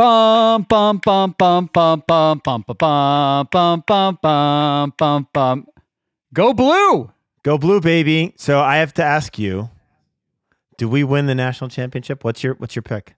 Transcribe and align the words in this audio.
Bum 0.00 0.62
bum 0.62 0.96
bum 0.96 1.34
bum 1.36 1.68
bum 1.74 2.02
bum 2.06 2.42
bum 2.42 2.64
bum 2.78 3.46
bum 3.50 3.84
bum 3.86 4.18
bum 4.22 4.94
bum 4.96 5.28
bum. 5.30 5.66
Go 6.32 6.54
blue. 6.54 7.12
Go 7.42 7.58
blue, 7.58 7.82
baby. 7.82 8.32
So 8.38 8.60
I 8.60 8.78
have 8.78 8.94
to 8.94 9.04
ask 9.04 9.38
you, 9.38 9.68
do 10.78 10.88
we 10.88 11.04
win 11.04 11.26
the 11.26 11.34
national 11.34 11.68
championship? 11.68 12.24
What's 12.24 12.42
your 12.42 12.54
what's 12.54 12.74
your 12.74 12.82
pick? 12.82 13.14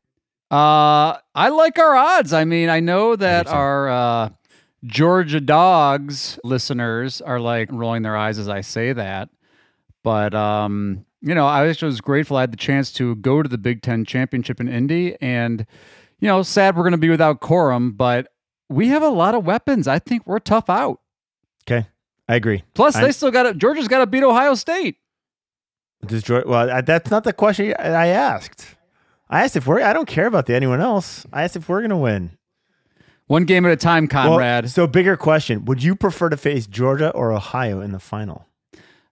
Uh, 0.51 1.19
I 1.37 1.51
like 1.51 1.79
our 1.79 1.95
odds. 1.95 2.33
I 2.33 2.45
mean, 2.45 2.69
I 2.69 2.81
know 2.81 3.15
that 3.15 3.47
our 3.47 3.89
uh, 3.89 4.31
Georgia 4.85 5.41
Dogs 5.41 6.41
listeners 6.43 7.21
are 7.21 7.39
like 7.39 7.71
rolling 7.71 8.03
their 8.03 8.17
eyes 8.17 8.41
as 8.41 8.49
I 8.49 8.61
say 8.61 8.93
that, 8.93 9.29
but 10.03 10.35
um, 10.35 11.07
you 11.21 11.37
know, 11.37 11.47
I 11.47 11.63
was 11.81 12.01
grateful 12.01 12.39
I 12.39 12.41
had 12.41 12.53
the 12.53 12.57
chance 12.57 12.91
to 12.95 13.15
go 13.15 13.41
to 13.41 13.49
the 13.49 13.57
Big 13.57 13.83
Ten 13.83 14.05
championship 14.05 14.61
in 14.61 14.69
Indy, 14.69 15.17
and 15.21 15.65
you 16.23 16.29
know, 16.29 16.43
sad 16.43 16.77
we're 16.77 16.85
going 16.85 16.93
to 16.93 16.99
be 16.99 17.11
without 17.11 17.41
Corum, 17.41 17.97
but 17.97 18.29
we 18.71 18.89
have 18.89 19.03
a 19.03 19.09
lot 19.09 19.35
of 19.35 19.45
weapons. 19.45 19.89
I 19.89 19.99
think 19.99 20.25
we're 20.25 20.39
tough 20.39 20.71
out. 20.71 21.01
Okay, 21.65 21.89
I 22.29 22.37
agree. 22.37 22.63
Plus, 22.75 22.95
I'm, 22.95 23.03
they 23.03 23.11
still 23.11 23.33
got 23.33 23.43
to, 23.43 23.55
Georgia's 23.55 23.89
got 23.89 23.99
to 23.99 24.07
beat 24.07 24.23
Ohio 24.23 24.55
State. 24.55 24.99
Does 26.07 26.23
Georgia? 26.23 26.49
Well, 26.49 26.83
that's 26.83 27.11
not 27.11 27.25
the 27.25 27.33
question 27.33 27.75
I 27.77 28.07
asked. 28.07 28.77
I 29.29 29.43
asked 29.43 29.57
if 29.57 29.67
we're. 29.67 29.83
I 29.83 29.93
don't 29.93 30.07
care 30.07 30.27
about 30.27 30.47
the 30.47 30.55
anyone 30.55 30.81
else. 30.81 31.27
I 31.33 31.43
asked 31.43 31.57
if 31.57 31.69
we're 31.69 31.81
going 31.81 31.91
to 31.91 31.97
win. 31.97 32.39
One 33.27 33.45
game 33.45 33.67
at 33.67 33.73
a 33.73 33.77
time, 33.77 34.07
Conrad. 34.07 34.65
Well, 34.65 34.71
so, 34.71 34.87
bigger 34.87 35.17
question: 35.17 35.65
Would 35.65 35.83
you 35.83 35.97
prefer 35.97 36.29
to 36.29 36.37
face 36.37 36.69
Georgia 36.69 37.11
or 37.11 37.33
Ohio 37.33 37.81
in 37.81 37.91
the 37.91 37.99
final? 37.99 38.47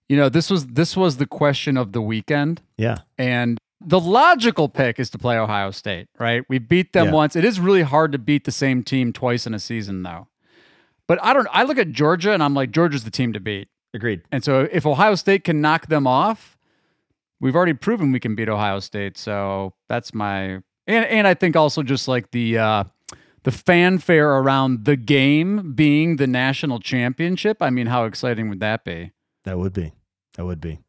You 0.07 0.15
know, 0.15 0.29
this 0.29 0.49
was 0.49 0.67
this 0.67 0.95
was 0.95 1.17
the 1.17 1.25
question 1.25 1.75
of 1.75 1.91
the 1.91 2.01
weekend. 2.01 2.61
Yeah, 2.77 2.99
and 3.17 3.57
the 3.83 3.99
logical 3.99 4.69
pick 4.69 4.99
is 4.99 5.09
to 5.09 5.17
play 5.17 5.37
Ohio 5.37 5.71
State, 5.71 6.07
right? 6.19 6.43
We 6.47 6.59
beat 6.59 6.93
them 6.93 7.07
yeah. 7.07 7.13
once. 7.13 7.35
It 7.35 7.43
is 7.43 7.59
really 7.59 7.81
hard 7.81 8.11
to 8.11 8.17
beat 8.17 8.45
the 8.45 8.51
same 8.51 8.83
team 8.83 9.11
twice 9.11 9.47
in 9.47 9.53
a 9.53 9.59
season, 9.59 10.03
though. 10.03 10.27
But 11.07 11.21
I 11.23 11.33
don't. 11.33 11.47
I 11.51 11.63
look 11.63 11.77
at 11.77 11.91
Georgia 11.91 12.31
and 12.31 12.43
I'm 12.43 12.53
like, 12.53 12.71
Georgia's 12.71 13.03
the 13.03 13.11
team 13.11 13.33
to 13.33 13.39
beat. 13.39 13.67
Agreed. 13.93 14.21
And 14.31 14.43
so 14.43 14.67
if 14.71 14.85
Ohio 14.85 15.15
State 15.15 15.43
can 15.43 15.59
knock 15.59 15.87
them 15.87 16.07
off, 16.07 16.57
we've 17.39 17.55
already 17.55 17.73
proven 17.73 18.11
we 18.11 18.19
can 18.19 18.35
beat 18.35 18.47
Ohio 18.47 18.79
State. 18.79 19.17
So 19.17 19.73
that's 19.89 20.13
my 20.13 20.61
and 20.87 21.05
and 21.05 21.27
I 21.27 21.33
think 21.33 21.55
also 21.55 21.83
just 21.83 22.07
like 22.07 22.31
the 22.31 22.57
uh, 22.57 22.83
the 23.43 23.51
fanfare 23.51 24.37
around 24.37 24.85
the 24.85 24.95
game 24.95 25.73
being 25.73 26.15
the 26.15 26.27
national 26.27 26.79
championship. 26.79 27.57
I 27.61 27.69
mean, 27.69 27.87
how 27.87 28.05
exciting 28.05 28.47
would 28.49 28.59
that 28.61 28.85
be? 28.85 29.11
That 29.43 29.57
would 29.57 29.73
be. 29.73 29.91
That 30.37 30.45
would 30.45 30.61
be. 30.61 30.79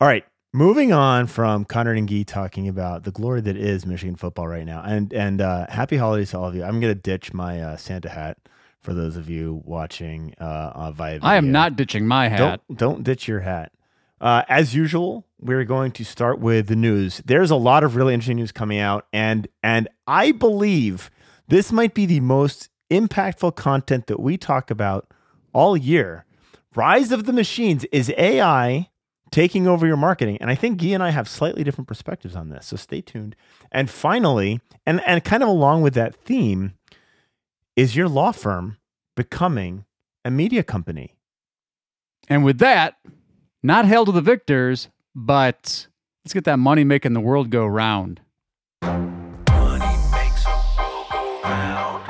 All 0.00 0.06
right. 0.06 0.24
Moving 0.52 0.92
on 0.92 1.28
from 1.28 1.64
Conrad 1.64 1.96
and 1.96 2.08
Gyi 2.08 2.26
talking 2.26 2.66
about 2.66 3.04
the 3.04 3.12
glory 3.12 3.40
that 3.42 3.56
is 3.56 3.86
Michigan 3.86 4.16
football 4.16 4.48
right 4.48 4.66
now, 4.66 4.82
and 4.84 5.12
and 5.12 5.40
uh, 5.40 5.66
happy 5.68 5.96
holidays 5.96 6.30
to 6.30 6.38
all 6.38 6.46
of 6.46 6.56
you. 6.56 6.64
I'm 6.64 6.80
gonna 6.80 6.96
ditch 6.96 7.32
my 7.32 7.62
uh, 7.62 7.76
Santa 7.76 8.08
hat 8.08 8.36
for 8.80 8.92
those 8.92 9.16
of 9.16 9.30
you 9.30 9.62
watching 9.64 10.34
uh, 10.40 10.72
uh 10.74 10.90
via. 10.90 11.14
Video. 11.14 11.28
I 11.28 11.36
am 11.36 11.52
not 11.52 11.76
ditching 11.76 12.04
my 12.04 12.26
hat. 12.26 12.60
Don't, 12.66 12.78
don't 12.78 13.04
ditch 13.04 13.28
your 13.28 13.40
hat. 13.40 13.70
Uh, 14.20 14.42
as 14.48 14.74
usual, 14.74 15.24
we're 15.38 15.64
going 15.64 15.92
to 15.92 16.04
start 16.04 16.40
with 16.40 16.66
the 16.66 16.74
news. 16.74 17.22
There's 17.24 17.52
a 17.52 17.56
lot 17.56 17.84
of 17.84 17.94
really 17.94 18.12
interesting 18.12 18.38
news 18.38 18.50
coming 18.50 18.80
out, 18.80 19.06
and 19.12 19.46
and 19.62 19.88
I 20.08 20.32
believe 20.32 21.12
this 21.46 21.70
might 21.70 21.94
be 21.94 22.06
the 22.06 22.18
most 22.18 22.70
impactful 22.90 23.54
content 23.54 24.08
that 24.08 24.18
we 24.18 24.36
talk 24.36 24.68
about 24.72 25.14
all 25.52 25.76
year. 25.76 26.24
Rise 26.74 27.12
of 27.12 27.26
the 27.26 27.32
Machines 27.32 27.84
is 27.92 28.12
AI 28.18 28.90
taking 29.30 29.66
over 29.66 29.86
your 29.86 29.96
marketing. 29.96 30.38
And 30.40 30.50
I 30.50 30.54
think 30.54 30.80
Gyi 30.80 30.94
and 30.94 31.02
I 31.02 31.10
have 31.10 31.28
slightly 31.28 31.64
different 31.64 31.88
perspectives 31.88 32.36
on 32.36 32.48
this. 32.48 32.66
So 32.66 32.76
stay 32.76 33.00
tuned. 33.00 33.36
And 33.70 33.90
finally, 33.90 34.60
and, 34.86 35.00
and 35.06 35.22
kind 35.24 35.42
of 35.42 35.48
along 35.48 35.82
with 35.82 35.94
that 35.94 36.14
theme, 36.14 36.74
is 37.76 37.96
your 37.96 38.08
law 38.08 38.32
firm 38.32 38.78
becoming 39.16 39.84
a 40.24 40.30
media 40.30 40.62
company? 40.62 41.14
And 42.28 42.44
with 42.44 42.58
that, 42.58 42.96
not 43.62 43.86
hail 43.86 44.04
to 44.04 44.12
the 44.12 44.20
victors, 44.20 44.88
but 45.14 45.86
let's 46.24 46.34
get 46.34 46.44
that 46.44 46.58
money 46.58 46.84
making 46.84 47.12
the 47.12 47.20
world 47.20 47.50
go 47.50 47.66
round. 47.66 48.20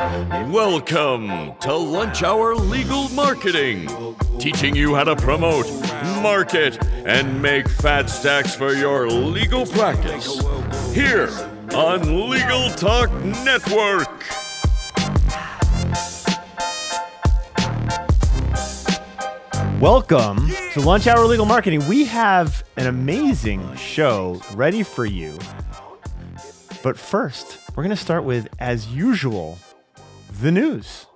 Welcome 0.01 1.29
to 1.61 1.75
Lunch 1.75 2.23
Hour 2.23 2.55
Legal 2.55 3.11
Marketing, 3.11 3.87
teaching 4.39 4.75
you 4.75 4.95
how 4.95 5.05
to 5.05 5.15
promote, 5.15 5.71
market, 6.23 6.83
and 7.07 7.43
make 7.43 7.69
fat 7.69 8.09
stacks 8.09 8.55
for 8.55 8.73
your 8.73 9.11
legal 9.11 9.67
practice. 9.67 10.41
Here 10.95 11.29
on 11.75 12.31
Legal 12.31 12.71
Talk 12.71 13.13
Network. 13.45 14.25
Welcome 19.83 20.49
to 20.73 20.81
Lunch 20.81 21.09
Hour 21.09 21.27
Legal 21.27 21.45
Marketing. 21.45 21.87
We 21.87 22.07
have 22.07 22.65
an 22.79 22.87
amazing 22.87 23.77
show 23.77 24.41
ready 24.55 24.83
for 24.83 25.05
you. 25.05 25.39
But 26.83 26.97
first, 26.97 27.59
we're 27.77 27.83
going 27.83 27.95
to 27.95 28.03
start 28.03 28.25
with, 28.25 28.49
as 28.59 28.87
usual, 28.87 29.59
the 30.41 30.51
news. 30.51 31.07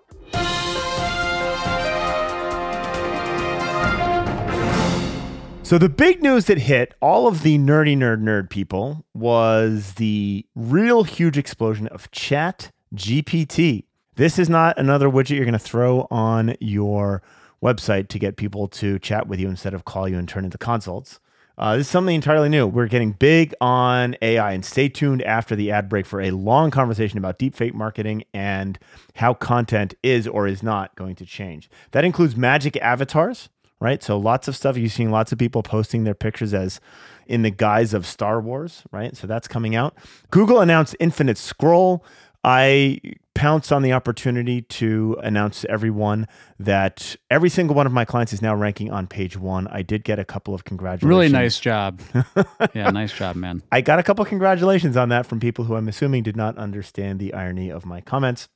So, 5.63 5.79
the 5.79 5.89
big 5.89 6.23
news 6.23 6.45
that 6.45 6.59
hit 6.59 6.95
all 7.01 7.27
of 7.27 7.43
the 7.43 7.57
nerdy 7.59 7.97
nerd 7.97 8.23
nerd 8.23 8.51
people 8.51 9.07
was 9.15 9.95
the 9.95 10.45
real 10.55 11.05
huge 11.05 11.39
explosion 11.39 11.87
of 11.89 12.11
Chat 12.11 12.71
GPT. 12.95 13.85
This 14.17 14.39
is 14.39 14.51
not 14.51 14.79
another 14.79 15.09
widget 15.09 15.37
you're 15.37 15.45
going 15.45 15.55
to 15.55 15.59
throw 15.59 16.07
on 16.11 16.55
your 16.61 17.23
website 17.63 18.09
to 18.09 18.19
get 18.19 18.37
people 18.37 18.69
to 18.69 18.99
chat 18.99 19.27
with 19.27 19.41
you 19.41 19.49
instead 19.49 19.73
of 19.73 19.87
call 19.87 20.07
you 20.07 20.19
and 20.19 20.29
turn 20.29 20.45
into 20.45 20.59
consults. 20.59 21.19
Uh, 21.57 21.77
this 21.77 21.87
is 21.87 21.91
something 21.91 22.15
entirely 22.15 22.49
new. 22.49 22.67
We're 22.67 22.89
getting 22.89 23.13
big 23.13 23.55
on 23.61 24.17
AI, 24.21 24.53
and 24.53 24.65
stay 24.65 24.89
tuned 24.89 25.23
after 25.23 25.55
the 25.55 25.71
ad 25.71 25.89
break 25.89 26.05
for 26.05 26.21
a 26.21 26.33
long 26.33 26.71
conversation 26.71 27.17
about 27.17 27.39
deepfake 27.39 27.75
marketing 27.75 28.25
and 28.35 28.79
how 29.17 29.35
content 29.35 29.95
is 30.03 30.27
or 30.27 30.49
is 30.49 30.63
not 30.63 30.95
going 30.97 31.15
to 31.17 31.25
change. 31.25 31.71
That 31.93 32.05
includes 32.05 32.37
magic 32.37 32.77
avatars, 32.79 33.51
right? 33.79 34.03
So 34.03 34.19
lots 34.19 34.49
of 34.49 34.57
stuff. 34.57 34.77
You're 34.77 34.89
seeing 34.89 35.13
lots 35.13 35.31
of 35.31 35.39
people 35.39 35.63
posting 35.63 36.03
their 36.05 36.15
pictures 36.15 36.53
as 36.53 36.81
in 37.27 37.43
the 37.43 37.51
guise 37.51 37.95
of 37.95 38.05
Star 38.05 38.41
Wars, 38.41 38.83
right? 38.91 39.17
So 39.17 39.27
that's 39.27 39.49
coming 39.49 39.77
out. 39.77 39.97
Google 40.31 40.61
announced 40.61 40.97
Infinite 40.99 41.39
Scroll. 41.39 42.05
I 42.45 43.01
pounced 43.35 43.73
on 43.73 43.83
the 43.83 43.93
opportunity 43.93 44.63
to 44.63 45.17
announce 45.23 45.63
to 45.63 45.71
everyone 45.71 46.29
that 46.61 47.17
every 47.31 47.49
single 47.49 47.75
one 47.75 47.87
of 47.87 47.93
my 47.93 48.05
clients 48.05 48.33
is 48.33 48.41
now 48.41 48.55
ranking 48.55 48.93
on 48.93 49.07
page 49.07 49.37
one. 49.37 49.67
I 49.69 49.83
did 49.83 50.05
get 50.05 50.19
a 50.19 50.25
couple 50.25 50.55
of 50.55 50.65
congratulations. 50.65 51.09
Really 51.09 51.29
nice 51.29 51.59
job. 51.59 52.01
yeah, 52.75 52.91
nice 52.91 53.13
job, 53.13 53.35
man. 53.35 53.63
I 53.73 53.81
got 53.81 53.99
a 53.99 54.03
couple 54.03 54.23
of 54.23 54.29
congratulations 54.29 54.97
on 54.97 55.09
that 55.09 55.27
from 55.27 55.41
people 55.41 55.65
who 55.65 55.75
I'm 55.75 55.89
assuming 55.89 56.23
did 56.23 56.37
not 56.37 56.57
understand 56.59 57.19
the 57.19 57.35
irony 57.35 57.71
of 57.71 57.85
my 57.85 58.01
comments. 58.01 58.49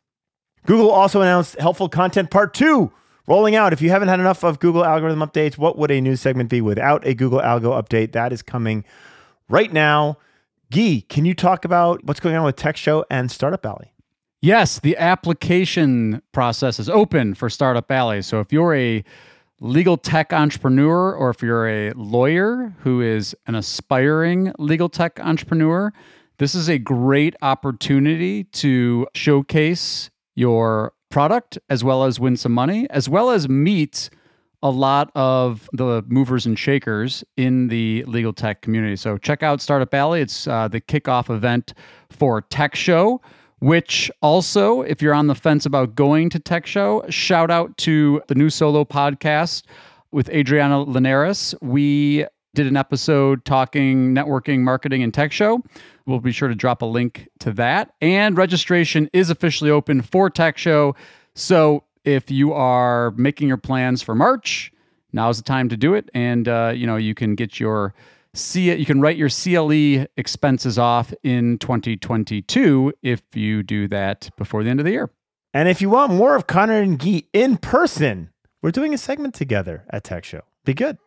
Google 0.66 0.90
also 0.90 1.20
announced 1.22 1.58
Helpful 1.58 1.88
Content 1.88 2.30
Part 2.30 2.54
2 2.54 2.92
rolling 3.26 3.56
out. 3.56 3.72
If 3.72 3.80
you 3.82 3.90
haven't 3.90 4.08
had 4.08 4.20
enough 4.20 4.44
of 4.44 4.60
Google 4.60 4.84
algorithm 4.84 5.20
updates, 5.20 5.58
what 5.58 5.78
would 5.78 5.90
a 5.90 6.00
news 6.00 6.20
segment 6.20 6.50
be 6.50 6.60
without 6.60 7.06
a 7.06 7.14
Google 7.14 7.40
algo 7.40 7.80
update? 7.80 8.12
That 8.12 8.32
is 8.32 8.42
coming 8.42 8.84
right 9.48 9.72
now. 9.72 10.18
Gyi, 10.70 11.08
can 11.08 11.24
you 11.24 11.32
talk 11.34 11.64
about 11.64 12.04
what's 12.04 12.20
going 12.20 12.36
on 12.36 12.44
with 12.44 12.56
Tech 12.56 12.76
Show 12.76 13.04
and 13.10 13.30
Startup 13.30 13.64
Alley? 13.64 13.94
Yes, 14.42 14.78
the 14.78 14.98
application 14.98 16.20
process 16.32 16.78
is 16.78 16.90
open 16.90 17.34
for 17.34 17.48
Startup 17.48 17.90
Alley. 17.90 18.20
So 18.20 18.40
if 18.40 18.52
you're 18.52 18.74
a 18.74 19.02
legal 19.60 19.96
tech 19.96 20.32
entrepreneur 20.32 21.14
or 21.14 21.30
if 21.30 21.42
you're 21.42 21.68
a 21.68 21.92
lawyer 21.92 22.74
who 22.80 23.00
is 23.00 23.34
an 23.46 23.54
aspiring 23.54 24.52
legal 24.58 24.90
tech 24.90 25.18
entrepreneur, 25.20 25.90
this 26.36 26.54
is 26.54 26.68
a 26.68 26.78
great 26.78 27.34
opportunity 27.40 28.44
to 28.44 29.06
showcase 29.14 30.10
your 30.36 30.92
product 31.08 31.58
as 31.70 31.82
well 31.82 32.04
as 32.04 32.20
win 32.20 32.36
some 32.36 32.52
money, 32.52 32.86
as 32.90 33.08
well 33.08 33.30
as 33.30 33.48
meet 33.48 34.10
a 34.62 34.70
lot 34.70 35.10
of 35.14 35.68
the 35.72 36.02
movers 36.08 36.46
and 36.46 36.58
shakers 36.58 37.22
in 37.36 37.68
the 37.68 38.04
legal 38.06 38.32
tech 38.32 38.62
community. 38.62 38.96
So 38.96 39.18
check 39.18 39.42
out 39.42 39.60
Startup 39.60 39.92
Alley. 39.94 40.20
It's 40.20 40.46
uh, 40.46 40.68
the 40.68 40.80
kickoff 40.80 41.34
event 41.34 41.74
for 42.10 42.42
Tech 42.42 42.74
Show, 42.74 43.20
which 43.60 44.10
also, 44.20 44.82
if 44.82 45.00
you're 45.00 45.14
on 45.14 45.28
the 45.28 45.34
fence 45.34 45.64
about 45.66 45.94
going 45.94 46.30
to 46.30 46.38
Tech 46.38 46.66
Show, 46.66 47.04
shout 47.08 47.50
out 47.50 47.76
to 47.78 48.20
the 48.28 48.34
new 48.34 48.50
solo 48.50 48.84
podcast 48.84 49.62
with 50.10 50.28
Adriana 50.30 50.82
Linares. 50.82 51.54
We 51.60 52.26
did 52.54 52.66
an 52.66 52.76
episode 52.76 53.44
talking 53.44 54.14
networking, 54.14 54.60
marketing, 54.60 55.02
and 55.02 55.14
tech 55.14 55.30
show. 55.30 55.62
We'll 56.06 56.20
be 56.20 56.32
sure 56.32 56.48
to 56.48 56.54
drop 56.54 56.82
a 56.82 56.86
link 56.86 57.28
to 57.40 57.52
that. 57.52 57.92
And 58.00 58.36
registration 58.36 59.08
is 59.12 59.30
officially 59.30 59.70
open 59.70 60.02
for 60.02 60.30
Tech 60.30 60.58
Show. 60.58 60.96
So 61.34 61.84
if 62.08 62.30
you 62.30 62.52
are 62.54 63.10
making 63.12 63.48
your 63.48 63.58
plans 63.58 64.02
for 64.02 64.14
March, 64.14 64.72
now 65.12 65.28
is 65.28 65.36
the 65.36 65.42
time 65.42 65.68
to 65.68 65.76
do 65.76 65.94
it. 65.94 66.10
And, 66.14 66.48
uh, 66.48 66.72
you 66.74 66.86
know, 66.86 66.96
you 66.96 67.14
can 67.14 67.34
get 67.34 67.60
your 67.60 67.94
see 68.34 68.70
it. 68.70 68.78
You 68.78 68.86
can 68.86 69.00
write 69.00 69.16
your 69.16 69.28
CLE 69.28 70.06
expenses 70.16 70.78
off 70.78 71.12
in 71.22 71.58
2022 71.58 72.92
if 73.02 73.22
you 73.34 73.62
do 73.62 73.88
that 73.88 74.30
before 74.36 74.64
the 74.64 74.70
end 74.70 74.80
of 74.80 74.84
the 74.84 74.92
year. 74.92 75.10
And 75.52 75.68
if 75.68 75.80
you 75.80 75.90
want 75.90 76.12
more 76.12 76.34
of 76.34 76.46
Conrad 76.46 76.84
and 76.84 76.98
Gyi 76.98 77.26
in 77.32 77.56
person, 77.56 78.30
we're 78.62 78.70
doing 78.70 78.94
a 78.94 78.98
segment 78.98 79.34
together 79.34 79.84
at 79.90 80.04
Tech 80.04 80.24
Show. 80.24 80.42
Be 80.64 80.74
good. 80.74 80.98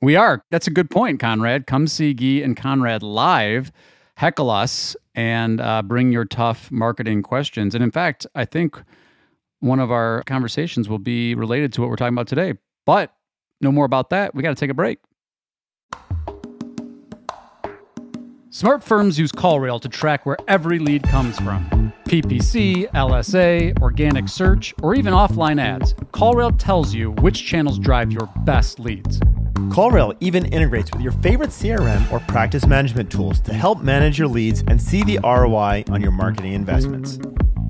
We 0.00 0.16
are. 0.16 0.42
That's 0.50 0.66
a 0.66 0.70
good 0.70 0.90
point, 0.90 1.20
Conrad. 1.20 1.66
Come 1.66 1.86
see 1.86 2.14
Gyi 2.14 2.44
and 2.44 2.56
Conrad 2.56 3.02
live, 3.02 3.70
heckle 4.16 4.50
us, 4.50 4.96
and 5.14 5.60
uh, 5.60 5.82
bring 5.82 6.10
your 6.10 6.24
tough 6.24 6.70
marketing 6.70 7.22
questions. 7.22 7.74
And 7.74 7.84
in 7.84 7.90
fact, 7.90 8.26
I 8.34 8.44
think 8.44 8.82
one 9.62 9.78
of 9.78 9.92
our 9.92 10.24
conversations 10.24 10.88
will 10.88 10.98
be 10.98 11.34
related 11.36 11.72
to 11.72 11.80
what 11.80 11.88
we're 11.88 11.96
talking 11.96 12.14
about 12.14 12.26
today. 12.26 12.54
But 12.84 13.14
no 13.60 13.70
more 13.70 13.84
about 13.84 14.10
that. 14.10 14.34
We 14.34 14.42
got 14.42 14.50
to 14.50 14.56
take 14.56 14.70
a 14.70 14.74
break. 14.74 14.98
Smart 18.50 18.82
firms 18.82 19.18
use 19.18 19.30
CallRail 19.32 19.80
to 19.80 19.88
track 19.88 20.26
where 20.26 20.36
every 20.48 20.78
lead 20.78 21.04
comes 21.04 21.38
from. 21.38 21.92
PPC, 22.06 22.90
LSA, 22.90 23.80
organic 23.80 24.28
search, 24.28 24.74
or 24.82 24.94
even 24.96 25.14
offline 25.14 25.60
ads. 25.60 25.94
CallRail 26.12 26.58
tells 26.58 26.92
you 26.92 27.12
which 27.12 27.46
channels 27.46 27.78
drive 27.78 28.10
your 28.10 28.28
best 28.44 28.80
leads. 28.80 29.20
CallRail 29.70 30.16
even 30.20 30.44
integrates 30.46 30.90
with 30.92 31.00
your 31.00 31.12
favorite 31.12 31.50
CRM 31.50 32.10
or 32.12 32.18
practice 32.20 32.66
management 32.66 33.10
tools 33.12 33.40
to 33.40 33.54
help 33.54 33.80
manage 33.80 34.18
your 34.18 34.28
leads 34.28 34.62
and 34.66 34.82
see 34.82 35.04
the 35.04 35.20
ROI 35.22 35.84
on 35.88 36.02
your 36.02 36.10
marketing 36.10 36.52
investments. 36.52 37.18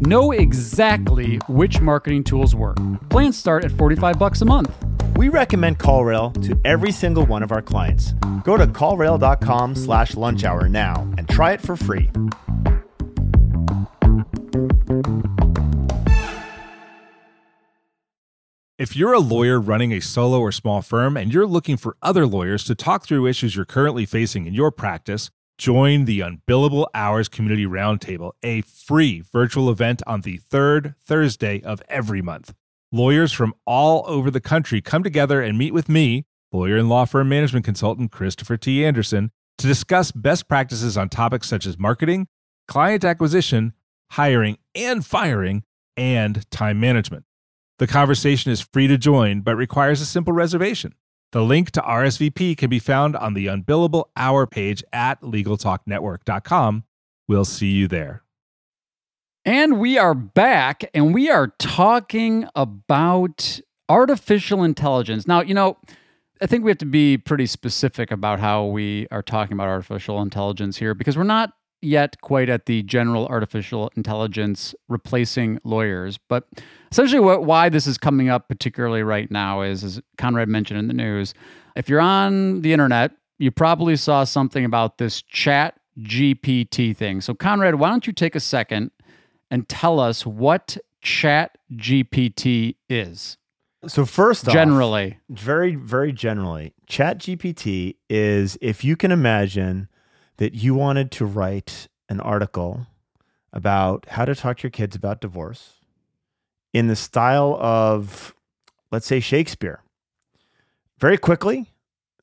Know 0.02 0.32
exactly 0.32 1.36
which 1.46 1.80
marketing 1.80 2.24
tools 2.24 2.56
work. 2.56 2.76
Plans 3.08 3.38
start 3.38 3.64
at 3.64 3.70
45 3.70 4.18
bucks 4.18 4.40
a 4.40 4.44
month. 4.44 4.74
We 5.14 5.28
recommend 5.28 5.78
CallRail 5.78 6.42
to 6.44 6.60
every 6.64 6.90
single 6.90 7.24
one 7.24 7.44
of 7.44 7.52
our 7.52 7.62
clients. 7.62 8.12
Go 8.42 8.56
to 8.56 8.66
callrail.com 8.66 9.76
slash 9.76 10.16
lunch 10.16 10.42
hour 10.42 10.68
now 10.68 11.08
and 11.18 11.28
try 11.28 11.52
it 11.52 11.60
for 11.60 11.76
free. 11.76 12.10
If 18.78 18.96
you're 18.96 19.12
a 19.12 19.20
lawyer 19.20 19.60
running 19.60 19.92
a 19.92 20.00
solo 20.00 20.40
or 20.40 20.50
small 20.50 20.82
firm 20.82 21.16
and 21.16 21.32
you're 21.32 21.46
looking 21.46 21.76
for 21.76 21.96
other 22.02 22.26
lawyers 22.26 22.64
to 22.64 22.74
talk 22.74 23.06
through 23.06 23.28
issues 23.28 23.54
you're 23.54 23.64
currently 23.64 24.06
facing 24.06 24.46
in 24.46 24.54
your 24.54 24.72
practice, 24.72 25.30
join 25.62 26.06
the 26.06 26.18
Unbillable 26.18 26.88
Hours 26.92 27.28
Community 27.28 27.66
Roundtable, 27.66 28.32
a 28.42 28.62
free 28.62 29.20
virtual 29.20 29.70
event 29.70 30.02
on 30.08 30.22
the 30.22 30.38
third 30.38 30.96
Thursday 31.00 31.62
of 31.62 31.80
every 31.88 32.20
month. 32.20 32.52
Lawyers 32.90 33.30
from 33.30 33.54
all 33.64 34.02
over 34.08 34.28
the 34.28 34.40
country 34.40 34.80
come 34.80 35.04
together 35.04 35.40
and 35.40 35.56
meet 35.56 35.72
with 35.72 35.88
me, 35.88 36.26
lawyer 36.50 36.76
and 36.76 36.88
law 36.88 37.04
firm 37.04 37.28
management 37.28 37.64
consultant 37.64 38.10
Christopher 38.10 38.56
T. 38.56 38.84
Anderson, 38.84 39.30
to 39.56 39.68
discuss 39.68 40.10
best 40.10 40.48
practices 40.48 40.96
on 40.96 41.08
topics 41.08 41.48
such 41.48 41.64
as 41.64 41.78
marketing, 41.78 42.26
client 42.66 43.04
acquisition, 43.04 43.72
hiring 44.10 44.58
and 44.74 45.06
firing, 45.06 45.62
and 45.96 46.50
time 46.50 46.80
management. 46.80 47.24
The 47.78 47.86
conversation 47.86 48.50
is 48.50 48.60
free 48.60 48.88
to 48.88 48.98
join, 48.98 49.42
but 49.42 49.54
requires 49.54 50.00
a 50.00 50.06
simple 50.06 50.32
reservation. 50.32 50.94
The 51.32 51.42
link 51.42 51.70
to 51.72 51.80
RSVP 51.80 52.58
can 52.58 52.68
be 52.68 52.78
found 52.78 53.16
on 53.16 53.32
the 53.32 53.46
Unbillable 53.46 54.04
Hour 54.16 54.46
page 54.46 54.84
at 54.92 55.20
LegalTalkNetwork.com. 55.22 56.84
We'll 57.26 57.46
see 57.46 57.70
you 57.70 57.88
there. 57.88 58.22
And 59.44 59.80
we 59.80 59.96
are 59.96 60.14
back 60.14 60.84
and 60.92 61.14
we 61.14 61.30
are 61.30 61.48
talking 61.58 62.46
about 62.54 63.60
artificial 63.88 64.62
intelligence. 64.62 65.26
Now, 65.26 65.40
you 65.40 65.54
know, 65.54 65.78
I 66.42 66.46
think 66.46 66.64
we 66.64 66.70
have 66.70 66.78
to 66.78 66.86
be 66.86 67.16
pretty 67.16 67.46
specific 67.46 68.10
about 68.10 68.38
how 68.38 68.66
we 68.66 69.08
are 69.10 69.22
talking 69.22 69.54
about 69.54 69.68
artificial 69.68 70.20
intelligence 70.20 70.76
here 70.76 70.92
because 70.92 71.16
we're 71.16 71.24
not 71.24 71.54
yet 71.82 72.20
quite 72.20 72.48
at 72.48 72.66
the 72.66 72.82
general 72.84 73.26
artificial 73.26 73.90
intelligence 73.96 74.74
replacing 74.88 75.58
lawyers. 75.64 76.18
But 76.28 76.48
essentially, 76.90 77.20
what 77.20 77.44
why 77.44 77.68
this 77.68 77.86
is 77.86 77.98
coming 77.98 78.28
up 78.28 78.48
particularly 78.48 79.02
right 79.02 79.30
now 79.30 79.62
is, 79.62 79.84
as 79.84 80.00
Conrad 80.18 80.48
mentioned 80.48 80.78
in 80.78 80.88
the 80.88 80.94
news, 80.94 81.34
if 81.76 81.88
you're 81.88 82.00
on 82.00 82.62
the 82.62 82.72
internet, 82.72 83.12
you 83.38 83.50
probably 83.50 83.96
saw 83.96 84.24
something 84.24 84.64
about 84.64 84.98
this 84.98 85.22
chat 85.22 85.78
GPT 85.98 86.96
thing. 86.96 87.20
So, 87.20 87.34
Conrad, 87.34 87.74
why 87.76 87.90
don't 87.90 88.06
you 88.06 88.12
take 88.12 88.34
a 88.34 88.40
second 88.40 88.90
and 89.50 89.68
tell 89.68 90.00
us 90.00 90.24
what 90.24 90.76
chat 91.00 91.58
GPT 91.74 92.76
is? 92.88 93.36
So 93.88 94.06
first 94.06 94.46
off, 94.46 94.54
generally, 94.54 95.18
very, 95.28 95.74
very 95.74 96.12
generally, 96.12 96.72
chat 96.86 97.18
GPT 97.18 97.96
is 98.08 98.56
if 98.60 98.84
you 98.84 98.96
can 98.96 99.10
imagine 99.10 99.88
that 100.38 100.54
you 100.54 100.74
wanted 100.74 101.10
to 101.12 101.24
write 101.24 101.88
an 102.08 102.20
article 102.20 102.86
about 103.52 104.06
how 104.10 104.24
to 104.24 104.34
talk 104.34 104.58
to 104.58 104.62
your 104.64 104.70
kids 104.70 104.96
about 104.96 105.20
divorce 105.20 105.74
in 106.72 106.86
the 106.86 106.96
style 106.96 107.56
of, 107.60 108.34
let's 108.90 109.06
say, 109.06 109.20
Shakespeare, 109.20 109.82
very 110.98 111.18
quickly, 111.18 111.70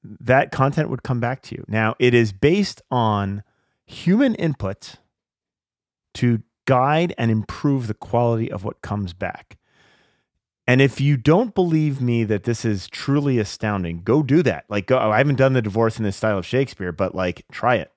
that 0.04 0.52
content 0.52 0.90
would 0.90 1.04
come 1.04 1.20
back 1.20 1.42
to 1.44 1.56
you. 1.56 1.66
Now, 1.68 1.96
it 2.00 2.14
is 2.14 2.32
based 2.32 2.82
on 2.90 3.44
human 3.86 4.36
input 4.36 4.96
to 6.16 6.42
guide 6.66 7.14
and 7.18 7.30
improve 7.30 7.88
the 7.88 7.94
quality 7.94 8.52
of 8.52 8.64
what 8.64 8.82
comes 8.82 9.14
back. 9.14 9.58
And 10.66 10.82
if 10.82 11.02
you 11.02 11.18
don't 11.18 11.56
believe 11.56 12.00
me 12.00 12.24
that 12.26 12.44
this 12.44 12.64
is 12.64 12.88
truly 12.88 13.40
astounding, 13.40 14.02
go 14.04 14.22
do 14.22 14.44
that. 14.44 14.66
Like, 14.70 14.86
go, 14.86 15.00
oh, 15.00 15.10
I 15.12 15.18
haven't 15.18 15.38
done 15.38 15.54
the 15.54 15.64
divorce 15.64 15.98
in 15.98 16.04
the 16.04 16.12
style 16.12 16.38
of 16.38 16.46
Shakespeare, 16.46 16.92
but 16.92 17.16
like, 17.16 17.44
try 17.52 17.76
it. 17.76 17.92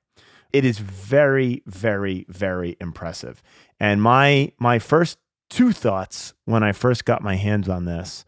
It 0.52 0.64
is 0.64 0.78
very, 0.78 1.62
very, 1.66 2.26
very 2.28 2.76
impressive. 2.80 3.42
And 3.80 4.02
my 4.02 4.52
my 4.58 4.78
first 4.78 5.18
two 5.48 5.72
thoughts 5.72 6.34
when 6.44 6.62
I 6.62 6.72
first 6.72 7.04
got 7.04 7.22
my 7.22 7.36
hands 7.36 7.68
on 7.68 7.84
this 7.84 8.24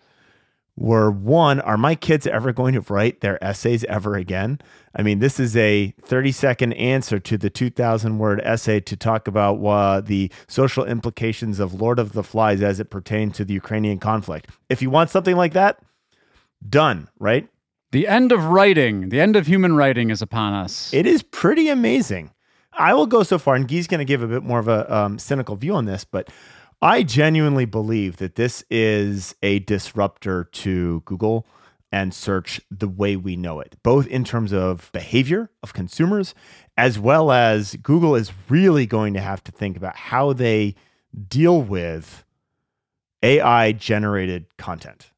were 0.77 1.11
one, 1.11 1.61
are 1.61 1.77
my 1.77 1.95
kids 1.95 2.27
ever 2.27 2.53
going 2.53 2.75
to 2.75 2.81
write 2.93 3.21
their 3.21 3.43
essays 3.43 3.85
ever 3.85 4.17
again? 4.17 4.59
I 4.95 5.03
mean, 5.03 5.21
this 5.21 5.39
is 5.39 5.57
a 5.57 5.95
30 6.03 6.33
second 6.33 6.73
answer 6.75 7.21
to 7.21 7.39
the 7.39 7.51
2,000 7.51 8.19
word 8.19 8.41
essay 8.43 8.81
to 8.81 8.97
talk 8.97 9.29
about 9.29 9.65
uh, 9.65 10.01
the 10.01 10.33
social 10.49 10.85
implications 10.85 11.61
of 11.61 11.81
Lord 11.81 11.99
of 11.99 12.13
the 12.13 12.25
Flies 12.25 12.61
as 12.61 12.81
it 12.81 12.91
pertains 12.91 13.37
to 13.37 13.45
the 13.45 13.55
Ukrainian 13.55 13.99
conflict. 13.99 14.51
If 14.69 14.83
you 14.83 14.91
want 14.91 15.11
something 15.11 15.37
like 15.37 15.53
that, 15.53 15.79
done, 16.69 17.09
right? 17.19 17.49
The 17.95 18.09
end 18.09 18.33
of 18.33 18.47
writing, 18.47 19.11
the 19.11 19.21
end 19.21 19.37
of 19.37 19.47
human 19.47 19.77
writing 19.77 20.11
is 20.11 20.21
upon 20.21 20.53
us. 20.53 20.93
It 20.93 21.07
is 21.07 21.23
pretty 21.23 21.69
amazing. 21.69 22.33
I 22.73 22.93
will 22.93 23.07
go 23.07 23.23
so 23.23 23.39
far, 23.39 23.55
and 23.55 23.69
Gyi's 23.69 23.87
going 23.87 24.01
to 24.01 24.05
give 24.05 24.21
a 24.21 24.27
bit 24.27 24.43
more 24.43 24.59
of 24.59 24.67
a 24.67 24.93
um, 24.93 25.17
cynical 25.17 25.55
view 25.55 25.77
on 25.77 25.85
this, 25.85 26.05
but 26.05 26.29
I 26.83 27.05
genuinely 27.05 27.67
believe 27.67 28.17
that 28.17 28.35
this 28.35 28.65
is 28.69 29.37
a 29.45 29.61
disruptor 29.61 30.43
to 30.43 31.03
Google 31.05 31.47
and 31.93 32.13
search 32.13 32.61
the 32.69 32.89
way 32.89 33.15
we 33.15 33.37
know 33.37 33.61
it, 33.61 33.77
both 33.85 34.09
in 34.09 34.25
terms 34.25 34.53
of 34.53 34.91
behavior 34.91 35.49
of 35.63 35.73
consumers, 35.73 36.35
as 36.77 36.99
well 36.99 37.31
as 37.31 37.77
Google 37.77 38.17
is 38.17 38.33
really 38.49 38.87
going 38.87 39.15
to 39.15 39.21
have 39.21 39.45
to 39.45 39.53
think 39.53 39.77
about 39.77 39.95
how 39.95 40.33
they 40.33 40.75
deal 41.29 41.63
with 41.63 42.25
AI 43.23 43.71
generated 43.71 44.47
content. 44.59 45.13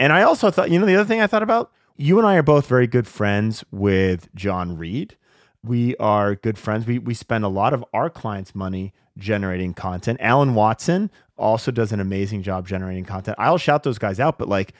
And 0.00 0.14
I 0.14 0.22
also 0.22 0.50
thought, 0.50 0.70
you 0.70 0.78
know, 0.78 0.86
the 0.86 0.94
other 0.94 1.04
thing 1.04 1.20
I 1.20 1.26
thought 1.26 1.42
about, 1.42 1.70
you 1.96 2.18
and 2.18 2.26
I 2.26 2.36
are 2.36 2.42
both 2.42 2.66
very 2.66 2.86
good 2.86 3.06
friends 3.06 3.64
with 3.70 4.34
John 4.34 4.76
Reed. 4.76 5.16
We 5.64 5.96
are 5.96 6.34
good 6.34 6.58
friends. 6.58 6.86
We, 6.86 6.98
we 6.98 7.14
spend 7.14 7.44
a 7.44 7.48
lot 7.48 7.72
of 7.72 7.84
our 7.92 8.10
clients' 8.10 8.54
money 8.54 8.92
generating 9.16 9.74
content. 9.74 10.18
Alan 10.20 10.54
Watson 10.54 11.10
also 11.36 11.70
does 11.70 11.92
an 11.92 12.00
amazing 12.00 12.42
job 12.42 12.66
generating 12.66 13.04
content. 13.04 13.36
I'll 13.38 13.58
shout 13.58 13.82
those 13.82 13.98
guys 13.98 14.18
out, 14.18 14.38
but 14.38 14.48
like, 14.48 14.72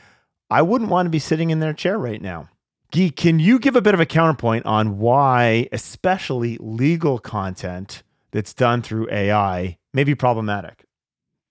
I 0.50 0.62
wouldn't 0.62 0.90
want 0.90 1.06
to 1.06 1.10
be 1.10 1.18
sitting 1.18 1.50
in 1.50 1.60
their 1.60 1.72
chair 1.72 1.98
right 1.98 2.20
now. 2.20 2.48
Gyi, 2.92 3.14
can 3.14 3.38
you 3.38 3.58
give 3.58 3.74
a 3.74 3.80
bit 3.80 3.94
of 3.94 4.00
a 4.00 4.06
counterpoint 4.06 4.66
on 4.66 4.98
why, 4.98 5.68
especially 5.72 6.58
legal 6.60 7.18
content 7.18 8.02
that's 8.32 8.52
done 8.52 8.82
through 8.82 9.08
AI, 9.10 9.78
may 9.94 10.04
be 10.04 10.14
problematic? 10.14 10.84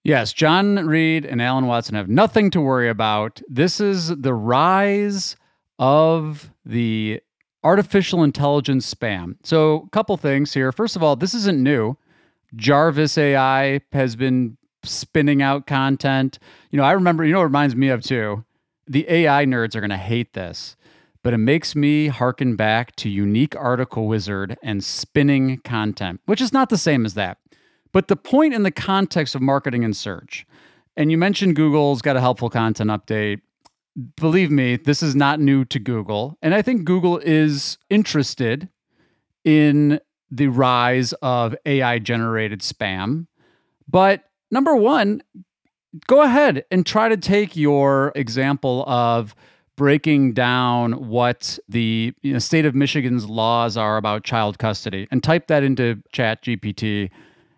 Yes, 0.04 0.34
John 0.34 0.76
Reed 0.76 1.26
and 1.26 1.42
Alan 1.42 1.68
Watson 1.68 1.96
have 1.96 2.10
nothing 2.10 2.52
to 2.52 2.62
worry 2.62 2.90
about. 2.90 3.42
This 3.48 3.80
is 3.80 4.10
the 4.10 4.34
rise 4.34 5.36
of 5.82 6.52
the 6.64 7.20
artificial 7.64 8.24
intelligence 8.24 8.94
spam. 8.94 9.36
So, 9.44 9.84
a 9.88 9.90
couple 9.90 10.16
things 10.16 10.54
here. 10.54 10.72
First 10.72 10.96
of 10.96 11.04
all, 11.04 11.16
this 11.16 11.34
isn't 11.34 11.62
new. 11.62 11.98
Jarvis 12.56 13.18
AI 13.18 13.82
has 13.92 14.16
been 14.16 14.58
spinning 14.84 15.42
out 15.42 15.66
content. 15.68 16.38
You 16.70 16.78
know, 16.78 16.84
I 16.84 16.92
remember, 16.92 17.26
you 17.26 17.34
know, 17.34 17.42
it 17.42 17.46
reminds 17.46 17.76
me 17.76 17.90
of 17.90 18.04
too. 18.04 18.46
The 18.88 19.10
AI 19.10 19.46
nerds 19.46 19.76
are 19.76 19.80
going 19.80 19.90
to 19.90 19.98
hate 19.98 20.34
this, 20.34 20.76
but 21.24 21.34
it 21.34 21.38
makes 21.38 21.76
me 21.76 22.08
harken 22.08 22.56
back 22.56 22.96
to 22.98 23.10
Unique 23.10 23.56
Article 23.56 24.08
Wizard 24.08 24.58
and 24.62 24.84
spinning 24.84 25.60
content, 25.60 26.22
which 26.26 26.42
is 26.42 26.54
not 26.54 26.70
the 26.70 26.78
same 26.78 27.06
as 27.06 27.16
that. 27.16 27.38
But 27.92 28.08
the 28.08 28.16
point 28.16 28.54
in 28.54 28.64
the 28.64 28.72
context 28.72 29.34
of 29.34 29.42
marketing 29.42 29.84
and 29.84 29.96
search, 29.96 30.46
and 30.96 31.12
you 31.12 31.18
mentioned 31.18 31.56
Google's 31.56 32.02
got 32.02 32.18
a 32.18 32.22
helpful 32.22 32.50
content 32.50 32.90
update. 32.90 33.42
Believe 34.16 34.52
me, 34.52 34.78
this 34.78 35.04
is 35.04 35.16
not 35.16 35.40
new 35.40 35.66
to 35.66 35.80
Google. 35.80 36.38
And 36.42 36.54
I 36.54 36.62
think 36.62 36.86
Google 36.86 37.18
is 37.18 37.78
interested 37.90 38.70
in 39.44 40.00
the 40.30 40.48
rise 40.48 41.14
of 41.22 41.56
AI 41.66 42.00
generated 42.00 42.62
spam. 42.62 43.28
But 43.88 44.24
number 44.50 44.76
one, 44.76 45.22
go 46.08 46.22
ahead 46.22 46.64
and 46.72 46.86
try 46.86 47.10
to 47.10 47.18
take 47.18 47.56
your 47.56 48.14
example 48.16 48.86
of 48.88 49.36
breaking 49.76 50.34
down 50.34 51.08
what 51.10 51.58
the 51.68 52.14
you 52.22 52.34
know, 52.34 52.40
state 52.40 52.66
of 52.66 52.76
Michigan's 52.76 53.26
laws 53.26 53.76
are 53.78 53.98
about 53.98 54.24
child 54.24 54.58
custody 54.58 55.08
and 55.12 55.24
type 55.24 55.48
that 55.48 55.64
into 55.64 56.02
chat 56.12 56.44
gpt 56.44 57.10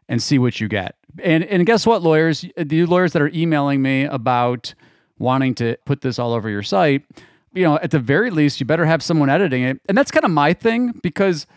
and 0.08 0.22
see 0.22 0.38
what 0.38 0.62
you 0.62 0.68
get 0.68 0.96
and 1.22 1.44
and 1.46 1.66
guess 1.66 1.86
what 1.86 2.02
lawyers 2.02 2.46
the 2.56 2.86
lawyers 2.86 3.14
that 3.14 3.22
are 3.22 3.32
emailing 3.34 3.82
me 3.82 4.06
about 4.06 4.74
wanting 5.20 5.56
to 5.56 5.78
put 5.86 6.02
this 6.02 6.20
all 6.20 6.34
over 6.34 6.50
your 6.50 6.64
site 6.64 7.04
you 7.54 7.64
know 7.64 7.78
at 7.80 7.92
the 7.92 8.00
very 8.00 8.30
least 8.30 8.60
you 8.60 8.66
better 8.66 8.86
have 8.86 9.02
someone 9.04 9.30
editing 9.30 9.64
it 9.64 9.80
and 9.88 9.98
that's 9.98 10.12
kind 10.12 10.26
of 10.26 10.32
my 10.32 10.54
thing 10.54 10.92
because 11.04 11.48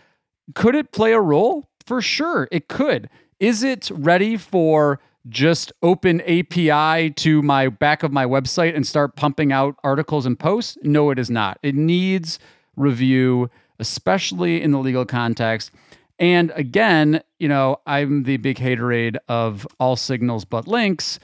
could 0.55 0.75
it 0.75 0.91
play 0.91 1.13
a 1.13 1.19
role 1.19 1.67
for 1.85 2.01
sure 2.01 2.47
it 2.51 2.67
could 2.67 3.09
is 3.39 3.63
it 3.63 3.89
ready 3.91 4.37
for 4.37 4.99
just 5.29 5.71
open 5.83 6.21
API 6.21 7.11
to 7.11 7.41
my 7.41 7.69
back 7.69 8.03
of 8.03 8.11
my 8.11 8.25
website 8.25 8.75
and 8.75 8.85
start 8.85 9.15
pumping 9.15 9.51
out 9.51 9.75
articles 9.83 10.25
and 10.25 10.39
posts? 10.39 10.77
No, 10.83 11.09
it 11.09 11.19
is 11.19 11.29
not. 11.29 11.59
It 11.61 11.75
needs 11.75 12.39
review, 12.75 13.49
especially 13.79 14.61
in 14.61 14.71
the 14.71 14.79
legal 14.79 15.05
context. 15.05 15.71
And 16.19 16.51
again, 16.55 17.21
you 17.39 17.47
know, 17.47 17.79
I'm 17.85 18.23
the 18.23 18.37
big 18.37 18.57
haterade 18.57 19.17
of 19.27 19.67
all 19.79 19.95
signals 19.95 20.45
but 20.45 20.67
links. 20.67 21.19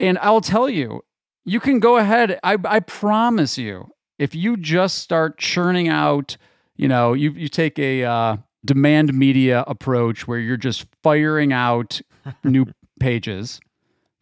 And 0.00 0.18
I'll 0.18 0.40
tell 0.40 0.68
you, 0.68 1.04
you 1.50 1.58
can 1.60 1.80
go 1.80 1.96
ahead. 1.96 2.38
I, 2.44 2.56
I 2.64 2.80
promise 2.80 3.58
you, 3.58 3.90
if 4.18 4.34
you 4.34 4.56
just 4.56 4.98
start 4.98 5.36
churning 5.38 5.88
out, 5.88 6.36
you 6.76 6.86
know, 6.86 7.12
you, 7.12 7.32
you 7.32 7.48
take 7.48 7.78
a 7.78 8.04
uh, 8.04 8.36
demand 8.64 9.12
media 9.14 9.64
approach 9.66 10.28
where 10.28 10.38
you're 10.38 10.56
just 10.56 10.86
firing 11.02 11.52
out 11.52 12.00
new 12.44 12.66
pages 13.00 13.60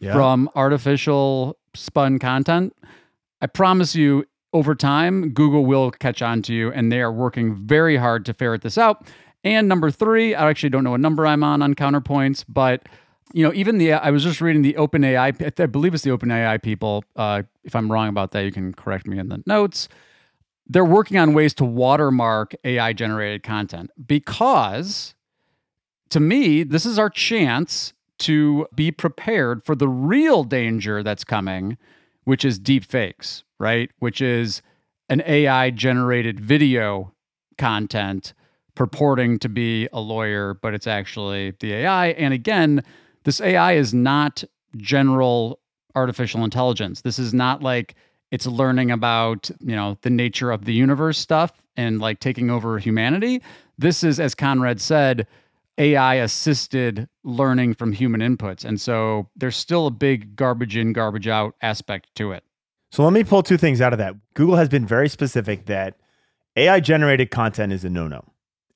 Yeah. 0.01 0.15
from 0.15 0.49
artificial 0.55 1.59
spun 1.75 2.19
content, 2.19 2.75
I 3.43 3.47
promise 3.47 3.95
you, 3.95 4.25
over 4.55 4.75
time, 4.75 5.31
Google 5.35 5.67
will 5.67 5.91
catch 5.91 6.23
on 6.23 6.41
to 6.43 6.55
you, 6.55 6.73
and 6.73 6.91
they 6.91 7.03
are 7.03 7.13
working 7.13 7.55
very 7.55 7.97
hard 7.99 8.25
to 8.27 8.33
ferret 8.33 8.63
this 8.63 8.79
out. 8.79 9.07
And 9.45 9.69
number 9.69 9.91
three, 9.91 10.35
I 10.35 10.49
actually 10.49 10.71
don't 10.71 10.85
know 10.85 10.93
what 10.93 11.01
number 11.01 11.27
I'm 11.27 11.45
on 11.45 11.61
on 11.61 11.75
counterpoints, 11.75 12.45
but 12.49 12.89
you 13.33 13.43
know, 13.45 13.53
even 13.53 13.79
the 13.79 13.93
I 13.93 14.11
was 14.11 14.25
just 14.25 14.41
reading 14.41 14.63
the 14.63 14.75
OpenAI. 14.75 15.61
I 15.61 15.67
believe 15.67 15.95
it's 15.95 16.03
the 16.03 16.11
OpenAI 16.11 16.63
people. 16.63 17.05
Uh, 17.17 17.43
if 17.65 17.77
I'm 17.77 17.91
wrong 17.91 18.09
about 18.09 18.33
that, 18.33 18.45
you 18.45 18.53
can 18.53 18.73
correct 18.73 19.07
me 19.07 19.19
in 19.19 19.29
the 19.29 19.43
notes. 19.47 19.89
They're 20.67 20.85
working 20.85 21.19
on 21.19 21.33
ways 21.33 21.55
to 21.55 21.65
watermark 21.65 22.55
AI 22.65 22.93
generated 22.93 23.43
content 23.43 23.91
because, 24.07 25.15
to 26.11 26.21
me, 26.21 26.63
this 26.63 26.85
is 26.85 26.99
our 26.99 27.09
chance 27.11 27.95
to 28.21 28.67
be 28.75 28.91
prepared 28.91 29.65
for 29.65 29.75
the 29.75 29.89
real 29.89 30.45
danger 30.45 31.03
that's 31.03 31.25
coming, 31.25 31.79
which 32.25 32.45
is 32.45 32.59
deep 32.59 32.85
fakes, 32.85 33.45
right? 33.59 33.91
Which 33.99 34.21
is 34.21 34.61
an 35.09 35.23
AI 35.27 35.71
generated 35.71 36.41
video 36.41 37.13
content 37.57 38.35
purporting 38.75 39.39
to 39.41 39.49
be 39.49 39.89
a 39.93 40.01
lawyer, 40.01 40.55
but 40.55 40.75
it's 40.75 40.87
actually 40.87 41.53
the 41.61 41.73
AI. 41.75 42.09
And 42.09 42.35
again, 42.35 42.85
this 43.29 43.43
AI 43.43 43.75
is 43.75 43.93
not 43.93 44.43
general 44.79 45.61
artificial 45.95 46.45
intelligence. 46.45 47.03
This 47.03 47.19
is 47.19 47.35
not 47.35 47.63
like 47.63 47.95
it's 48.31 48.47
learning 48.47 48.91
about, 48.91 49.51
you 49.61 49.77
know, 49.77 49.99
the 50.01 50.09
nature 50.09 50.51
of 50.51 50.65
the 50.65 50.73
universe 50.73 51.19
stuff 51.19 51.53
and 51.77 52.01
like 52.01 52.21
taking 52.21 52.49
over 52.49 52.79
humanity. 52.79 53.43
This 53.77 54.03
is, 54.03 54.19
as 54.19 54.35
Conrad 54.35 54.81
said, 54.81 55.27
AI 55.77 56.15
assisted 56.15 57.07
learning 57.23 57.75
from 57.75 57.93
human 57.93 58.23
inputs. 58.23 58.65
And 58.65 58.81
so 58.81 59.29
there's 59.37 59.57
still 59.57 59.89
a 59.89 59.91
big 59.91 60.35
garbage 60.35 60.75
in, 60.75 60.95
garbage 60.95 61.29
out 61.29 61.55
aspect 61.61 62.15
to 62.15 62.33
it. 62.33 62.45
So 62.93 63.05
let 63.05 63.13
me 63.13 63.25
pull 63.25 63.43
two 63.43 63.59
things 63.59 63.83
out 63.83 63.93
of 63.93 63.99
that. 63.99 64.15
Google 64.33 64.57
has 64.57 64.71
been 64.71 64.87
very 64.87 65.11
specific 65.11 65.67
that 65.67 65.99
AI 66.57 66.81
generated 66.81 67.31
content 67.31 67.75
is 67.75 67.85
a 67.85 67.91
no 67.91 68.09
no, 68.09 68.25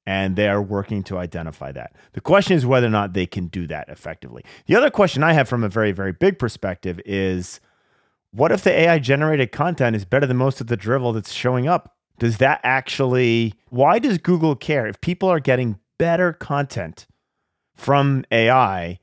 and 0.07 0.37
they 0.37 0.49
are 0.49 0.63
working 0.63 1.03
to 1.05 1.19
identify 1.19 1.73
that. 1.73 1.95
The 2.13 2.21
question 2.21 2.57
is 2.57 2.67
whether 2.67 2.87
or 2.87 2.91
not 2.91 3.13
they 3.13 3.27
can 3.27 3.47
do 3.47 3.67
that 3.69 3.89
effectively. 3.89 4.45
The 4.67 4.77
other 4.77 4.91
question 4.91 5.23
I 5.23 5.33
have 5.33 5.49
from 5.49 5.63
a 5.63 5.69
very, 5.69 5.93
very 5.93 6.13
big 6.13 6.39
perspective 6.39 7.01
is 7.05 7.61
what 8.33 8.51
if 8.51 8.65
the 8.65 8.73
AI 8.73 8.99
generated 8.99 9.53
content 9.53 9.95
is 9.95 10.05
better 10.05 10.27
than 10.27 10.37
most 10.37 10.61
of 10.61 10.67
the 10.67 10.77
drivel 10.77 11.13
that's 11.13 11.33
showing 11.33 11.69
up? 11.69 11.97
Does 12.19 12.39
that 12.39 12.61
actually, 12.63 13.55
why 13.69 13.99
does 13.99 14.19
Google 14.19 14.57
care? 14.57 14.87
If 14.87 15.01
people 15.01 15.29
are 15.29 15.41
getting 15.41 15.79
better 15.99 16.33
content 16.33 17.07
from 17.75 18.25
AI, 18.31 18.99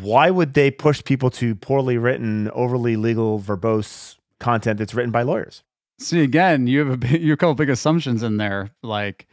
why 0.00 0.30
would 0.30 0.54
they 0.54 0.70
push 0.70 1.02
people 1.04 1.30
to 1.30 1.54
poorly 1.54 1.98
written, 1.98 2.50
overly 2.50 2.96
legal, 2.96 3.38
verbose 3.38 4.16
content 4.40 4.78
that's 4.78 4.94
written 4.94 5.12
by 5.12 5.22
lawyers? 5.22 5.62
See, 5.98 6.22
again, 6.22 6.66
you 6.66 6.86
have 6.86 7.02
a, 7.02 7.18
you 7.18 7.30
have 7.30 7.34
a 7.34 7.36
couple 7.36 7.54
big 7.54 7.70
assumptions 7.70 8.22
in 8.22 8.36
there. 8.36 8.70
Like 8.82 9.26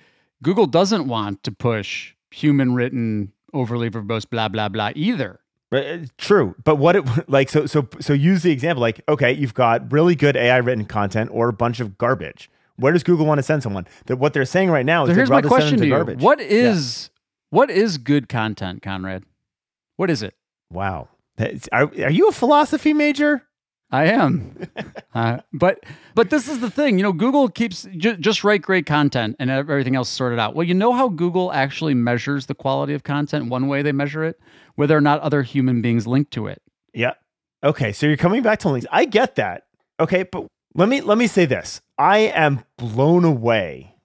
Google 0.43 0.67
doesn't 0.67 1.07
want 1.07 1.43
to 1.43 1.51
push 1.51 2.13
human 2.29 2.75
written, 2.75 3.31
overly 3.53 3.89
verbose, 3.89 4.29
blah, 4.29 4.47
blah, 4.49 4.69
blah 4.69 4.91
either. 4.95 5.39
Uh, 5.71 5.99
True, 6.17 6.55
but 6.63 6.75
what 6.75 6.95
it 6.95 7.03
like 7.29 7.49
so 7.49 7.65
so 7.65 7.87
so 7.99 8.13
use 8.13 8.43
the 8.43 8.51
example 8.51 8.79
like 8.81 9.01
okay, 9.09 9.31
you've 9.31 9.55
got 9.55 9.91
really 9.91 10.13
good 10.15 10.35
AI 10.35 10.57
written 10.57 10.85
content 10.85 11.31
or 11.33 11.49
a 11.49 11.53
bunch 11.53 11.79
of 11.79 11.97
garbage. 11.97 12.49
Where 12.75 12.93
does 12.93 13.03
Google 13.03 13.25
want 13.25 13.39
to 13.39 13.43
send 13.43 13.63
someone? 13.63 13.87
That 14.05 14.17
what 14.17 14.33
they're 14.33 14.45
saying 14.45 14.69
right 14.69 14.85
now 14.85 15.03
is 15.03 15.09
So 15.09 15.15
here's 15.15 15.29
my 15.31 15.41
question 15.41 15.77
to 15.77 15.77
to 15.77 15.85
you. 15.85 15.91
garbage. 15.91 16.19
What 16.19 16.39
is 16.39 17.09
what 17.49 17.71
is 17.71 17.97
good 17.97 18.29
content, 18.29 18.83
Conrad? 18.83 19.23
What 19.95 20.11
is 20.11 20.21
it? 20.21 20.35
Wow, 20.71 21.09
are, 21.71 21.83
are 21.83 22.11
you 22.11 22.27
a 22.27 22.31
philosophy 22.31 22.93
major? 22.93 23.43
I 23.93 24.05
am, 24.05 24.57
uh, 25.13 25.37
but 25.53 25.85
but 26.15 26.31
this 26.31 26.47
is 26.49 26.59
the 26.61 26.71
thing. 26.71 26.97
You 26.97 27.03
know, 27.03 27.13
Google 27.13 27.47
keeps 27.47 27.87
ju- 27.95 28.17
just 28.17 28.43
write 28.43 28.63
great 28.63 28.87
content 28.87 29.35
and 29.37 29.51
everything 29.51 29.95
else 29.95 30.09
sorted 30.09 30.39
out. 30.39 30.55
Well, 30.55 30.65
you 30.65 30.73
know 30.73 30.93
how 30.93 31.09
Google 31.09 31.53
actually 31.53 31.93
measures 31.93 32.47
the 32.47 32.55
quality 32.55 32.95
of 32.95 33.03
content. 33.03 33.49
One 33.49 33.67
way 33.67 33.83
they 33.83 33.91
measure 33.91 34.23
it, 34.23 34.39
whether 34.73 34.97
or 34.97 35.01
not 35.01 35.21
other 35.21 35.43
human 35.43 35.83
beings 35.83 36.07
link 36.07 36.31
to 36.31 36.47
it. 36.47 36.59
Yeah. 36.93 37.13
Okay, 37.63 37.91
so 37.91 38.07
you're 38.07 38.17
coming 38.17 38.41
back 38.41 38.59
to 38.59 38.69
links. 38.69 38.87
I 38.91 39.05
get 39.05 39.35
that. 39.35 39.65
Okay, 39.99 40.23
but 40.23 40.47
let 40.73 40.89
me 40.89 41.01
let 41.01 41.19
me 41.19 41.27
say 41.27 41.45
this. 41.45 41.79
I 41.99 42.19
am 42.19 42.63
blown 42.77 43.23
away 43.23 43.95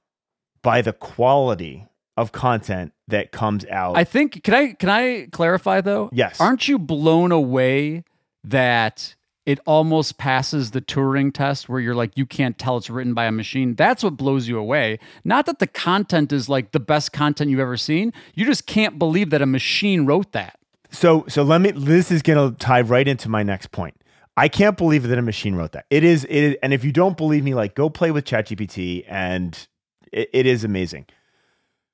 by 0.62 0.82
the 0.82 0.92
quality 0.92 1.86
of 2.14 2.30
content 2.30 2.92
that 3.06 3.32
comes 3.32 3.64
out. 3.64 3.96
I 3.96 4.04
think. 4.04 4.42
Can 4.44 4.52
I 4.52 4.72
can 4.74 4.90
I 4.90 5.28
clarify 5.32 5.80
though? 5.80 6.10
Yes. 6.12 6.38
Aren't 6.40 6.68
you 6.68 6.78
blown 6.78 7.32
away 7.32 8.04
that 8.44 9.14
it 9.48 9.60
almost 9.64 10.18
passes 10.18 10.72
the 10.72 10.82
Turing 10.82 11.32
test, 11.32 11.70
where 11.70 11.80
you're 11.80 11.94
like 11.94 12.10
you 12.16 12.26
can't 12.26 12.58
tell 12.58 12.76
it's 12.76 12.90
written 12.90 13.14
by 13.14 13.24
a 13.24 13.32
machine? 13.32 13.74
That's 13.74 14.04
what 14.04 14.18
blows 14.18 14.46
you 14.46 14.58
away. 14.58 14.98
Not 15.24 15.46
that 15.46 15.58
the 15.58 15.66
content 15.66 16.34
is 16.34 16.50
like 16.50 16.72
the 16.72 16.80
best 16.80 17.14
content 17.14 17.50
you've 17.50 17.58
ever 17.58 17.78
seen. 17.78 18.12
You 18.34 18.44
just 18.44 18.66
can't 18.66 18.98
believe 18.98 19.30
that 19.30 19.40
a 19.40 19.46
machine 19.46 20.04
wrote 20.04 20.32
that. 20.32 20.58
So 20.90 21.24
so 21.28 21.44
let 21.44 21.62
me 21.62 21.70
this 21.70 22.10
is 22.10 22.20
going 22.20 22.52
to 22.52 22.58
tie 22.58 22.82
right 22.82 23.08
into 23.08 23.30
my 23.30 23.42
next 23.42 23.72
point. 23.72 23.94
I 24.36 24.48
can't 24.48 24.76
believe 24.76 25.04
that 25.04 25.16
a 25.16 25.22
machine 25.22 25.54
wrote 25.54 25.72
that. 25.72 25.86
It 25.88 26.04
is 26.04 26.24
it 26.24 26.30
is, 26.30 26.56
and 26.62 26.74
if 26.74 26.84
you 26.84 26.92
don't 26.92 27.16
believe 27.16 27.42
me 27.42 27.54
like 27.54 27.74
go 27.74 27.88
play 27.88 28.10
with 28.10 28.26
ChatGPT 28.26 29.06
and 29.08 29.66
it, 30.12 30.28
it 30.34 30.44
is 30.44 30.62
amazing. 30.62 31.06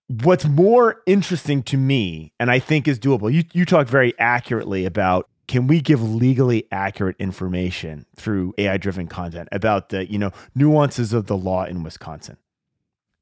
What's 0.08 0.44
more 0.44 1.02
interesting 1.06 1.62
to 1.64 1.76
me 1.76 2.32
and 2.40 2.50
I 2.50 2.58
think 2.58 2.88
is 2.88 2.98
doable. 2.98 3.32
You 3.32 3.44
you 3.52 3.64
talk 3.64 3.86
very 3.86 4.12
accurately 4.18 4.86
about 4.86 5.28
can 5.46 5.66
we 5.66 5.80
give 5.80 6.02
legally 6.02 6.66
accurate 6.72 7.16
information 7.18 8.06
through 8.16 8.54
AI 8.58 8.76
driven 8.76 9.06
content 9.06 9.48
about 9.52 9.90
the, 9.90 10.10
you 10.10 10.18
know, 10.18 10.32
nuances 10.54 11.12
of 11.12 11.26
the 11.26 11.36
law 11.36 11.64
in 11.64 11.82
Wisconsin? 11.82 12.36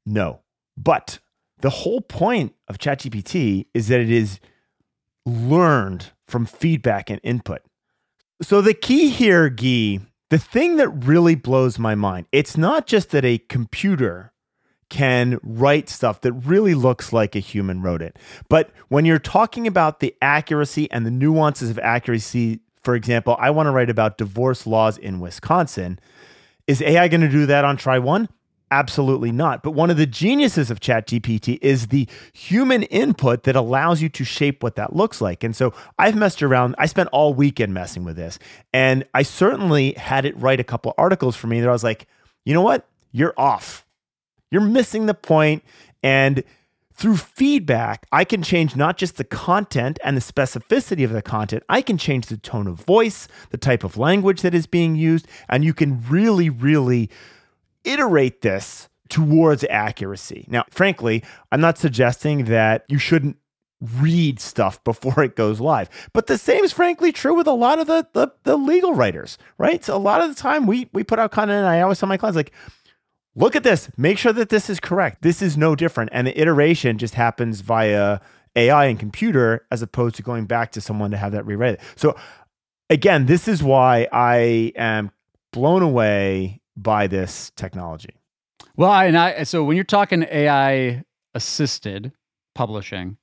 No. 0.05 0.41
But 0.77 1.19
the 1.59 1.69
whole 1.69 2.01
point 2.01 2.53
of 2.67 2.77
ChatGPT 2.77 3.67
is 3.73 3.87
that 3.87 3.99
it 3.99 4.11
is 4.11 4.39
learned 5.25 6.11
from 6.27 6.45
feedback 6.45 7.09
and 7.09 7.19
input. 7.23 7.61
So 8.41 8.61
the 8.61 8.73
key 8.73 9.09
here, 9.09 9.49
Gyi, 9.49 10.01
the 10.29 10.39
thing 10.39 10.77
that 10.77 10.89
really 10.89 11.35
blows 11.35 11.79
my 11.79 11.95
mind, 11.95 12.25
it's 12.31 12.57
not 12.57 12.87
just 12.87 13.11
that 13.11 13.23
a 13.23 13.37
computer 13.37 14.32
can 14.93 15.39
write 15.41 15.89
stuff 15.89 16.21
that 16.21 16.31
really 16.33 16.75
looks 16.75 17.11
like 17.11 17.35
a 17.35 17.39
human 17.39 17.81
wrote 17.81 18.03
it. 18.03 18.19
But 18.47 18.69
when 18.89 19.05
you're 19.05 19.17
talking 19.17 19.65
about 19.65 20.01
the 20.01 20.15
accuracy 20.21 20.89
and 20.91 21.03
the 21.03 21.09
nuances 21.09 21.71
of 21.71 21.79
accuracy, 21.79 22.59
for 22.83 22.93
example, 22.93 23.35
I 23.39 23.49
want 23.49 23.65
to 23.65 23.71
write 23.71 23.89
about 23.89 24.19
divorce 24.19 24.67
laws 24.67 24.99
in 24.99 25.19
Wisconsin. 25.19 25.99
Is 26.67 26.79
AI 26.83 27.07
going 27.07 27.21
to 27.21 27.27
do 27.27 27.47
that 27.47 27.65
on 27.65 27.75
try 27.75 27.97
one? 27.97 28.29
Absolutely 28.69 29.31
not. 29.31 29.63
But 29.63 29.71
one 29.71 29.89
of 29.89 29.97
the 29.97 30.05
geniuses 30.05 30.69
of 30.69 30.79
ChatGPT 30.79 31.57
is 31.63 31.87
the 31.87 32.07
human 32.31 32.83
input 32.83 33.43
that 33.45 33.55
allows 33.55 33.99
you 33.99 34.09
to 34.09 34.23
shape 34.23 34.61
what 34.61 34.75
that 34.75 34.95
looks 34.95 35.21
like. 35.21 35.43
And 35.43 35.55
so 35.55 35.73
I've 35.97 36.15
messed 36.15 36.43
around. 36.43 36.75
I 36.77 36.85
spent 36.85 37.09
all 37.11 37.33
weekend 37.33 37.73
messing 37.73 38.03
with 38.03 38.15
this. 38.15 38.37
And 38.71 39.05
I 39.15 39.23
certainly 39.23 39.93
had 39.93 40.23
it 40.25 40.39
write 40.39 40.59
a 40.59 40.63
couple 40.63 40.93
articles 40.99 41.35
for 41.35 41.47
me 41.47 41.61
that 41.61 41.69
I 41.69 41.71
was 41.71 41.83
like, 41.83 42.05
you 42.45 42.53
know 42.53 42.61
what? 42.61 42.87
You're 43.11 43.33
off. 43.37 43.82
You're 44.53 44.61
missing 44.61 45.07
the 45.07 45.15
point. 45.15 45.63
And 46.03 46.43
through 46.93 47.17
feedback, 47.17 48.05
I 48.11 48.23
can 48.23 48.43
change 48.43 48.75
not 48.75 48.97
just 48.97 49.17
the 49.17 49.23
content 49.23 49.97
and 50.03 50.15
the 50.15 50.21
specificity 50.21 51.03
of 51.03 51.11
the 51.11 51.23
content, 51.23 51.63
I 51.67 51.81
can 51.81 51.97
change 51.97 52.27
the 52.27 52.37
tone 52.37 52.67
of 52.67 52.75
voice, 52.75 53.27
the 53.49 53.57
type 53.57 53.83
of 53.83 53.97
language 53.97 54.41
that 54.41 54.53
is 54.53 54.67
being 54.67 54.95
used, 54.95 55.27
and 55.49 55.65
you 55.65 55.73
can 55.73 56.03
really, 56.07 56.49
really 56.49 57.09
iterate 57.83 58.41
this 58.41 58.89
towards 59.09 59.65
accuracy. 59.69 60.45
Now, 60.49 60.65
frankly, 60.69 61.23
I'm 61.51 61.61
not 61.61 61.79
suggesting 61.79 62.45
that 62.45 62.85
you 62.87 62.99
shouldn't 62.99 63.37
read 63.99 64.39
stuff 64.39 64.83
before 64.83 65.23
it 65.23 65.35
goes 65.35 65.59
live. 65.59 65.89
But 66.13 66.27
the 66.27 66.37
same 66.37 66.63
is 66.63 66.71
frankly 66.71 67.11
true 67.11 67.33
with 67.33 67.47
a 67.47 67.53
lot 67.53 67.79
of 67.79 67.87
the, 67.87 68.07
the, 68.13 68.31
the 68.43 68.55
legal 68.55 68.93
writers, 68.93 69.37
right? 69.57 69.83
So 69.83 69.95
a 69.95 69.97
lot 69.97 70.21
of 70.21 70.29
the 70.29 70.39
time 70.39 70.67
we 70.67 70.89
we 70.93 71.03
put 71.03 71.19
out 71.19 71.31
content 71.31 71.57
and 71.57 71.67
I 71.67 71.81
always 71.81 71.99
tell 71.99 72.07
my 72.07 72.17
clients 72.17 72.35
like, 72.35 72.53
look 73.35 73.55
at 73.55 73.63
this, 73.63 73.89
make 73.97 74.17
sure 74.17 74.33
that 74.33 74.49
this 74.49 74.69
is 74.69 74.79
correct. 74.79 75.21
This 75.21 75.41
is 75.41 75.57
no 75.57 75.75
different. 75.75 76.09
And 76.13 76.27
the 76.27 76.39
iteration 76.39 76.97
just 76.97 77.15
happens 77.15 77.61
via 77.61 78.19
AI 78.55 78.85
and 78.85 78.99
computer 78.99 79.65
as 79.71 79.81
opposed 79.81 80.15
to 80.15 80.23
going 80.23 80.45
back 80.45 80.71
to 80.73 80.81
someone 80.81 81.11
to 81.11 81.17
have 81.17 81.31
that 81.31 81.45
rewrite 81.45 81.75
it. 81.75 81.81
So 81.95 82.15
again, 82.89 83.25
this 83.25 83.47
is 83.47 83.63
why 83.63 84.07
I 84.11 84.71
am 84.75 85.11
blown 85.51 85.81
away 85.81 86.61
by 86.75 87.07
this 87.07 87.51
technology. 87.55 88.15
Well, 88.75 88.91
and 88.91 89.17
I 89.17 89.43
so 89.43 89.63
when 89.63 89.75
you're 89.75 89.83
talking 89.83 90.25
AI 90.29 91.03
assisted 91.33 92.11
publishing, 92.55 93.17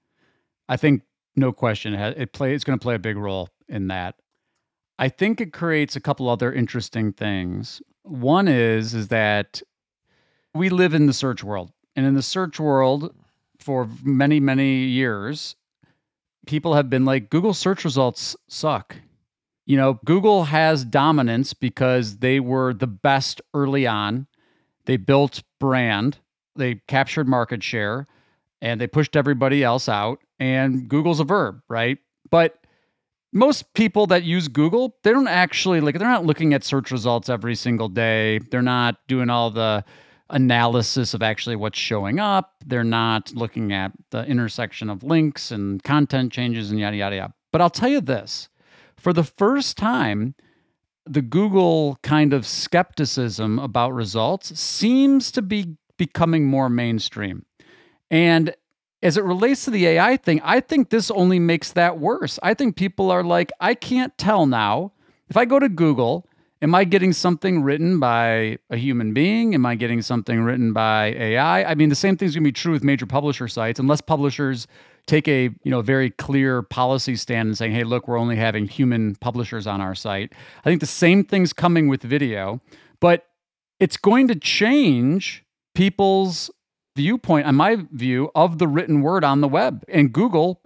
I 0.69 0.77
think 0.77 1.03
no 1.37 1.53
question 1.53 1.95
it 1.95 2.33
play 2.33 2.55
it's 2.55 2.65
going 2.65 2.79
to 2.79 2.83
play 2.83 2.95
a 2.95 3.01
big 3.01 3.17
role 3.17 3.49
in 3.69 3.89
that. 3.89 4.17
I 4.99 5.09
think 5.09 5.41
it 5.41 5.53
creates 5.53 5.97
a 5.97 6.01
couple 6.01 6.29
other 6.29 6.53
interesting 6.53 7.13
things. 7.13 7.83
One 8.03 8.49
is 8.49 8.95
is 8.95 9.09
that 9.09 9.63
we 10.55 10.69
live 10.69 10.95
in 10.95 11.07
the 11.07 11.13
search 11.13 11.43
world. 11.45 11.73
And 11.97 12.07
in 12.07 12.15
the 12.15 12.23
search 12.23 12.59
world 12.61 13.15
for 13.59 13.89
many 14.03 14.41
many 14.41 14.85
years, 14.85 15.57
people 16.47 16.75
have 16.75 16.89
been 16.89 17.05
like 17.05 17.31
Google 17.31 17.55
search 17.55 17.85
results 17.85 18.37
suck. 18.49 18.97
You 19.67 19.77
know, 19.77 20.01
Google 20.05 20.45
has 20.45 20.85
dominance 20.85 21.53
because 21.55 22.19
they 22.19 22.41
were 22.41 22.73
the 22.73 22.87
best 22.87 23.41
early 23.55 23.87
on. 23.87 24.27
They 24.87 24.97
built 24.97 25.43
brand, 25.59 26.19
they 26.57 26.77
captured 26.89 27.29
market 27.29 27.63
share, 27.63 28.07
and 28.61 28.81
they 28.81 28.87
pushed 28.87 29.15
everybody 29.15 29.63
else 29.63 29.89
out 29.89 30.21
and 30.41 30.89
Google's 30.89 31.21
a 31.21 31.25
verb, 31.25 31.61
right? 31.69 31.99
But 32.31 32.57
most 33.33 33.73
people 33.75 34.07
that 34.09 34.25
use 34.25 34.49
Google, 34.49 34.97
they 35.05 35.13
don't 35.13 35.29
actually 35.29 35.81
like 35.81 35.99
they're 35.99 36.09
not 36.09 36.27
looking 36.27 36.55
at 36.55 36.65
search 36.65 36.91
results 36.91 37.29
every 37.29 37.55
single 37.55 37.89
day. 37.89 38.39
They're 38.39 38.63
not 38.63 38.97
doing 39.07 39.31
all 39.31 39.51
the 39.51 39.85
analysis 40.31 41.15
of 41.15 41.23
actually 41.23 41.57
what's 41.57 41.79
showing 41.79 42.19
up. 42.19 42.55
They're 42.65 42.85
not 42.85 43.33
looking 43.35 43.73
at 43.73 43.93
the 44.11 44.25
intersection 44.25 44.89
of 44.89 45.03
links 45.03 45.51
and 45.51 45.83
content 45.83 46.33
changes 46.33 46.71
and 46.71 46.81
yada 46.81 46.97
yada 46.97 47.17
yada. 47.17 47.35
But 47.53 47.61
I'll 47.61 47.71
tell 47.71 47.89
you 47.89 48.01
this. 48.01 48.49
For 48.97 49.13
the 49.13 49.25
first 49.25 49.77
time, 49.77 50.35
the 51.07 51.23
Google 51.23 51.99
kind 52.03 52.33
of 52.33 52.47
skepticism 52.47 53.59
about 53.59 53.93
results 53.93 54.59
seems 54.59 55.33
to 55.33 55.43
be 55.43 55.77
becoming 55.97 56.47
more 56.47 56.69
mainstream. 56.69 57.45
And 58.11 58.55
as 59.03 59.17
it 59.17 59.25
relates 59.25 59.65
to 59.65 59.71
the 59.71 59.87
AI 59.87 60.17
thing, 60.17 60.41
I 60.45 60.61
think 60.61 60.91
this 60.91 61.11
only 61.11 61.39
makes 61.39 61.73
that 61.73 61.99
worse. 61.99 62.39
I 62.43 62.55
think 62.55 62.77
people 62.77 63.11
are 63.11 63.25
like, 63.25 63.51
I 63.61 63.75
can't 63.75 64.17
tell 64.19 64.47
now. 64.47 64.93
If 65.29 65.37
I 65.37 65.45
go 65.45 65.59
to 65.59 65.69
Google, 65.69 66.27
am 66.63 66.75
I 66.75 66.85
getting 66.85 67.13
something 67.13 67.63
written 67.63 67.99
by 67.99 68.59
a 68.69 68.77
human 68.77 69.13
being? 69.13 69.55
Am 69.55 69.65
I 69.65 69.75
getting 69.75 70.03
something 70.03 70.41
written 70.43 70.73
by 70.73 71.15
AI? 71.17 71.65
I 71.65 71.75
mean, 71.75 71.89
the 71.89 71.95
same 71.95 72.17
thing's 72.17 72.35
going 72.35 72.45
to 72.45 72.49
be 72.49 72.53
true 72.53 72.73
with 72.73 72.85
major 72.85 73.07
publisher 73.07 73.49
sites, 73.49 73.81
unless 73.81 74.01
publishers 74.01 74.67
take 75.07 75.27
a 75.29 75.45
you 75.63 75.71
know 75.71 75.81
very 75.81 76.11
clear 76.11 76.63
policy 76.63 77.17
stand 77.17 77.49
and 77.49 77.59
saying, 77.59 77.73
"Hey, 77.73 77.85
look, 77.85 78.07
we're 78.07 78.19
only 78.19 78.37
having 78.37 78.67
human 78.69 79.17
publishers 79.17 79.67
on 79.67 79.81
our 79.81 79.95
site." 79.95 80.33
I 80.65 80.69
think 80.69 80.81
the 80.81 80.87
same 80.87 81.25
thing's 81.25 81.53
coming 81.53 81.89
with 81.89 82.03
video, 82.03 82.61
but 83.01 83.27
it's 83.79 83.97
going 83.97 84.29
to 84.29 84.35
change 84.35 85.45
people's 85.75 86.51
viewpoint, 86.97 87.47
on 87.47 87.55
my 87.55 87.79
view, 87.93 88.31
of 88.35 88.59
the 88.59 88.69
written 88.69 89.01
word 89.01 89.25
on 89.25 89.41
the 89.41 89.49
web. 89.49 89.85
And 89.89 90.13
Google 90.13 90.63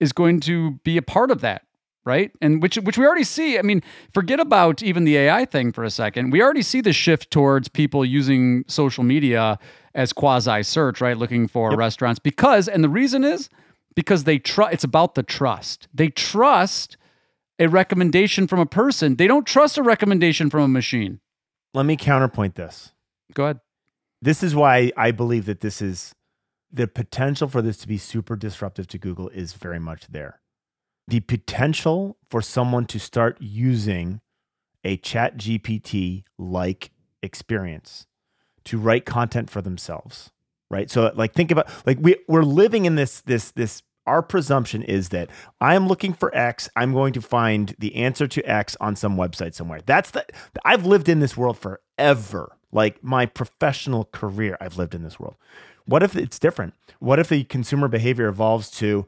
is 0.00 0.12
going 0.12 0.40
to 0.40 0.72
be 0.84 0.96
a 0.96 1.02
part 1.02 1.30
of 1.30 1.40
that, 1.40 1.62
right? 2.04 2.32
And 2.40 2.62
which 2.62 2.76
which 2.76 2.98
we 2.98 3.06
already 3.06 3.24
see. 3.24 3.58
I 3.58 3.62
mean, 3.62 3.82
forget 4.12 4.40
about 4.40 4.82
even 4.82 5.04
the 5.04 5.16
AI 5.16 5.44
thing 5.44 5.72
for 5.72 5.84
a 5.84 5.90
second. 5.90 6.30
We 6.30 6.42
already 6.42 6.62
see 6.62 6.80
the 6.80 6.92
shift 6.92 7.30
towards 7.30 7.68
people 7.68 8.04
using 8.04 8.64
social 8.68 9.04
media 9.04 9.58
as 9.94 10.12
quasi 10.12 10.62
search, 10.62 11.00
right? 11.00 11.16
Looking 11.16 11.48
for 11.48 11.70
yep. 11.70 11.78
restaurants 11.78 12.18
because 12.18 12.68
and 12.68 12.82
the 12.82 12.88
reason 12.88 13.24
is 13.24 13.48
because 13.94 14.24
they 14.24 14.38
trust 14.38 14.74
it's 14.74 14.84
about 14.84 15.14
the 15.14 15.22
trust. 15.22 15.88
They 15.92 16.08
trust 16.08 16.96
a 17.58 17.68
recommendation 17.68 18.46
from 18.46 18.60
a 18.60 18.66
person. 18.66 19.16
They 19.16 19.26
don't 19.26 19.46
trust 19.46 19.78
a 19.78 19.82
recommendation 19.82 20.50
from 20.50 20.62
a 20.62 20.68
machine. 20.68 21.20
Let 21.74 21.86
me 21.86 21.96
counterpoint 21.96 22.54
this. 22.54 22.92
Go 23.34 23.44
ahead 23.44 23.60
this 24.22 24.42
is 24.44 24.54
why 24.54 24.92
I 24.96 25.10
believe 25.10 25.46
that 25.46 25.60
this 25.60 25.82
is 25.82 26.14
the 26.70 26.86
potential 26.86 27.48
for 27.48 27.60
this 27.60 27.76
to 27.78 27.88
be 27.88 27.98
super 27.98 28.36
disruptive 28.36 28.86
to 28.86 28.98
Google 28.98 29.28
is 29.28 29.52
very 29.52 29.80
much 29.80 30.06
there. 30.06 30.40
The 31.12 31.20
potential 31.20 32.16
for 32.30 32.40
someone 32.40 32.86
to 32.86 32.98
start 32.98 33.36
using 33.38 34.22
a 34.82 34.96
chat 34.96 35.36
GPT 35.36 36.24
like 36.38 36.90
experience 37.22 38.06
to 38.64 38.78
write 38.78 39.04
content 39.04 39.50
for 39.50 39.60
themselves, 39.60 40.30
right? 40.70 40.90
So 40.90 41.12
like 41.14 41.34
think 41.34 41.50
about 41.50 41.68
like 41.84 41.98
we 42.00 42.16
we're 42.28 42.44
living 42.44 42.86
in 42.86 42.94
this 42.94 43.20
this 43.20 43.50
this 43.50 43.82
our 44.06 44.22
presumption 44.22 44.82
is 44.82 45.10
that 45.10 45.28
I 45.60 45.74
am 45.74 45.86
looking 45.86 46.14
for 46.14 46.34
X. 46.34 46.70
I'm 46.76 46.94
going 46.94 47.12
to 47.12 47.20
find 47.20 47.76
the 47.78 47.94
answer 47.96 48.26
to 48.28 48.42
X 48.44 48.74
on 48.80 48.96
some 48.96 49.18
website 49.18 49.52
somewhere. 49.52 49.82
That's 49.84 50.12
the 50.12 50.24
I've 50.64 50.86
lived 50.86 51.10
in 51.10 51.20
this 51.20 51.36
world 51.36 51.58
forever. 51.58 52.56
Like 52.72 53.04
my 53.04 53.26
professional 53.26 54.06
career, 54.12 54.56
I've 54.62 54.78
lived 54.78 54.94
in 54.94 55.02
this 55.02 55.20
world. 55.20 55.36
What 55.84 56.02
if 56.02 56.16
it's 56.16 56.38
different? 56.38 56.72
What 57.00 57.18
if 57.18 57.28
the 57.28 57.44
consumer 57.44 57.86
behavior 57.86 58.28
evolves 58.28 58.70
to 58.78 59.06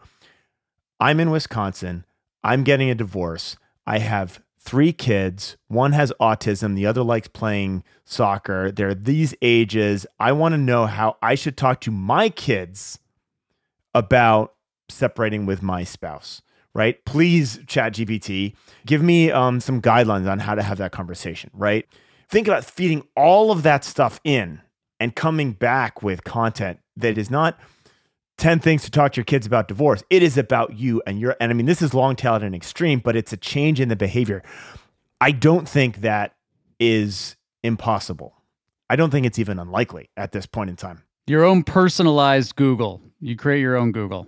I'm 1.01 1.21
in 1.21 1.31
Wisconsin, 1.31 2.05
I'm 2.43 2.65
getting 2.65 2.91
a 2.91 2.95
divorce, 2.95 3.57
I 3.87 3.99
have 3.99 4.41
three 4.59 4.93
kids, 4.93 5.57
one 5.69 5.93
has 5.93 6.13
autism, 6.21 6.75
the 6.75 6.87
other 6.87 7.03
likes 7.03 7.29
playing 7.29 7.85
soccer. 8.05 8.71
They're 8.71 8.95
these 8.95 9.35
ages. 9.43 10.07
I 10.19 10.33
want 10.33 10.55
to 10.55 10.59
know 10.59 10.87
how 10.87 11.19
I 11.21 11.35
should 11.35 11.57
talk 11.57 11.83
to 11.83 11.91
my 11.91 12.31
kids 12.31 12.99
about 13.95 14.55
separating 14.89 15.47
with 15.47 15.63
my 15.63 15.85
spouse 15.85 16.43
right? 16.77 17.05
Please, 17.05 17.59
ChatGPT, 17.59 18.57
give 18.85 19.01
me 19.01 19.31
um, 19.31 19.61
some 19.61 19.81
guidelines 19.81 20.29
on 20.29 20.41
how 20.41 20.57
to 20.57 20.63
have 20.65 20.79
that 20.79 20.91
conversation, 20.91 21.49
right? 21.55 21.87
think 22.29 22.49
about 22.49 22.65
feeding 22.65 23.07
all 23.17 23.51
of 23.51 23.63
that 23.63 23.85
stuff 23.85 24.21
in 24.25 24.61
and 24.99 25.15
coming 25.15 25.53
back 25.53 26.03
with 26.03 26.25
content 26.25 26.81
that 26.97 27.19
is 27.19 27.31
not 27.31 27.59
10 28.39 28.61
things 28.61 28.83
to 28.85 28.91
talk 28.91 29.13
to 29.13 29.19
your 29.19 29.25
kids 29.25 29.47
about 29.47 29.69
divorce. 29.69 30.03
It 30.11 30.23
is 30.23 30.37
about 30.37 30.77
you 30.77 31.03
and 31.07 31.21
your, 31.21 31.37
and 31.41 31.51
I 31.51 31.55
mean, 31.55 31.67
this 31.67 31.83
is 31.83 31.95
long 31.95 32.17
tailed 32.17 32.43
and 32.43 32.55
extreme, 32.55 32.99
but 32.99 33.17
it's 33.17 33.33
a 33.33 33.37
change 33.37 33.81
in 33.81 33.89
the 33.89 33.97
behavior. 33.97 34.43
I 35.21 35.31
don't 35.31 35.69
think 35.69 35.99
that 35.99 36.35
is 36.81 37.37
impossible. 37.63 38.35
I 38.91 38.97
don't 38.97 39.11
think 39.11 39.27
it's 39.27 39.39
even 39.39 39.59
unlikely 39.59 40.11
at 40.17 40.33
this 40.33 40.47
point 40.47 40.71
in 40.71 40.77
time. 40.77 41.03
Your 41.27 41.45
own 41.45 41.63
personalized 41.63 42.57
Google. 42.57 43.01
You 43.21 43.37
create 43.37 43.61
your 43.61 43.77
own 43.77 43.93
Google. 43.93 44.27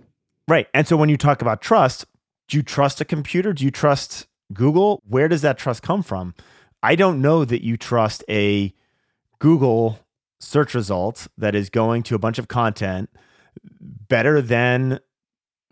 Right. 0.48 0.68
And 0.72 0.86
so 0.86 0.96
when 0.96 1.08
you 1.08 1.16
talk 1.16 1.42
about 1.42 1.60
trust, 1.60 2.06
do 2.48 2.56
you 2.56 2.62
trust 2.62 3.00
a 3.00 3.04
computer? 3.04 3.52
Do 3.52 3.64
you 3.64 3.70
trust 3.70 4.26
Google? 4.52 5.02
Where 5.06 5.28
does 5.28 5.42
that 5.42 5.58
trust 5.58 5.82
come 5.82 6.02
from? 6.02 6.34
I 6.82 6.94
don't 6.94 7.20
know 7.20 7.44
that 7.44 7.64
you 7.64 7.76
trust 7.76 8.24
a 8.30 8.72
Google 9.40 9.98
search 10.38 10.74
result 10.74 11.26
that 11.36 11.54
is 11.54 11.68
going 11.68 12.02
to 12.04 12.14
a 12.14 12.18
bunch 12.18 12.38
of 12.38 12.48
content 12.48 13.10
better 13.70 14.40
than 14.40 15.00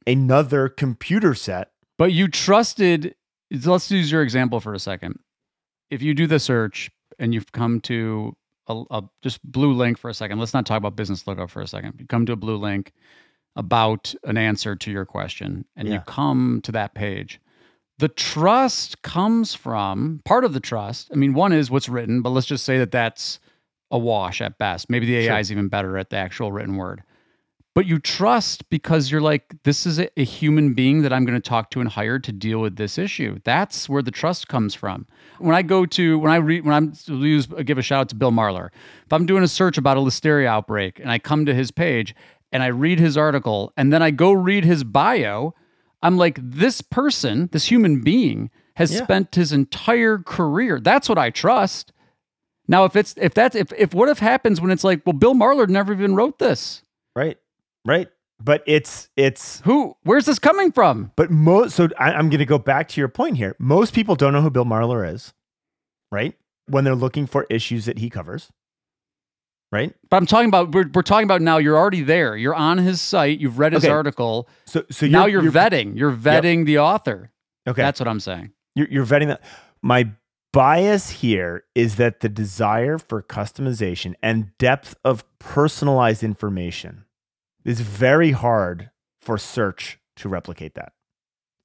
another 0.06 0.68
computer 0.68 1.34
set. 1.34 1.70
But 1.96 2.12
you 2.12 2.28
trusted, 2.28 3.14
let's 3.50 3.90
use 3.90 4.10
your 4.10 4.22
example 4.22 4.60
for 4.60 4.74
a 4.74 4.78
second. 4.78 5.18
If 5.90 6.02
you 6.02 6.14
do 6.14 6.26
the 6.26 6.38
search 6.38 6.90
and 7.18 7.32
you've 7.32 7.52
come 7.52 7.80
to 7.82 8.36
a, 8.66 8.82
a 8.90 9.02
just 9.22 9.40
blue 9.50 9.72
link 9.72 9.98
for 9.98 10.10
a 10.10 10.14
second, 10.14 10.38
let's 10.38 10.54
not 10.54 10.66
talk 10.66 10.78
about 10.78 10.96
business 10.96 11.26
logo 11.26 11.46
for 11.46 11.62
a 11.62 11.66
second. 11.66 11.94
You 11.98 12.06
come 12.06 12.26
to 12.26 12.32
a 12.32 12.36
blue 12.36 12.56
link 12.56 12.92
about 13.56 14.14
an 14.24 14.36
answer 14.36 14.74
to 14.74 14.90
your 14.90 15.04
question 15.04 15.64
and 15.76 15.86
yeah. 15.86 15.94
you 15.94 16.00
come 16.00 16.60
to 16.64 16.72
that 16.72 16.94
page 16.94 17.40
the 17.98 18.08
trust 18.08 19.02
comes 19.02 19.54
from 19.54 20.20
part 20.24 20.44
of 20.44 20.52
the 20.52 20.60
trust. 20.60 21.10
I 21.12 21.16
mean, 21.16 21.34
one 21.34 21.52
is 21.52 21.70
what's 21.70 21.88
written, 21.88 22.22
but 22.22 22.30
let's 22.30 22.46
just 22.46 22.64
say 22.64 22.78
that 22.78 22.90
that's 22.90 23.38
a 23.90 23.98
wash 23.98 24.40
at 24.40 24.58
best. 24.58 24.90
Maybe 24.90 25.06
the 25.06 25.18
AI 25.18 25.26
Sure. 25.26 25.38
is 25.38 25.52
even 25.52 25.68
better 25.68 25.96
at 25.96 26.10
the 26.10 26.16
actual 26.16 26.50
written 26.50 26.76
word. 26.76 27.02
But 27.74 27.86
you 27.86 27.98
trust 27.98 28.70
because 28.70 29.10
you're 29.10 29.20
like, 29.20 29.56
this 29.64 29.84
is 29.84 29.98
a, 29.98 30.08
human 30.24 30.74
being 30.74 31.02
that 31.02 31.12
I'm 31.12 31.24
going 31.24 31.40
to 31.40 31.48
talk 31.48 31.70
to 31.70 31.80
and 31.80 31.88
hire 31.88 32.20
to 32.20 32.30
deal 32.30 32.60
with 32.60 32.76
this 32.76 32.98
issue. 32.98 33.40
That's 33.42 33.88
where 33.88 34.00
the 34.02 34.12
trust 34.12 34.46
comes 34.46 34.74
from. 34.76 35.08
When 35.38 35.56
I 35.56 35.62
go 35.62 35.84
to 35.84 36.18
when 36.20 36.30
I 36.30 36.36
read 36.36 36.64
when 36.64 36.72
I'm 36.72 36.92
use 37.08 37.46
give 37.46 37.76
a 37.78 37.82
shout 37.82 38.00
out 38.02 38.08
to 38.10 38.14
Bill 38.14 38.30
Marler. 38.30 38.68
If 39.04 39.12
I'm 39.12 39.26
doing 39.26 39.42
a 39.42 39.48
search 39.48 39.76
about 39.76 39.96
a 39.96 40.00
listeria 40.00 40.46
outbreak 40.46 41.00
and 41.00 41.10
I 41.10 41.18
come 41.18 41.44
to 41.46 41.54
his 41.54 41.72
page 41.72 42.14
and 42.52 42.62
I 42.62 42.68
read 42.68 43.00
his 43.00 43.16
article 43.16 43.72
and 43.76 43.92
then 43.92 44.02
I 44.02 44.12
go 44.12 44.32
read 44.32 44.64
his 44.64 44.84
bio, 44.84 45.54
I'm 46.00 46.16
like, 46.16 46.38
this 46.40 46.80
person, 46.80 47.48
this 47.50 47.64
human 47.66 48.02
being, 48.02 48.50
has 48.76 48.92
Yeah. 48.94 49.02
spent 49.02 49.34
his 49.34 49.52
entire 49.52 50.18
career. 50.18 50.78
That's 50.78 51.08
what 51.08 51.18
I 51.18 51.30
trust. 51.30 51.92
Now, 52.68 52.84
if 52.84 52.94
it's 52.94 53.14
if 53.16 53.34
that's 53.34 53.56
if 53.56 53.72
if 53.76 53.92
what 53.94 54.08
if 54.08 54.20
happens 54.20 54.60
when 54.60 54.70
it's 54.70 54.84
like, 54.84 55.02
well, 55.04 55.12
Bill 55.14 55.34
Marler 55.34 55.68
never 55.68 55.92
even 55.92 56.14
wrote 56.14 56.38
this. 56.38 56.82
Right. 57.16 57.36
Right. 57.84 58.08
But 58.42 58.62
it's 58.66 59.08
it's 59.16 59.60
Who? 59.60 59.96
Where's 60.02 60.26
this 60.26 60.38
coming 60.38 60.72
from? 60.72 61.12
but 61.16 61.30
most 61.30 61.74
so 61.76 61.88
I, 61.98 62.12
I'm 62.12 62.28
going 62.30 62.40
to 62.40 62.44
go 62.46 62.58
back 62.58 62.88
to 62.88 63.00
your 63.00 63.08
point 63.08 63.36
here. 63.36 63.54
Most 63.58 63.94
people 63.94 64.16
don't 64.16 64.32
know 64.32 64.42
who 64.42 64.50
Bill 64.50 64.64
Marler 64.64 65.08
is, 65.10 65.32
right? 66.10 66.34
When 66.66 66.84
they're 66.84 66.94
looking 66.96 67.26
for 67.26 67.46
issues 67.48 67.84
that 67.84 67.98
he 67.98 68.10
covers, 68.10 68.50
right? 69.70 69.94
But 70.10 70.16
I'm 70.16 70.26
talking 70.26 70.48
about 70.48 70.74
we're 70.74 70.90
we're 70.92 71.02
talking 71.02 71.24
about 71.24 71.42
now. 71.42 71.58
You're 71.58 71.76
already 71.78 72.02
there. 72.02 72.36
You're 72.36 72.54
on 72.56 72.78
his 72.78 73.00
site. 73.00 73.38
You've 73.38 73.58
read 73.58 73.72
his 73.72 73.84
Okay. 73.84 73.92
article. 73.92 74.48
So 74.66 74.84
so 74.90 75.06
now 75.06 75.26
you're, 75.26 75.42
vetting. 75.42 75.96
You're 75.96 76.12
vetting 76.12 76.66
the 76.66 76.78
author. 76.80 77.30
Okay. 77.68 77.82
That's 77.82 78.00
what 78.00 78.08
I'm 78.08 78.20
saying. 78.20 78.50
you're, 78.74 78.88
you're 78.90 79.06
vetting 79.06 79.28
that. 79.28 79.42
My 79.80 80.10
bias 80.52 81.10
here 81.10 81.64
is 81.74 81.96
that 81.96 82.20
the 82.20 82.28
desire 82.28 82.98
for 82.98 83.22
customization 83.22 84.14
and 84.22 84.56
depth 84.58 84.96
of 85.04 85.24
personalized 85.38 86.22
information 86.24 87.04
is 87.64 87.80
very 87.80 88.32
hard 88.32 88.90
for 89.20 89.38
search 89.38 89.98
to 90.16 90.28
replicate 90.28 90.74
that. 90.74 90.92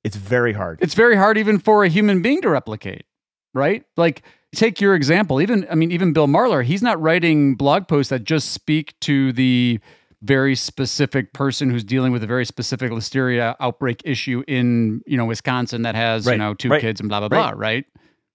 It's 0.04 0.16
very 0.16 0.54
hard. 0.54 0.80
It's 0.82 0.94
very 0.94 1.16
hard 1.16 1.38
even 1.38 1.60
for 1.60 1.84
a 1.84 1.90
human 1.90 2.22
being 2.22 2.42
to 2.42 2.50
replicate, 2.50 3.06
right? 3.54 3.84
Like 3.98 4.24
take 4.56 4.80
your 4.80 4.96
example. 4.96 5.42
Even 5.42 5.68
I 5.70 5.76
mean, 5.76 5.92
even 5.92 6.14
Bill 6.14 6.28
Marler, 6.28 6.64
he's 6.64 6.82
not 6.82 7.02
writing 7.02 7.56
blog 7.56 7.88
posts 7.88 8.10
that 8.10 8.24
just 8.24 8.52
speak 8.52 8.98
to 9.02 9.34
the 9.34 9.80
very 10.22 10.56
specific 10.56 11.34
person 11.34 11.70
who's 11.70 11.84
dealing 11.84 12.12
with 12.12 12.24
a 12.24 12.28
very 12.28 12.46
specific 12.46 12.92
listeria 12.92 13.56
outbreak 13.60 14.02
issue 14.06 14.44
in 14.48 15.02
you 15.06 15.18
know 15.18 15.26
Wisconsin 15.26 15.82
that 15.84 15.96
has 15.96 16.26
you 16.26 16.38
know 16.38 16.54
two 16.54 16.70
right, 16.70 16.82
kids 16.82 17.00
and 17.00 17.10
blah 17.10 17.20
blah 17.20 17.38
right. 17.38 17.52
blah, 17.52 17.60
right? 17.60 17.86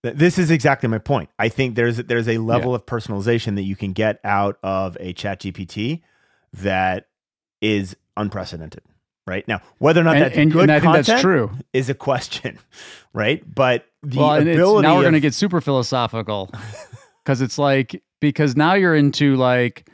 This 0.03 0.38
is 0.38 0.50
exactly 0.50 0.88
my 0.88 0.98
point. 0.98 1.31
I 1.38 1.48
think 1.48 1.77
there's 1.77 1.96
there's 1.96 2.29
a 2.29 2.37
level 2.37 2.74
of 2.74 2.85
personalization 2.85 3.55
that 3.55 3.62
you 3.62 3.74
can 3.74 3.94
get 3.94 4.20
out 4.22 4.59
of 4.62 4.98
a 5.00 5.14
chat 5.14 5.40
GPT 5.40 6.03
that 6.53 7.07
is 7.61 7.97
unprecedented. 8.17 8.83
Right 9.27 9.49
now, 9.49 9.62
whether 9.79 10.03
or 10.03 10.05
not 10.05 10.17
And, 10.17 10.25
that's 10.27 10.37
and, 10.37 10.53
good 10.53 10.62
and 10.64 10.73
I 10.73 10.81
think 10.81 10.85
content 10.85 11.07
that's 11.07 11.23
true. 11.23 11.51
is 11.73 11.88
a 11.88 11.95
question, 11.95 12.59
right? 13.14 13.43
But 13.55 13.87
the 14.03 14.19
well, 14.19 14.35
ability 14.35 14.87
now 14.87 14.97
we're 14.97 15.01
going 15.03 15.14
to 15.14 15.21
get 15.21 15.33
super 15.33 15.62
philosophical 15.62 16.51
because 17.25 17.40
it's 17.40 17.57
like 17.57 18.03
because 18.21 18.55
now 18.55 18.75
you're 18.75 18.95
into 18.95 19.37
like 19.37 19.88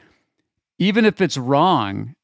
even 0.81 1.05
if 1.05 1.21
it's 1.21 1.37
wrong 1.37 2.17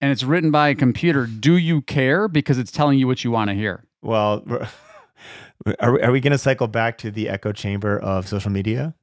and 0.00 0.10
it's 0.10 0.24
written 0.24 0.50
by 0.50 0.70
a 0.70 0.74
computer, 0.74 1.26
do 1.26 1.56
you 1.56 1.80
care 1.80 2.26
because 2.26 2.58
it's 2.58 2.72
telling 2.72 2.98
you 2.98 3.06
what 3.06 3.22
you 3.22 3.30
want 3.30 3.48
to 3.50 3.54
hear? 3.54 3.84
Well, 4.02 4.44
are, 5.78 5.92
we- 5.92 6.00
are 6.02 6.10
we 6.10 6.18
going 6.18 6.32
to 6.32 6.38
cycle 6.38 6.66
back 6.66 6.98
to 6.98 7.12
the 7.12 7.28
echo 7.28 7.52
chamber 7.52 8.00
of 8.00 8.26
social 8.26 8.50
media? 8.50 8.94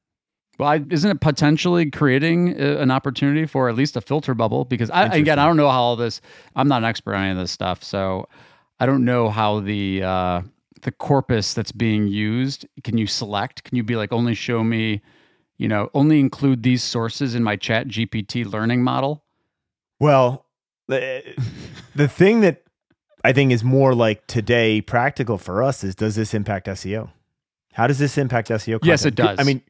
Well, 0.59 0.67
I, 0.67 0.83
isn't 0.89 1.09
it 1.09 1.21
potentially 1.21 1.89
creating 1.89 2.61
uh, 2.61 2.77
an 2.79 2.91
opportunity 2.91 3.45
for 3.45 3.69
at 3.69 3.75
least 3.75 3.95
a 3.95 4.01
filter 4.01 4.33
bubble? 4.33 4.65
Because 4.65 4.89
I, 4.89 5.05
again, 5.05 5.39
I 5.39 5.45
don't 5.45 5.55
know 5.55 5.69
how 5.69 5.81
all 5.81 5.95
this. 5.95 6.19
I'm 6.53 6.67
not 6.67 6.79
an 6.79 6.83
expert 6.83 7.15
on 7.15 7.23
any 7.23 7.31
of 7.31 7.37
this 7.37 7.51
stuff, 7.51 7.81
so 7.81 8.27
I 8.79 8.85
don't 8.85 9.05
know 9.05 9.29
how 9.29 9.61
the 9.61 10.03
uh, 10.03 10.41
the 10.81 10.91
corpus 10.91 11.53
that's 11.53 11.71
being 11.71 12.09
used. 12.09 12.67
Can 12.83 12.97
you 12.97 13.07
select? 13.07 13.63
Can 13.63 13.77
you 13.77 13.83
be 13.83 13.95
like 13.95 14.11
only 14.11 14.33
show 14.33 14.61
me, 14.61 15.01
you 15.57 15.69
know, 15.69 15.89
only 15.93 16.19
include 16.19 16.63
these 16.63 16.83
sources 16.83 17.35
in 17.35 17.43
my 17.43 17.55
Chat 17.55 17.87
GPT 17.87 18.45
learning 18.51 18.83
model? 18.83 19.23
Well, 19.97 20.45
the, 20.87 21.23
the 21.95 22.09
thing 22.09 22.41
that 22.41 22.63
I 23.23 23.31
think 23.31 23.53
is 23.53 23.63
more 23.63 23.95
like 23.95 24.27
today 24.27 24.81
practical 24.81 25.37
for 25.37 25.63
us 25.63 25.85
is 25.85 25.95
does 25.95 26.15
this 26.15 26.33
impact 26.33 26.67
SEO? 26.67 27.11
How 27.73 27.87
does 27.87 27.99
this 27.99 28.17
impact 28.17 28.49
SEO? 28.49 28.79
Yes, 28.83 29.05
it 29.05 29.15
does. 29.15 29.39
I 29.39 29.43
mean, 29.43 29.61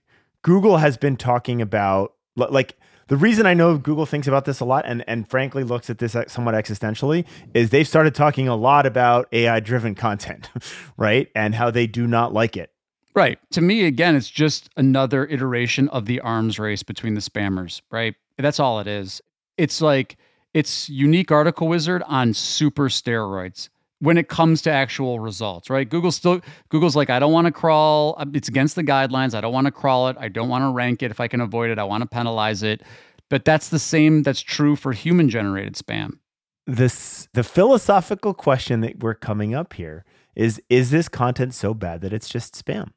Google 0.41 0.77
has 0.77 0.97
been 0.97 1.17
talking 1.17 1.61
about 1.61 2.13
like 2.35 2.77
the 3.07 3.17
reason 3.17 3.45
I 3.45 3.53
know 3.53 3.77
Google 3.77 4.05
thinks 4.05 4.27
about 4.27 4.45
this 4.45 4.59
a 4.59 4.65
lot 4.65 4.85
and 4.85 5.03
and 5.07 5.27
frankly 5.27 5.63
looks 5.63 5.89
at 5.89 5.97
this 5.97 6.15
uh, 6.15 6.27
somewhat 6.27 6.55
existentially 6.55 7.25
is 7.53 7.71
they've 7.71 7.87
started 7.87 8.15
talking 8.15 8.47
a 8.47 8.55
lot 8.55 8.85
about 8.85 9.27
AI 9.31 9.59
driven 9.59 9.95
content, 9.95 10.49
right? 10.97 11.27
And 11.35 11.55
how 11.55 11.71
they 11.71 11.87
do 11.87 12.07
not 12.07 12.33
like 12.33 12.55
it. 12.55 12.71
Right. 13.15 13.39
To 13.51 13.61
me, 13.61 13.85
again, 13.85 14.15
it's 14.15 14.29
just 14.29 14.69
another 14.77 15.25
iteration 15.25 15.89
of 15.89 16.05
the 16.05 16.21
arms 16.21 16.59
race 16.59 16.83
between 16.83 17.15
the 17.15 17.21
spammers, 17.21 17.81
right? 17.91 18.15
That's 18.37 18.59
all 18.59 18.79
it 18.79 18.87
is. 18.87 19.21
It's 19.57 19.81
like 19.81 20.17
it's 20.53 20.87
unique 20.87 21.31
article 21.31 21.67
wizard 21.67 22.03
on 22.05 22.33
super 22.33 22.87
steroids 22.89 23.69
when 23.99 24.17
it 24.17 24.29
comes 24.29 24.61
to 24.63 24.71
actual 24.71 25.19
results, 25.19 25.69
right? 25.69 25.87
Google 25.87 26.11
still 26.11 26.41
Google's 26.69 26.95
like, 26.95 27.09
I 27.09 27.19
don't 27.19 27.33
want 27.33 27.45
to 27.45 27.51
crawl. 27.51 28.15
uh, 28.17 28.25
It's 28.33 28.47
against 28.47 28.75
the 28.75 28.83
guidelines. 28.83 29.33
I 29.33 29.41
don't 29.41 29.53
want 29.53 29.65
to 29.65 29.71
crawl 29.71 30.07
it. 30.07 30.17
I 30.19 30.29
don't 30.29 30.49
want 30.49 30.63
to 30.63 30.69
rank 30.71 31.03
it 31.03 31.11
if 31.11 31.19
I 31.19 31.27
can 31.27 31.41
avoid 31.41 31.69
it. 31.69 31.77
I 31.79 31.83
want 31.83 32.01
to 32.01 32.07
penalize 32.07 32.63
it. 32.63 32.81
But 33.29 33.45
that's 33.45 33.69
the 33.69 33.79
same 33.79 34.23
that's 34.23 34.41
true 34.41 34.75
for 34.75 34.91
human 34.91 35.29
generated 35.29 35.75
spam. 35.75 36.17
This 36.65 37.27
the 37.33 37.43
philosophical 37.43 38.33
question 38.33 38.81
that 38.81 38.99
we're 39.03 39.15
coming 39.15 39.53
up 39.53 39.73
here 39.73 40.05
is 40.35 40.61
is 40.69 40.91
this 40.91 41.09
content 41.09 41.53
so 41.53 41.73
bad 41.73 42.01
that 42.01 42.13
it's 42.13 42.29
just 42.29 42.53
spam? 42.53 42.91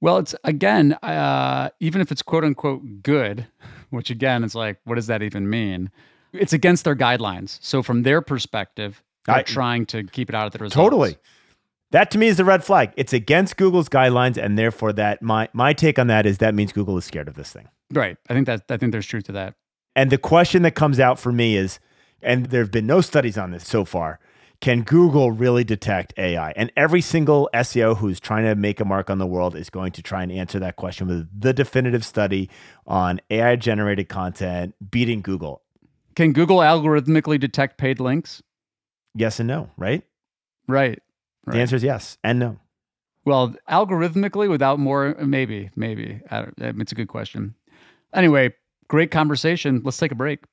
Well, 0.00 0.18
it's 0.18 0.34
again, 0.44 0.92
uh, 1.02 1.70
even 1.80 2.00
if 2.00 2.12
it's 2.12 2.22
quote 2.22 2.44
unquote 2.44 3.02
good, 3.02 3.46
which 3.90 4.10
again 4.10 4.44
is 4.44 4.54
like, 4.54 4.78
what 4.84 4.94
does 4.94 5.08
that 5.08 5.22
even 5.22 5.50
mean? 5.50 5.90
It's 6.32 6.52
against 6.52 6.84
their 6.84 6.94
guidelines. 6.94 7.58
So 7.62 7.82
from 7.82 8.02
their 8.04 8.20
perspective, 8.22 9.02
I- 9.36 9.42
trying 9.42 9.86
to 9.86 10.04
keep 10.04 10.28
it 10.28 10.34
out 10.34 10.46
of 10.46 10.52
the 10.52 10.58
results. 10.58 10.74
Totally. 10.74 11.16
That 11.90 12.10
to 12.10 12.18
me 12.18 12.26
is 12.26 12.36
the 12.36 12.44
red 12.44 12.62
flag. 12.62 12.92
It's 12.96 13.14
against 13.14 13.56
Google's 13.56 13.88
guidelines, 13.88 14.36
and 14.36 14.58
therefore 14.58 14.92
that 14.94 15.22
my 15.22 15.48
my 15.52 15.72
take 15.72 15.98
on 15.98 16.06
that 16.08 16.26
is 16.26 16.38
that 16.38 16.54
means 16.54 16.72
Google 16.72 16.98
is 16.98 17.04
scared 17.04 17.28
of 17.28 17.34
this 17.34 17.50
thing. 17.50 17.68
Right. 17.92 18.16
I 18.28 18.34
think 18.34 18.46
that 18.46 18.62
I 18.68 18.76
think 18.76 18.92
there's 18.92 19.06
truth 19.06 19.24
to 19.24 19.32
that. 19.32 19.54
And 19.96 20.10
the 20.10 20.18
question 20.18 20.62
that 20.62 20.74
comes 20.74 21.00
out 21.00 21.18
for 21.18 21.32
me 21.32 21.56
is, 21.56 21.80
and 22.22 22.46
there 22.46 22.60
have 22.60 22.70
been 22.70 22.86
no 22.86 23.00
studies 23.00 23.38
on 23.38 23.52
this 23.52 23.66
so 23.66 23.84
far, 23.84 24.20
can 24.60 24.82
Google 24.82 25.30
really 25.30 25.64
detect 25.64 26.12
AI? 26.18 26.52
And 26.56 26.70
every 26.76 27.00
single 27.00 27.48
SEO 27.54 27.96
who's 27.96 28.20
trying 28.20 28.44
to 28.44 28.54
make 28.54 28.80
a 28.80 28.84
mark 28.84 29.08
on 29.08 29.18
the 29.18 29.26
world 29.26 29.56
is 29.56 29.70
going 29.70 29.92
to 29.92 30.02
try 30.02 30.22
and 30.22 30.30
answer 30.32 30.58
that 30.58 30.76
question 30.76 31.06
with 31.06 31.28
the 31.40 31.52
definitive 31.52 32.04
study 32.04 32.50
on 32.86 33.20
AI 33.30 33.56
generated 33.56 34.08
content 34.08 34.74
beating 34.90 35.22
Google. 35.22 35.62
Can 36.16 36.32
Google 36.32 36.58
algorithmically 36.58 37.38
detect 37.38 37.78
paid 37.78 38.00
links? 38.00 38.42
Yes 39.18 39.40
and 39.40 39.48
no, 39.48 39.70
right? 39.76 40.04
Right. 40.68 41.02
Right. 41.44 41.54
The 41.54 41.60
answer 41.60 41.76
is 41.76 41.82
yes 41.82 42.18
and 42.22 42.38
no. 42.38 42.58
Well, 43.24 43.54
algorithmically, 43.68 44.48
without 44.48 44.78
more, 44.78 45.16
maybe, 45.20 45.70
maybe. 45.74 46.20
I 46.30 46.42
don't, 46.42 46.80
it's 46.80 46.92
a 46.92 46.94
good 46.94 47.08
question. 47.08 47.54
Anyway, 48.14 48.54
great 48.86 49.10
conversation. 49.10 49.82
Let's 49.84 49.98
take 49.98 50.12
a 50.12 50.14
break. 50.14 50.44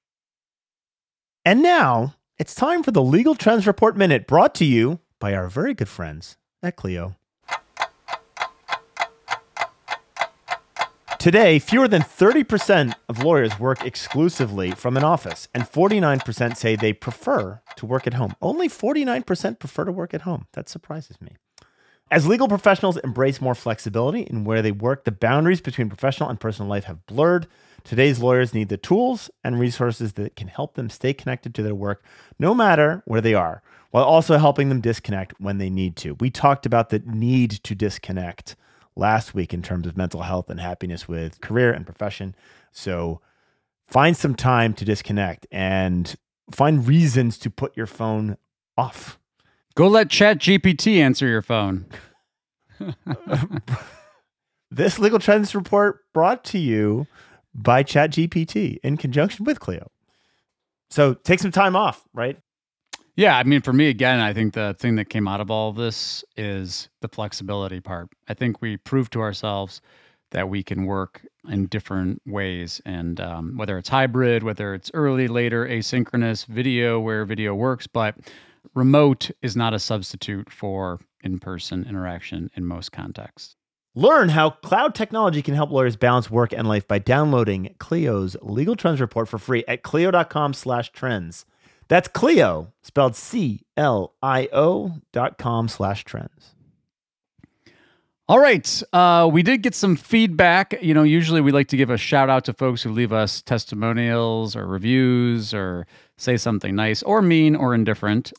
And 1.46 1.62
now 1.62 2.16
it's 2.40 2.56
time 2.56 2.82
for 2.82 2.92
the 2.92 3.04
Legal 3.04 3.36
Trends 3.36 3.68
Report 3.68 3.96
Minute 3.96 4.26
brought 4.26 4.56
to 4.56 4.66
you 4.66 5.00
by 5.20 5.36
our 5.36 5.48
very 5.48 5.74
good 5.74 5.88
friends 5.88 6.38
at 6.64 6.76
Clio. 6.76 7.16
Today, 11.26 11.58
fewer 11.58 11.88
than 11.88 12.04
30% 12.04 12.94
of 13.10 13.24
lawyers 13.24 13.58
work 13.60 13.84
exclusively 13.84 14.70
from 14.70 14.96
an 14.96 15.04
office, 15.04 15.48
and 15.56 15.64
49% 15.64 16.56
say 16.56 16.76
they 16.76 16.94
prefer 16.94 17.62
to 17.78 17.86
work 17.88 18.06
at 18.06 18.14
home. 18.14 18.36
Only 18.44 18.70
49% 18.70 19.58
prefer 19.58 19.86
to 19.86 19.92
work 19.92 20.14
at 20.14 20.22
home. 20.22 20.46
That 20.54 20.70
surprises 20.70 21.20
me. 21.20 21.32
As 22.12 22.28
legal 22.28 22.48
professionals 22.48 22.98
embrace 22.98 23.42
more 23.42 23.56
flexibility 23.56 24.22
in 24.22 24.44
where 24.44 24.62
they 24.62 24.72
work, 24.72 25.04
the 25.04 25.12
boundaries 25.12 25.62
between 25.62 25.90
professional 25.90 26.30
and 26.30 26.40
personal 26.40 26.70
life 26.70 26.84
have 26.84 27.08
blurred. 27.08 27.48
Today's 27.84 28.20
lawyers 28.20 28.54
need 28.54 28.70
the 28.70 28.78
tools 28.78 29.32
and 29.44 29.60
resources 29.60 30.14
that 30.14 30.36
can 30.36 30.50
help 30.50 30.76
them 30.76 30.92
stay 30.92 31.12
connected 31.12 31.56
to 31.56 31.64
their 31.64 31.74
work 31.74 32.06
no 32.38 32.54
matter 32.54 33.02
where 33.06 33.22
they 33.22 33.34
are, 33.34 33.64
while 33.90 34.04
also 34.04 34.38
helping 34.38 34.70
them 34.70 34.80
disconnect 34.80 35.34
when 35.40 35.58
they 35.58 35.72
need 35.72 35.96
to. 35.96 36.14
We 36.20 36.30
talked 36.30 36.68
about 36.68 36.90
the 36.90 37.00
need 37.00 37.50
to 37.64 37.74
disconnect 37.74 38.56
last 38.96 39.34
week 39.34 39.54
in 39.54 39.62
terms 39.62 39.88
of 39.88 39.98
mental 39.98 40.22
health 40.22 40.50
and 40.50 40.60
happiness 40.60 41.08
with 41.08 41.42
career 41.42 41.72
and 41.72 41.86
profession. 41.86 42.36
So 42.72 43.22
find 43.86 44.16
some 44.16 44.36
time 44.36 44.74
to 44.74 44.86
disconnect 44.86 45.48
and 45.52 46.16
find 46.52 46.88
reasons 46.88 47.38
to 47.40 47.50
put 47.50 47.76
your 47.76 47.88
phone 47.88 48.38
off. 48.78 49.20
Go 49.76 49.88
let 49.88 50.10
Chat 50.10 50.40
GPT 50.40 50.98
answer 50.98 51.28
your 51.28 51.42
phone. 51.42 51.86
This 54.76 55.00
legal 55.00 55.20
trends 55.20 55.56
report 55.56 56.02
brought 56.14 56.44
to 56.46 56.58
you 56.58 57.08
by 57.54 57.82
ChatGPT 57.82 58.78
in 58.84 58.98
conjunction 58.98 59.46
with 59.46 59.62
Clio. 59.62 59.90
So 60.90 61.14
take 61.14 61.40
some 61.40 61.52
time 61.52 61.78
off, 61.78 62.04
right? 62.14 62.38
Yeah, 63.18 63.38
I 63.38 63.44
mean, 63.44 63.62
for 63.62 63.72
me, 63.72 63.88
again, 63.88 64.20
I 64.20 64.34
think 64.34 64.54
the 64.54 64.76
thing 64.78 64.96
that 64.96 65.10
came 65.10 65.26
out 65.28 65.40
of 65.40 65.50
all 65.50 65.70
of 65.70 65.78
this 65.78 66.26
is 66.36 66.90
the 67.00 67.08
flexibility 67.08 67.80
part. 67.80 68.10
I 68.28 68.34
think 68.34 68.62
we 68.62 68.76
proved 68.76 69.14
to 69.14 69.22
ourselves 69.22 69.82
that 70.32 70.50
we 70.50 70.64
can 70.64 70.86
work 70.86 71.26
in 71.48 71.68
different 71.68 72.22
ways, 72.26 72.82
and 72.86 73.22
um, 73.22 73.56
whether 73.56 73.78
it's 73.78 73.88
hybrid, 73.88 74.44
whether 74.44 74.74
it's 74.74 74.92
early, 74.94 75.30
later, 75.30 75.66
asynchronous, 75.66 76.46
video 76.46 77.00
where 77.00 77.24
video 77.24 77.56
works, 77.56 77.88
but 77.88 78.16
remote 78.74 79.32
is 79.42 79.56
not 79.56 79.74
a 79.74 79.80
substitute 79.80 80.52
for 80.52 81.00
in 81.22 81.40
person 81.40 81.86
interaction 81.88 82.50
in 82.56 82.66
most 82.66 82.92
contexts. 82.92 83.56
Learn 83.94 84.28
how 84.28 84.50
cloud 84.50 84.94
technology 84.94 85.42
can 85.42 85.54
help 85.54 85.72
lawyers 85.72 85.96
balance 85.96 86.30
work 86.30 86.52
and 86.52 86.68
life 86.68 86.86
by 86.86 87.00
downloading 87.00 87.74
Clio's 87.80 88.36
legal 88.42 88.76
trends 88.76 89.00
report 89.00 89.30
for 89.30 89.38
free 89.38 89.64
at 89.70 89.84
clio.com 89.84 90.54
slash 90.54 90.92
trends. 90.92 91.46
That's 91.88 92.08
Clio, 92.08 92.74
spelled 92.82 93.16
C-L-I-O 93.16 94.94
dot 95.12 95.38
com 95.38 95.68
slash 95.68 96.04
trends. 96.04 96.56
All 98.28 98.40
right. 98.40 98.82
Uh, 98.92 99.30
we 99.32 99.44
did 99.44 99.62
get 99.62 99.76
some 99.76 99.96
feedback. 99.96 100.82
You 100.82 100.96
know, 100.96 101.04
usually 101.04 101.42
we 101.42 101.52
like 101.52 101.68
to 101.68 101.78
give 101.78 101.92
a 101.92 101.98
shout 101.98 102.28
out 102.28 102.44
to 102.46 102.54
folks 102.54 102.82
who 102.82 102.90
leave 102.90 103.14
us 103.14 103.44
testimonials 103.44 104.56
or 104.56 104.66
reviews 104.66 105.54
or 105.54 105.86
say 106.18 106.36
something 106.36 106.74
nice 106.74 107.04
or 107.04 107.22
mean 107.22 107.56
or 107.56 107.76
indifferent. 107.76 108.34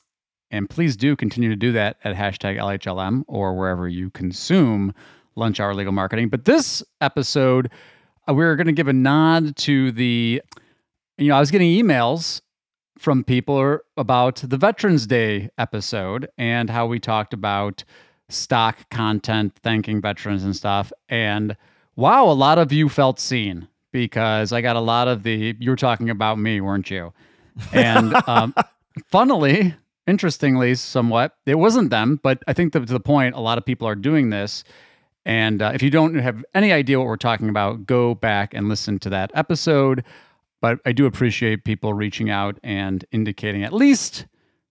And 0.51 0.69
please 0.69 0.97
do 0.97 1.15
continue 1.15 1.51
to 1.51 1.57
do 1.57 1.71
that 1.73 1.99
at 2.03 2.17
hashtag 2.17 2.59
LHLM 2.59 3.23
or 3.29 3.55
wherever 3.57 3.87
you 3.87 4.11
consume 4.11 4.93
lunch 5.37 5.61
hour 5.61 5.73
legal 5.73 5.93
marketing. 5.93 6.31
But 6.31 6.47
this 6.47 6.83
episode, 7.01 7.71
uh, 8.29 8.35
we're 8.35 8.57
going 8.57 8.67
to 8.67 8.73
give 8.73 8.89
a 8.89 8.93
nod 8.93 9.55
to 9.59 9.93
the, 9.93 10.43
you 11.17 11.29
know, 11.29 11.37
I 11.37 11.41
was 11.41 11.53
getting 11.53 11.71
emails 11.71 12.41
from 12.99 13.25
people 13.25 13.79
about 13.97 14.37
the 14.37 14.57
Veterans 14.57 15.07
Day 15.07 15.51
episode 15.59 16.29
and 16.39 16.71
how 16.71 16.87
we 16.87 16.99
talked 16.99 17.33
about 17.35 17.85
stock 18.29 18.89
content, 18.91 19.55
thanking 19.63 20.01
veterans 20.01 20.45
and 20.45 20.57
stuff. 20.57 20.93
And 21.09 21.57
wow, 21.95 22.25
a 22.25 22.33
lot 22.33 22.59
of 22.59 22.73
you 22.73 22.89
felt 22.89 23.21
seen 23.21 23.69
because 23.93 24.53
I 24.53 24.61
got 24.61 24.77
a 24.77 24.81
lot 24.81 25.09
of 25.09 25.23
the, 25.23 25.57
you 25.59 25.71
were 25.71 25.77
talking 25.77 26.11
about 26.11 26.39
me, 26.39 26.61
weren't 26.61 26.91
you? 26.91 27.13
And 27.73 28.15
um, 28.27 28.55
funnily, 29.11 29.75
interestingly, 30.07 30.75
somewhat, 30.75 31.37
it 31.47 31.57
wasn't 31.57 31.91
them, 31.91 32.21
but 32.23 32.43
I 32.47 32.53
think 32.53 32.73
to 32.73 32.81
the 32.81 33.01
point, 33.01 33.35
a 33.35 33.41
lot 33.41 33.59
of 33.59 33.65
people 33.65 33.87
are 33.89 33.95
doing 33.95 34.31
this. 34.31 34.65
And 35.25 35.61
uh, 35.61 35.73
if 35.75 35.83
you 35.83 35.91
don't 35.91 36.15
have 36.15 36.45
any 36.55 36.73
idea 36.73 36.99
what 36.99 37.09
we're 37.09 37.17
talking 37.17 37.49
about, 37.49 37.85
go 37.87 38.15
back 38.15 38.55
and 38.55 38.69
listen 38.69 38.99
to 39.01 39.11
that 39.11 39.33
episode. 39.35 40.05
But 40.61 40.79
I 40.87 40.93
do 40.93 41.07
appreciate 41.07 41.65
people 41.65 41.93
reaching 41.95 42.31
out 42.31 42.59
and 42.63 43.05
indicating 43.13 43.63
at 43.63 43.73
least 43.73 44.27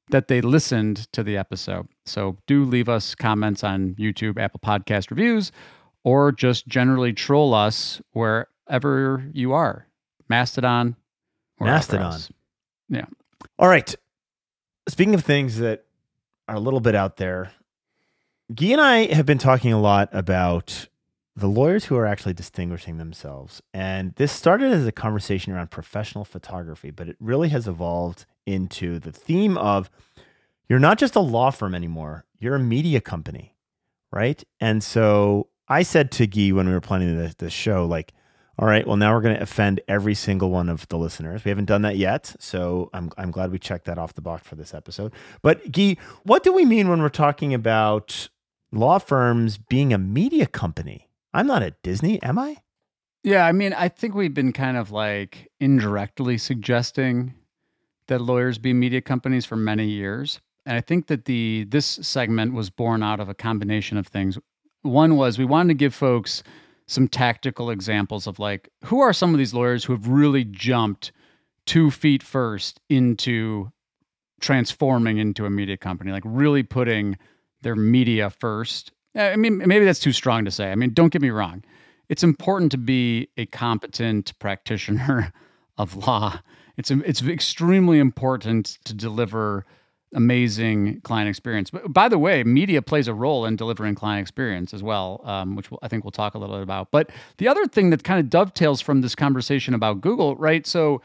that 0.10 0.28
they 0.28 0.42
listened 0.42 1.12
to 1.14 1.24
the 1.24 1.38
episode. 1.38 1.88
So 2.06 2.38
do 2.48 2.64
leave 2.64 2.90
us 2.90 3.16
comments 3.16 3.64
on 3.64 3.96
YouTube, 3.96 4.40
Apple 4.40 4.60
Podcast 4.64 5.10
reviews, 5.10 5.52
or 6.04 6.32
just 6.32 6.68
generally 6.68 7.14
troll 7.14 7.54
us 7.54 8.02
wherever 8.12 9.26
you 9.34 9.54
are. 9.54 9.88
Mastodon. 10.30 10.96
or 11.60 11.68
Mastodon. 11.68 12.20
Yeah. 12.90 13.06
All 13.58 13.68
right. 13.68 13.94
Speaking 14.88 15.16
of 15.16 15.24
things 15.24 15.58
that 15.58 15.86
are 16.48 16.56
a 16.56 16.60
little 16.60 16.80
bit 16.80 16.96
out 16.96 17.18
there, 17.18 17.52
Gyi 18.54 18.72
and 18.72 18.82
I 18.82 19.14
have 19.14 19.26
been 19.26 19.40
talking 19.40 19.74
a 19.74 19.82
lot 19.82 20.10
about 20.12 20.88
the 21.36 21.48
lawyers 21.48 21.86
who 21.86 21.98
are 21.98 22.06
actually 22.06 22.34
distinguishing 22.34 22.98
themselves. 22.98 23.62
And 23.74 24.14
this 24.16 24.32
started 24.32 24.72
as 24.72 24.88
a 24.88 24.92
conversation 24.92 25.52
around 25.52 25.70
professional 25.70 26.24
photography, 26.24 26.92
but 26.92 27.10
it 27.10 27.18
really 27.20 27.50
has 27.50 27.68
evolved 27.68 28.26
into 28.46 29.00
the 29.00 29.12
theme 29.12 29.58
of 29.58 29.90
you're 30.70 30.80
not 30.80 30.98
just 30.98 31.16
a 31.16 31.20
law 31.20 31.52
firm 31.52 31.76
anymore, 31.76 32.26
you're 32.40 32.56
a 32.56 32.60
media 32.60 33.02
company, 33.02 33.56
right? 34.12 34.44
And 34.62 34.84
so 34.84 35.50
I 35.68 35.84
said 35.84 36.12
to 36.14 36.28
Gyi 36.28 36.54
when 36.54 36.68
we 36.68 36.74
were 36.74 36.82
planning 36.82 37.34
the, 37.38 37.50
show, 37.50 37.86
like, 37.86 38.14
all 38.58 38.68
right, 38.68 38.88
well, 38.88 38.96
now 38.96 39.14
we're 39.14 39.22
going 39.22 39.36
to 39.36 39.42
offend 39.44 39.82
every 39.90 40.16
single 40.16 40.50
one 40.50 40.70
of 40.70 40.88
the 40.88 40.98
listeners. 40.98 41.44
We 41.44 41.50
haven't 41.50 41.66
done 41.66 41.82
that 41.82 41.98
yet. 41.98 42.34
So 42.40 42.90
I'm, 42.94 43.12
I'm 43.18 43.32
glad 43.32 43.52
we 43.52 43.60
checked 43.60 43.86
that 43.86 43.98
off 43.98 44.14
the 44.14 44.22
box 44.22 44.48
for 44.48 44.56
this 44.56 44.74
episode. 44.74 45.12
But, 45.42 45.70
Gyi, 45.72 46.00
what 46.24 46.44
do 46.44 46.54
we 46.54 46.64
mean 46.64 46.88
when 46.88 47.02
we're 47.02 47.10
talking 47.10 47.54
about 47.54 48.30
law 48.72 48.98
firms 48.98 49.58
being 49.58 49.92
a 49.92 49.98
media 49.98 50.46
company? 50.46 51.05
I'm 51.36 51.48
not 51.48 51.64
at 51.64 51.82
Disney, 51.84 52.22
am 52.24 52.40
I? 52.40 52.58
Yeah, 53.24 53.46
I 53.46 53.52
mean, 53.52 53.74
I 53.74 53.90
think 53.90 54.16
we've 54.16 54.34
been 54.34 54.54
kind 54.54 54.78
of 54.78 54.92
like 54.92 55.52
indirectly 55.60 56.38
suggesting 56.38 57.34
that 58.08 58.22
lawyers 58.22 58.58
be 58.58 58.72
media 58.74 59.02
companies 59.02 59.46
for 59.46 59.56
many 59.56 59.88
years. 59.88 60.40
And 60.66 60.78
I 60.78 60.82
think 60.82 61.08
that 61.08 61.26
the 61.26 61.66
this 61.68 61.86
segment 61.86 62.54
was 62.54 62.70
born 62.70 63.04
out 63.04 63.20
of 63.20 63.30
a 63.30 63.34
combination 63.34 63.98
of 63.98 64.08
things. 64.08 64.38
One 64.84 65.18
was 65.18 65.38
we 65.38 65.46
wanted 65.46 65.70
to 65.70 65.78
give 65.78 65.94
folks 65.94 66.44
some 66.88 67.08
tactical 67.08 67.70
examples 67.70 68.28
of 68.28 68.40
like 68.40 68.70
who 68.86 69.02
are 69.02 69.14
some 69.14 69.34
of 69.34 69.38
these 69.38 69.54
lawyers 69.54 69.84
who 69.84 69.94
have 69.94 70.08
really 70.08 70.44
jumped 70.44 71.12
two 71.66 71.92
feet 71.92 72.24
first 72.24 72.80
into 72.90 73.72
transforming 74.40 75.18
into 75.18 75.46
a 75.46 75.50
media 75.50 75.78
company, 75.78 76.12
like 76.12 76.24
really 76.26 76.64
putting 76.64 77.18
their 77.62 77.76
media 77.76 78.30
first. 78.30 78.92
I 79.16 79.36
mean, 79.36 79.58
maybe 79.58 79.86
that's 79.86 80.00
too 80.00 80.12
strong 80.12 80.46
to 80.46 80.52
say. 80.52 80.72
I 80.72 80.76
mean, 80.76 80.94
don't 80.94 81.12
get 81.12 81.22
me 81.22 81.30
wrong. 81.30 81.64
It's 82.10 82.24
important 82.24 82.72
to 82.74 82.78
be 82.78 83.30
a 83.38 83.46
competent 83.46 84.38
practitioner 84.40 85.32
of 85.78 85.96
law. 85.96 86.40
It's 86.78 86.92
it's 86.92 87.22
extremely 87.24 88.00
important 88.00 88.78
to 88.86 88.94
deliver 88.94 89.66
amazing 90.14 91.02
client 91.02 91.30
experience. 91.30 91.70
But 91.70 91.92
by 91.92 92.08
the 92.08 92.18
way, 92.18 92.44
media 92.44 92.82
plays 92.82 93.08
a 93.08 93.14
role 93.14 93.46
in 93.46 93.56
delivering 93.56 93.96
client 93.96 94.22
experience 94.22 94.74
as 94.74 94.82
well, 94.82 95.22
um, 95.26 95.56
which 95.56 95.70
we'll, 95.70 95.80
I 95.82 95.88
think 95.88 96.04
we'll 96.04 96.12
talk 96.12 96.36
a 96.36 96.38
little 96.38 96.56
bit 96.56 96.64
about. 96.64 96.90
But 96.92 97.12
the 97.38 97.48
other 97.48 97.66
thing 97.68 97.90
that 97.90 98.04
kind 98.04 98.20
of 98.20 98.30
dovetails 98.30 98.82
from 98.82 99.02
this 99.02 99.14
conversation 99.16 99.74
about 99.74 100.02
Google, 100.02 100.36
right? 100.38 100.66
So, 100.66 101.02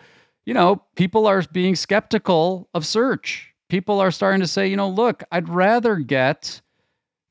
you 0.46 0.54
know, 0.54 0.82
people 0.94 1.26
are 1.26 1.42
being 1.52 1.74
skeptical 1.74 2.68
of 2.72 2.86
search. 2.86 3.52
People 3.68 4.00
are 4.00 4.10
starting 4.10 4.40
to 4.40 4.46
say, 4.46 4.66
you 4.66 4.76
know, 4.76 4.88
look, 4.88 5.24
I'd 5.32 5.48
rather 5.48 5.96
get 5.96 6.60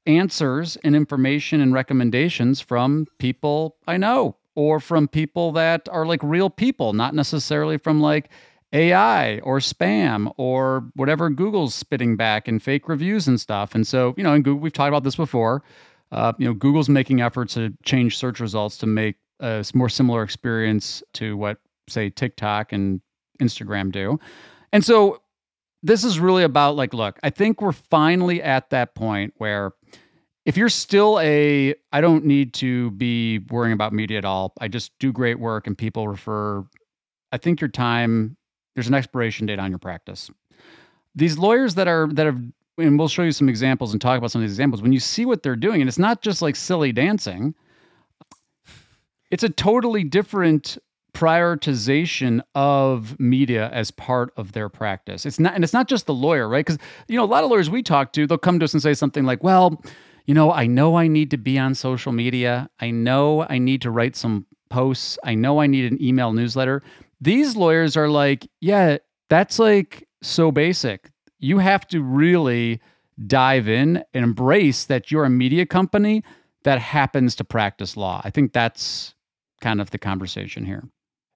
answers 0.05 0.77
and 0.77 0.95
information 0.95 1.61
and 1.61 1.73
recommendations 1.73 2.61
from 2.61 3.05
people 3.17 3.77
I 3.87 3.97
know 3.97 4.37
or 4.55 4.79
from 4.79 5.07
people 5.07 5.51
that 5.53 5.87
are 5.89 6.05
like 6.05 6.21
real 6.23 6.49
people, 6.49 6.93
not 6.93 7.13
necessarily 7.13 7.77
from 7.77 8.01
like 8.01 8.29
AI 8.73 9.39
or 9.39 9.59
spam 9.59 10.31
or 10.37 10.89
whatever 10.95 11.29
Google's 11.29 11.73
spitting 11.73 12.15
back 12.15 12.47
and 12.47 12.61
fake 12.61 12.87
reviews 12.87 13.27
and 13.27 13.39
stuff. 13.39 13.73
And 13.73 13.85
so, 13.85 14.13
you 14.17 14.23
know, 14.23 14.33
in 14.33 14.43
Google, 14.43 14.59
we've 14.59 14.73
talked 14.73 14.89
about 14.89 15.03
this 15.03 15.15
before. 15.15 15.63
Uh, 16.11 16.33
you 16.37 16.45
know, 16.45 16.53
Google's 16.53 16.89
making 16.89 17.21
efforts 17.21 17.53
to 17.53 17.73
change 17.83 18.17
search 18.17 18.39
results 18.39 18.77
to 18.77 18.87
make 18.87 19.15
a 19.39 19.63
more 19.73 19.89
similar 19.89 20.23
experience 20.23 21.01
to 21.13 21.37
what, 21.37 21.57
say, 21.87 22.09
TikTok 22.09 22.73
and 22.73 23.01
Instagram 23.41 23.91
do. 23.91 24.19
And 24.71 24.83
so, 24.83 25.21
this 25.81 26.03
is 26.03 26.19
really 26.19 26.43
about 26.43 26.75
like, 26.75 26.93
look, 26.93 27.19
I 27.23 27.29
think 27.29 27.61
we're 27.61 27.71
finally 27.71 28.41
at 28.41 28.69
that 28.71 28.95
point 28.95 29.33
where 29.37 29.71
if 30.45 30.57
you're 30.57 30.69
still 30.69 31.19
a, 31.21 31.75
I 31.91 32.01
don't 32.01 32.25
need 32.25 32.53
to 32.55 32.91
be 32.91 33.39
worrying 33.49 33.73
about 33.73 33.93
media 33.93 34.17
at 34.17 34.25
all. 34.25 34.53
I 34.59 34.67
just 34.67 34.91
do 34.99 35.11
great 35.11 35.39
work 35.39 35.67
and 35.67 35.77
people 35.77 36.07
refer. 36.07 36.65
I 37.31 37.37
think 37.37 37.61
your 37.61 37.69
time 37.69 38.35
there's 38.75 38.87
an 38.87 38.93
expiration 38.93 39.45
date 39.45 39.59
on 39.59 39.69
your 39.69 39.79
practice. 39.79 40.31
These 41.15 41.37
lawyers 41.37 41.75
that 41.75 41.87
are 41.87 42.07
that 42.13 42.25
have 42.25 42.41
and 42.77 42.97
we'll 42.97 43.09
show 43.09 43.23
you 43.23 43.31
some 43.31 43.49
examples 43.49 43.91
and 43.91 44.01
talk 44.01 44.17
about 44.17 44.31
some 44.31 44.41
of 44.41 44.47
these 44.47 44.53
examples. 44.53 44.81
When 44.81 44.93
you 44.93 44.99
see 44.99 45.25
what 45.25 45.43
they're 45.43 45.55
doing, 45.55 45.81
and 45.81 45.87
it's 45.87 45.99
not 45.99 46.21
just 46.21 46.41
like 46.41 46.55
silly 46.55 46.91
dancing, 46.91 47.53
it's 49.29 49.43
a 49.43 49.49
totally 49.49 50.03
different 50.03 50.77
prioritization 51.13 52.41
of 52.55 53.19
media 53.19 53.69
as 53.73 53.91
part 53.91 54.31
of 54.37 54.51
their 54.53 54.69
practice. 54.69 55.25
It's 55.25 55.39
not, 55.39 55.55
and 55.55 55.63
it's 55.63 55.73
not 55.73 55.87
just 55.87 56.05
the 56.05 56.13
lawyer, 56.13 56.47
right? 56.47 56.65
Because 56.65 56.79
you 57.07 57.17
know, 57.17 57.23
a 57.23 57.25
lot 57.25 57.43
of 57.43 57.49
lawyers 57.49 57.69
we 57.69 57.83
talk 57.83 58.13
to, 58.13 58.27
they'll 58.27 58.37
come 58.37 58.59
to 58.59 58.65
us 58.65 58.73
and 58.73 58.81
say 58.81 58.93
something 58.93 59.25
like, 59.25 59.43
"Well, 59.43 59.83
you 60.25 60.33
know, 60.33 60.51
I 60.51 60.67
know 60.67 60.95
I 60.95 61.07
need 61.07 61.31
to 61.31 61.37
be 61.37 61.57
on 61.57 61.75
social 61.75 62.11
media. 62.11 62.69
I 62.79 62.91
know 62.91 63.45
I 63.49 63.57
need 63.57 63.81
to 63.83 63.91
write 63.91 64.15
some 64.15 64.45
posts. 64.69 65.17
I 65.23 65.35
know 65.35 65.59
I 65.59 65.67
need 65.67 65.91
an 65.91 66.01
email 66.01 66.31
newsletter." 66.33 66.83
These 67.21 67.55
lawyers 67.55 67.97
are 67.97 68.09
like, 68.09 68.49
yeah, 68.61 68.97
that's 69.29 69.59
like 69.59 70.07
so 70.21 70.51
basic. 70.51 71.11
You 71.39 71.59
have 71.59 71.87
to 71.87 72.01
really 72.01 72.81
dive 73.27 73.67
in 73.67 74.03
and 74.13 74.23
embrace 74.23 74.85
that 74.85 75.11
you're 75.11 75.25
a 75.25 75.29
media 75.29 75.65
company 75.65 76.23
that 76.63 76.79
happens 76.79 77.35
to 77.35 77.43
practice 77.43 77.97
law. 77.97 78.21
I 78.23 78.29
think 78.29 78.53
that's 78.53 79.15
kind 79.61 79.81
of 79.81 79.91
the 79.91 79.97
conversation 79.97 80.65
here. 80.65 80.83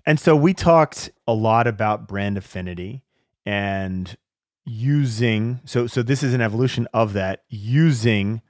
And 0.05 0.19
so 0.19 0.35
we 0.35 0.53
talked 0.53 1.09
a 1.27 1.33
lot 1.33 1.67
about 1.67 2.07
brand 2.07 2.37
affinity 2.37 3.03
and 3.45 4.15
using 4.65 5.59
so 5.65 5.87
so 5.87 6.01
this 6.01 6.23
is 6.23 6.33
an 6.33 6.39
evolution 6.39 6.87
of 6.93 7.11
that 7.11 7.43
using 7.49 8.41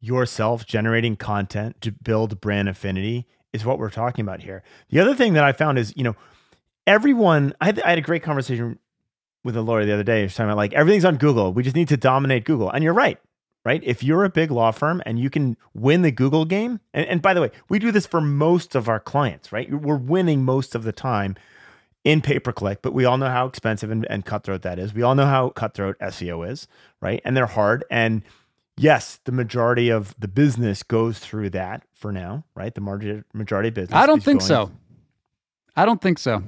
yourself 0.00 0.64
generating 0.64 1.14
content 1.16 1.78
to 1.82 1.92
build 1.92 2.40
brand 2.40 2.68
affinity 2.68 3.26
is 3.52 3.64
what 3.64 3.78
we're 3.78 3.90
talking 3.90 4.22
about 4.22 4.40
here. 4.42 4.62
The 4.90 5.00
other 5.00 5.14
thing 5.14 5.32
that 5.32 5.44
I 5.44 5.52
found 5.52 5.78
is, 5.78 5.92
you 5.96 6.04
know, 6.04 6.14
everyone, 6.86 7.54
I 7.60 7.66
had, 7.66 7.82
I 7.82 7.90
had 7.90 7.98
a 7.98 8.02
great 8.02 8.22
conversation 8.22 8.78
with 9.42 9.56
a 9.56 9.62
lawyer 9.62 9.84
the 9.84 9.94
other 9.94 10.02
day. 10.02 10.18
He 10.18 10.22
was 10.24 10.34
talking 10.34 10.50
about 10.50 10.58
like 10.58 10.74
everything's 10.74 11.04
on 11.04 11.16
Google. 11.16 11.52
We 11.52 11.62
just 11.62 11.76
need 11.76 11.88
to 11.88 11.96
dominate 11.96 12.44
Google. 12.44 12.70
And 12.70 12.84
you're 12.84 12.94
right, 12.94 13.18
right? 13.66 13.82
If 13.82 14.04
you're 14.04 14.22
a 14.22 14.30
big 14.30 14.52
law 14.52 14.70
firm 14.70 15.02
and 15.04 15.18
you 15.18 15.28
can 15.28 15.56
win 15.74 16.02
the 16.02 16.12
Google 16.12 16.44
game, 16.44 16.78
and, 16.94 17.04
and 17.08 17.20
by 17.20 17.34
the 17.34 17.40
way, 17.40 17.50
we 17.68 17.80
do 17.80 17.90
this 17.90 18.06
for 18.06 18.20
most 18.20 18.76
of 18.76 18.88
our 18.88 19.00
clients, 19.00 19.50
right? 19.50 19.68
We're 19.68 19.96
winning 19.96 20.44
most 20.44 20.76
of 20.76 20.84
the 20.84 20.92
time 20.92 21.34
in 22.04 22.20
pay 22.20 22.38
per 22.38 22.52
click, 22.52 22.78
but 22.80 22.94
we 22.94 23.04
all 23.04 23.18
know 23.18 23.28
how 23.28 23.44
expensive 23.44 23.90
and, 23.90 24.06
and 24.08 24.24
cutthroat 24.24 24.62
that 24.62 24.78
is. 24.78 24.94
We 24.94 25.02
all 25.02 25.16
know 25.16 25.26
how 25.26 25.48
cutthroat 25.48 25.98
SEO 25.98 26.48
is, 26.48 26.68
right? 27.00 27.20
And 27.24 27.36
they're 27.36 27.46
hard. 27.46 27.84
And 27.90 28.22
yes, 28.76 29.18
the 29.24 29.32
majority 29.32 29.88
of 29.88 30.14
the 30.16 30.28
business 30.28 30.84
goes 30.84 31.18
through 31.18 31.50
that 31.50 31.82
for 31.92 32.12
now, 32.12 32.44
right? 32.54 32.72
The 32.72 32.80
majority 32.80 33.24
majority 33.32 33.70
of 33.70 33.74
business. 33.74 33.98
I 33.98 34.06
don't 34.06 34.22
think 34.22 34.42
so. 34.42 34.70
I 35.74 35.84
don't 35.84 36.00
think 36.00 36.20
so. 36.20 36.44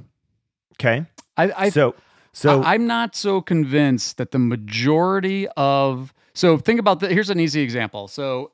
Okay. 0.75 1.05
I, 1.35 1.51
I 1.65 1.69
so 1.69 1.95
so 2.31 2.63
I, 2.63 2.75
am 2.75 2.87
not 2.87 3.13
so 3.13 3.41
convinced 3.41 4.15
that 4.15 4.31
the 4.31 4.39
majority 4.39 5.49
of 5.57 6.13
so 6.39 6.57
think 6.57 6.79
about 6.79 7.01
that. 7.01 7.11
Here's 7.11 7.29
an 7.29 7.41
easy 7.41 7.59
example. 7.59 8.07
So 8.07 8.53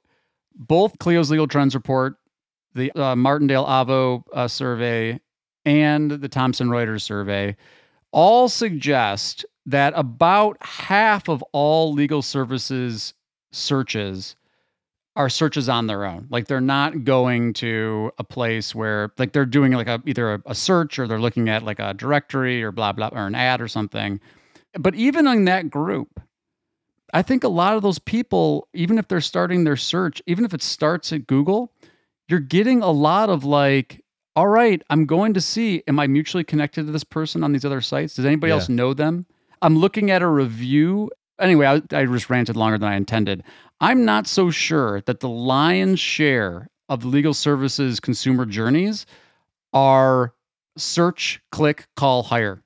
both 0.56 0.98
Clio's 0.98 1.30
Legal 1.30 1.48
Trends 1.48 1.76
report, 1.76 2.16
the 2.74 2.92
uh, 3.00 3.16
Martindale 3.16 3.64
Avvo 3.64 4.24
uh, 4.34 4.48
survey, 4.48 5.20
and 5.66 6.10
the 6.10 6.28
Thomson 6.28 6.70
Reuters 6.70 7.04
survey 7.04 7.56
all 8.12 8.50
suggest 8.50 9.46
that 9.68 9.94
about 9.96 10.58
half 10.62 11.30
of 11.30 11.44
all 11.52 11.94
legal 11.94 12.24
services 12.24 13.14
searches 13.52 14.36
are 15.16 15.30
searches 15.30 15.70
on 15.70 15.86
their 15.86 16.06
own. 16.06 16.26
Like 16.32 16.48
they're 16.48 16.62
not 16.62 17.04
going 17.04 17.54
to 17.54 18.12
a 18.18 18.24
place 18.24 18.74
where 18.74 19.12
like 19.20 19.34
they're 19.34 19.46
doing 19.46 19.74
like 19.74 19.88
a 19.88 20.02
either 20.08 20.34
a, 20.34 20.42
a, 20.48 20.56
search 20.56 20.98
or 20.98 21.08
they're 21.08 21.22
looking 21.22 21.50
at 21.50 21.62
like 21.62 21.78
a 21.78 21.94
directory 21.94 22.64
or 22.64 22.72
blah 22.72 22.94
blah 22.94 23.10
or 23.12 23.28
an 23.28 23.36
ad 23.36 23.62
or 23.62 23.68
something. 23.68 24.20
But 24.74 24.96
even 24.96 25.28
in 25.28 25.46
that 25.46 25.70
group, 25.70 26.20
I 27.14 27.22
think 27.22 27.44
a 27.44 27.48
lot 27.50 27.76
of 27.76 27.82
those 27.84 28.00
people, 28.00 28.68
even 28.74 28.98
if 28.98 29.08
they're 29.08 29.22
starting 29.22 29.64
their 29.64 29.78
search, 29.78 30.22
even 30.26 30.44
if 30.46 30.54
it 30.54 30.62
starts 30.62 31.14
at 31.14 31.28
Google, 31.28 31.72
you're 32.28 32.40
getting 32.40 32.82
a 32.82 32.92
lot 32.92 33.30
of 33.30 33.44
like, 33.46 34.04
all 34.36 34.48
right, 34.48 34.82
I'm 34.90 35.06
going 35.06 35.34
to 35.36 35.42
see, 35.42 35.84
am 35.88 36.00
I 36.00 36.08
mutually 36.08 36.44
connected 36.44 36.86
to 36.88 36.92
this 36.92 37.04
person 37.04 37.44
on 37.44 37.54
these 37.54 37.64
other 37.64 37.82
sites? 37.82 38.16
Does 38.16 38.26
anybody 38.26 38.50
Yeah. 38.52 38.56
else 38.56 38.70
know 38.70 38.94
them? 38.94 39.26
I'm 39.62 39.78
looking 39.78 40.12
at 40.12 40.22
a 40.22 40.28
review. 40.28 41.10
Anyway, 41.40 41.66
I, 41.66 41.76
I 41.96 42.06
just 42.06 42.30
ranted 42.30 42.56
longer 42.58 42.78
than 42.78 42.90
I 42.90 42.96
intended. 42.96 43.44
I'm 43.80 44.04
not 44.06 44.28
so 44.28 44.50
sure 44.52 45.02
that 45.02 45.20
the 45.20 45.30
lion's 45.30 46.00
share 46.00 46.68
of 46.90 47.06
legal 47.06 47.34
services 47.34 48.00
consumer 48.00 48.46
journeys 48.46 49.06
are 49.74 50.34
search, 50.78 51.42
click, 51.52 51.88
call, 51.96 52.24
hire. 52.24 52.62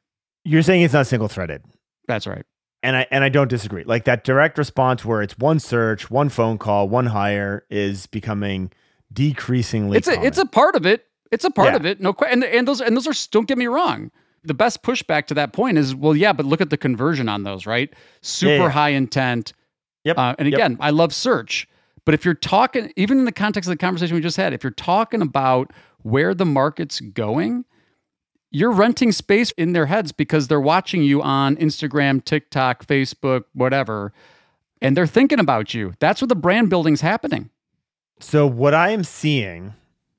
you're 0.45 0.62
saying 0.63 0.82
it's 0.82 0.93
not 0.93 1.08
single 1.08 1.28
threaded. 1.28 1.63
That's 2.08 2.25
right. 2.28 2.45
And 2.82 2.96
I 2.96 3.08
and 3.12 3.24
I 3.24 3.30
don't 3.30 3.50
disagree. 3.50 3.84
Like 3.84 4.06
that 4.06 4.24
direct 4.24 4.58
response 4.58 5.04
where 5.04 5.22
it's 5.22 5.38
one 5.38 5.60
search, 5.60 6.10
one 6.10 6.30
phone 6.30 6.58
call, 6.58 6.88
one 6.88 7.08
hire 7.08 7.65
is 7.70 8.08
becoming 8.08 8.72
decreasingly 9.12 9.98
it's 9.98 10.08
a 10.08 10.13
common. 10.13 10.28
it's 10.28 10.38
a 10.38 10.46
part 10.46 10.76
of 10.76 10.86
it. 10.86 11.06
It's 11.32 11.44
a 11.44 11.52
part 11.52 11.70
Yeah. 11.70 11.76
of 11.76 11.86
it. 11.86 12.00
No 12.00 12.13
question. 12.13 12.44
And, 12.44 12.54
and 12.54 12.68
those 12.68 12.80
and 12.82 12.96
those 12.96 13.08
are 13.08 13.30
don't 13.32 13.48
get 13.48 13.58
me 13.58 13.68
wrong. 13.68 14.12
The 14.44 14.54
best 14.54 14.82
pushback 14.82 15.26
to 15.28 15.34
that 15.34 15.52
point 15.52 15.78
is 15.78 15.94
well, 15.94 16.15
yeah, 16.15 16.32
but 16.32 16.46
look 16.46 16.62
at 16.62 16.70
the 16.70 16.78
conversion 16.78 17.28
on 17.28 17.44
those, 17.44 17.65
right? 17.65 17.94
Super 18.22 18.63
yeah. 18.63 18.70
high 18.70 18.89
intent. 18.89 19.54
Yep. 20.06 20.18
Uh, 20.18 20.36
and 20.39 20.48
Yep. 20.48 20.58
again, 20.58 20.78
I 20.80 20.92
love 20.92 21.13
search, 21.13 21.68
but 22.06 22.13
if 22.13 22.24
you're 22.24 22.34
talking, 22.34 22.94
even 22.96 23.20
in 23.20 23.26
the 23.26 23.34
context 23.34 23.68
of 23.68 23.74
the 23.74 23.78
conversation 23.78 24.15
we 24.15 24.22
just 24.22 24.38
had, 24.38 24.54
if 24.54 24.63
you're 24.63 24.72
talking 24.72 25.22
about 25.22 25.72
where 26.04 26.34
the 26.34 26.46
market's 26.46 27.02
going, 27.02 27.65
you're 28.51 28.71
renting 28.71 29.12
space 29.12 29.51
in 29.51 29.73
their 29.73 29.85
heads 29.85 30.12
because 30.12 30.47
they're 30.47 30.59
watching 30.59 31.03
you 31.03 31.21
on 31.21 31.55
Instagram, 31.57 32.23
TikTok, 32.23 32.85
Facebook, 32.85 33.45
whatever, 33.53 34.12
and 34.81 34.95
they're 34.95 35.07
thinking 35.07 35.39
about 35.39 35.73
you. 35.73 35.93
That's 35.99 36.21
where 36.21 36.27
the 36.27 36.35
brand 36.35 36.69
building's 36.69 37.01
happening. 37.01 37.49
So 38.19 38.47
what 38.47 38.73
I 38.73 38.89
am 38.89 39.03
seeing 39.03 39.73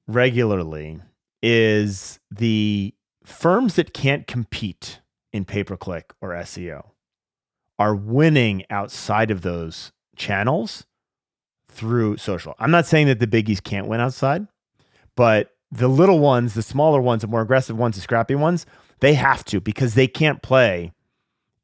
regularly 0.06 1.00
is 1.42 2.18
the 2.30 2.94
firms 3.24 3.74
that 3.74 3.94
can't 3.94 4.26
compete 4.26 5.00
in 5.32 5.44
pay 5.44 5.64
per 5.64 5.76
click 5.76 6.12
or 6.20 6.30
SEO 6.30 6.90
are 7.78 7.94
winning 7.94 8.64
outside 8.70 9.30
of 9.30 9.42
those 9.42 9.92
channels 10.16 10.86
through 11.68 12.16
social. 12.18 12.54
I'm 12.58 12.70
not 12.70 12.86
saying 12.86 13.06
that 13.06 13.20
the 13.20 13.26
biggies 13.26 13.62
can't 13.62 13.86
win 13.86 14.00
outside, 14.00 14.46
but 15.16 15.50
the 15.70 15.88
little 15.88 16.18
ones, 16.18 16.54
the 16.54 16.62
smaller 16.62 17.00
ones, 17.00 17.22
the 17.22 17.28
more 17.28 17.42
aggressive 17.42 17.78
ones, 17.78 17.96
the 17.96 18.02
scrappy 18.02 18.34
ones, 18.34 18.66
they 19.00 19.14
have 19.14 19.44
to 19.46 19.60
because 19.60 19.94
they 19.94 20.06
can't 20.06 20.42
play 20.42 20.92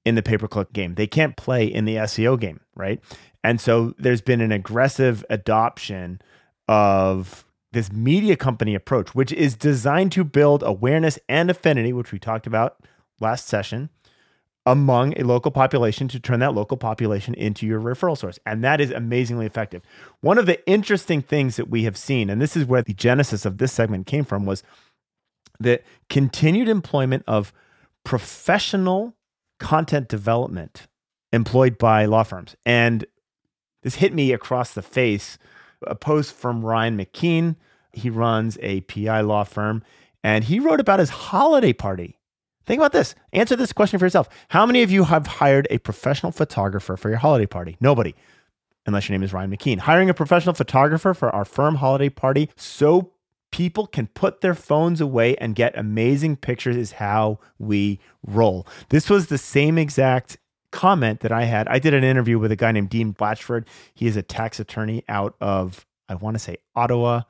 in 0.05 0.15
the 0.15 0.23
pay 0.23 0.39
per 0.39 0.47
click 0.47 0.73
game. 0.73 0.95
They 0.95 1.07
can't 1.07 1.37
play 1.37 1.67
in 1.67 1.85
the 1.85 1.97
SEO 1.97 2.39
game, 2.39 2.61
right? 2.75 3.01
And 3.43 3.61
so 3.61 3.95
there's 3.99 4.21
been 4.21 4.41
an 4.41 4.53
aggressive 4.53 5.25
adoption 5.29 6.21
of 6.69 7.45
this 7.73 7.93
media 7.93 8.37
company 8.37 8.75
approach, 8.75 9.15
which 9.15 9.33
is 9.33 9.55
designed 9.55 10.13
to 10.13 10.25
build 10.25 10.63
awareness 10.63 11.19
and 11.29 11.51
affinity, 11.51 11.93
which 11.93 12.13
we 12.13 12.19
talked 12.19 12.47
about 12.47 12.79
last 13.21 13.47
session, 13.47 13.91
among 14.67 15.17
a 15.19 15.25
local 15.25 15.53
population 15.53 16.09
to 16.09 16.19
turn 16.19 16.41
that 16.41 16.53
local 16.53 16.77
population 16.77 17.33
into 17.35 17.65
your 17.65 17.81
referral 17.81 18.19
source. 18.19 18.39
And 18.45 18.65
that 18.65 18.81
is 18.81 18.91
amazingly 18.91 19.47
effective. 19.47 19.83
One 20.21 20.39
of 20.39 20.47
the 20.47 20.67
interesting 20.69 21.23
things 21.23 21.57
that 21.57 21.71
we 21.71 21.85
have 21.85 21.97
seen, 21.97 22.29
and 22.29 22.43
this 22.43 22.57
is 22.57 22.65
where 22.65 22.83
the 22.83 22.93
genesis 22.93 23.45
of 23.45 23.59
this 23.59 23.73
segment 23.73 24.07
came 24.07 24.25
from, 24.25 24.45
was 24.45 24.65
the 25.61 25.81
continued 26.11 26.69
employment 26.69 27.23
of 27.29 27.53
professional 28.05 29.15
content 29.61 30.09
development 30.09 30.89
employed 31.33 31.79
by 31.79 32.05
law 32.05 32.25
firms. 32.25 32.57
And 32.67 33.07
this 33.83 33.97
hit 33.97 34.13
me 34.13 34.33
across 34.33 34.75
the 34.75 34.83
face. 34.83 35.39
A 35.87 35.95
post 35.95 36.35
from 36.35 36.65
Ryan 36.65 36.99
McKeen. 36.99 37.57
He 37.93 38.11
runs 38.11 38.59
a 38.61 38.81
PI 38.83 39.21
law 39.21 39.45
firm, 39.45 39.83
and 40.25 40.45
he 40.45 40.59
wrote 40.59 40.81
about 40.81 40.99
his 40.99 41.11
holiday 41.11 41.73
party. 41.73 42.16
Think 42.67 42.81
about 42.81 42.93
this. 42.93 43.15
Answer 43.33 43.57
this 43.57 43.73
question 43.73 43.99
for 43.99 44.07
yourself. 44.07 44.29
How 44.49 44.67
many 44.67 44.83
of 44.83 44.91
you 44.91 45.05
have 45.05 45.27
hired 45.27 45.69
a 45.71 45.79
professional 45.79 46.33
photographer 46.33 46.97
for 46.97 47.09
your 47.09 47.19
holiday 47.19 47.47
party? 47.47 47.77
Nobody, 47.81 48.15
unless 48.87 49.09
your 49.09 49.15
name 49.17 49.23
is 49.23 49.33
Ryan 49.33 49.51
McKeen. 49.51 49.79
Hiring 49.79 50.11
a 50.11 50.15
professional 50.15 50.55
photographer 50.55 51.15
for 51.15 51.31
our 51.31 51.45
firm 51.45 51.77
holiday 51.77 52.09
party 52.09 52.51
so 52.57 53.13
people 53.53 53.87
can 53.87 54.09
put 54.09 54.41
their 54.41 54.55
phones 54.55 55.01
away 55.01 55.37
and 55.37 55.55
get 55.55 55.79
amazing 55.79 56.37
pictures 56.37 56.77
is 56.77 56.93
how 56.93 57.39
we 57.59 58.01
roll. 58.27 58.67
This 58.89 59.09
was 59.09 59.29
the 59.29 59.39
same 59.39 59.79
exact 59.79 60.37
comment 60.73 61.21
that 61.21 61.33
I 61.33 61.45
had. 61.45 61.69
I 61.69 61.79
did 61.79 61.95
an 61.95 62.05
interview 62.05 62.39
with 62.39 62.51
a 62.51 62.57
guy 62.57 62.73
named 62.73 62.91
Dean 62.91 63.15
Blatchford. 63.15 63.67
He 63.95 64.07
is 64.07 64.17
a 64.17 64.23
tax 64.23 64.59
attorney 64.61 65.05
out 65.09 65.37
of 65.41 65.87
I 66.09 66.15
want 66.15 66.35
to 66.35 66.39
say 66.39 66.59
Ottawa, 66.75 67.23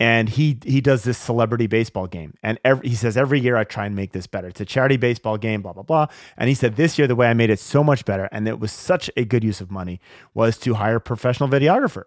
and 0.00 0.28
he 0.28 0.58
he 0.64 0.80
does 0.80 1.02
this 1.04 1.18
celebrity 1.18 1.66
baseball 1.66 2.06
game. 2.06 2.34
And 2.42 2.58
every, 2.64 2.88
he 2.88 2.94
says 2.94 3.16
every 3.16 3.40
year 3.40 3.56
I 3.56 3.64
try 3.64 3.86
and 3.86 3.96
make 3.96 4.12
this 4.12 4.26
better. 4.26 4.48
It's 4.48 4.60
a 4.60 4.64
charity 4.64 4.96
baseball 4.96 5.38
game, 5.38 5.62
blah 5.62 5.72
blah 5.72 5.82
blah. 5.82 6.06
And 6.36 6.48
he 6.48 6.54
said 6.54 6.76
this 6.76 6.98
year 6.98 7.06
the 7.06 7.16
way 7.16 7.28
I 7.28 7.34
made 7.34 7.50
it 7.50 7.58
so 7.58 7.82
much 7.82 8.04
better, 8.04 8.28
and 8.30 8.46
it 8.46 8.60
was 8.60 8.72
such 8.72 9.10
a 9.16 9.24
good 9.24 9.44
use 9.44 9.60
of 9.60 9.70
money, 9.70 10.00
was 10.34 10.58
to 10.58 10.74
hire 10.74 10.96
a 10.96 11.00
professional 11.00 11.48
videographer. 11.48 12.04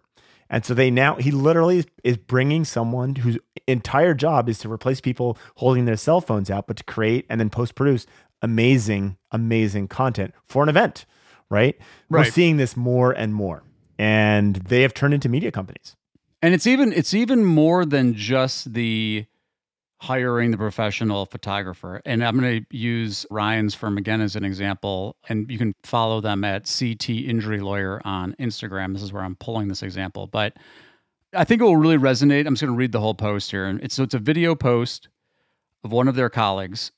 And 0.49 0.65
so 0.65 0.73
they 0.73 0.91
now 0.91 1.15
he 1.15 1.31
literally 1.31 1.79
is, 1.79 1.85
is 2.03 2.17
bringing 2.17 2.65
someone 2.65 3.15
whose 3.15 3.37
entire 3.67 4.13
job 4.13 4.49
is 4.49 4.59
to 4.59 4.71
replace 4.71 5.01
people 5.01 5.37
holding 5.55 5.85
their 5.85 5.97
cell 5.97 6.21
phones 6.21 6.49
out, 6.49 6.67
but 6.67 6.77
to 6.77 6.83
create 6.83 7.25
and 7.29 7.39
then 7.39 7.49
post 7.49 7.75
produce 7.75 8.05
amazing, 8.41 9.17
amazing 9.31 9.87
content 9.87 10.33
for 10.45 10.63
an 10.63 10.69
event, 10.69 11.05
right? 11.49 11.77
We're 12.09 12.23
seeing 12.31 12.57
this 12.57 12.75
more 12.75 13.11
and 13.11 13.33
more. 13.33 13.63
And 13.97 14.55
they 14.55 14.81
have 14.81 14.93
turned 14.93 15.13
into 15.13 15.29
media 15.29 15.51
companies. 15.51 15.95
And 16.41 16.53
it's 16.53 16.65
even 16.65 16.91
it's 16.93 17.13
even 17.13 17.45
more 17.45 17.85
than 17.85 18.13
just 18.13 18.73
the 18.73 19.25
hiring 20.01 20.49
the 20.49 20.57
professional 20.57 21.27
photographer. 21.27 22.01
And 22.05 22.23
I'm 22.23 22.39
going 22.39 22.65
to 22.65 22.75
use 22.75 23.23
Ryan's 23.29 23.75
firm 23.75 23.99
again 23.99 24.19
as 24.19 24.35
an 24.35 24.43
example. 24.43 25.15
And 25.29 25.49
you 25.51 25.59
can 25.59 25.75
follow 25.83 26.21
them 26.21 26.43
at 26.43 26.63
CT 26.63 27.09
Injury 27.09 27.59
Lawyer 27.59 28.01
on 28.03 28.35
Instagram. 28.39 28.93
This 28.93 29.03
is 29.03 29.13
where 29.13 29.23
I'm 29.23 29.35
pulling 29.35 29.67
this 29.67 29.83
example. 29.83 30.25
But 30.25 30.57
I 31.35 31.43
think 31.43 31.61
it 31.61 31.65
will 31.65 31.77
really 31.77 31.99
resonate. 31.99 32.47
I'm 32.47 32.55
just 32.55 32.63
going 32.63 32.73
to 32.73 32.77
read 32.77 32.93
the 32.93 32.99
whole 32.99 33.13
post 33.13 33.51
here. 33.51 33.65
And 33.65 33.79
it's 33.83 33.93
so 33.93 34.01
it's 34.01 34.15
a 34.15 34.19
video 34.19 34.55
post 34.55 35.07
of 35.83 35.91
one 35.91 36.07
of 36.07 36.15
their 36.15 36.29
colleagues 36.29 36.91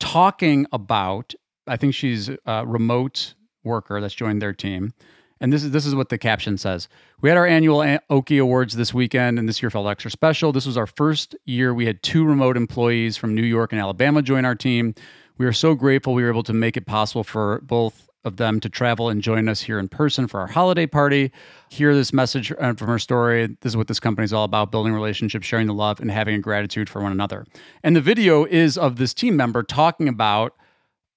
talking 0.00 0.66
about. 0.72 1.34
I 1.68 1.76
think 1.76 1.94
she's 1.94 2.28
a 2.44 2.66
remote 2.66 3.34
worker 3.62 4.00
that's 4.00 4.14
joined 4.14 4.42
their 4.42 4.52
team. 4.52 4.94
And 5.42 5.52
this 5.52 5.64
is 5.64 5.72
this 5.72 5.84
is 5.84 5.94
what 5.96 6.08
the 6.08 6.18
caption 6.18 6.56
says. 6.56 6.88
We 7.20 7.28
had 7.28 7.36
our 7.36 7.46
annual 7.46 7.98
Oki 8.08 8.38
Awards 8.38 8.76
this 8.76 8.94
weekend, 8.94 9.40
and 9.40 9.48
this 9.48 9.60
year 9.60 9.70
felt 9.70 9.88
extra 9.88 10.08
special. 10.08 10.52
This 10.52 10.66
was 10.66 10.76
our 10.76 10.86
first 10.86 11.34
year 11.46 11.74
we 11.74 11.84
had 11.84 12.00
two 12.04 12.24
remote 12.24 12.56
employees 12.56 13.16
from 13.16 13.34
New 13.34 13.42
York 13.42 13.72
and 13.72 13.80
Alabama 13.80 14.22
join 14.22 14.44
our 14.44 14.54
team. 14.54 14.94
We 15.38 15.46
are 15.46 15.52
so 15.52 15.74
grateful 15.74 16.14
we 16.14 16.22
were 16.22 16.30
able 16.30 16.44
to 16.44 16.52
make 16.52 16.76
it 16.76 16.86
possible 16.86 17.24
for 17.24 17.60
both 17.62 18.08
of 18.24 18.36
them 18.36 18.60
to 18.60 18.68
travel 18.68 19.08
and 19.08 19.20
join 19.20 19.48
us 19.48 19.60
here 19.60 19.80
in 19.80 19.88
person 19.88 20.28
for 20.28 20.38
our 20.38 20.46
holiday 20.46 20.86
party. 20.86 21.32
Hear 21.70 21.92
this 21.92 22.12
message 22.12 22.52
uh, 22.52 22.74
from 22.74 22.86
her 22.86 23.00
story. 23.00 23.48
This 23.62 23.72
is 23.72 23.76
what 23.76 23.88
this 23.88 23.98
company 23.98 24.24
is 24.24 24.32
all 24.32 24.44
about 24.44 24.70
building 24.70 24.92
relationships, 24.92 25.44
sharing 25.44 25.66
the 25.66 25.74
love, 25.74 25.98
and 25.98 26.08
having 26.08 26.36
a 26.36 26.38
gratitude 26.38 26.88
for 26.88 27.02
one 27.02 27.10
another. 27.10 27.46
And 27.82 27.96
the 27.96 28.00
video 28.00 28.44
is 28.44 28.78
of 28.78 28.94
this 28.94 29.12
team 29.12 29.36
member 29.36 29.64
talking 29.64 30.06
about 30.06 30.54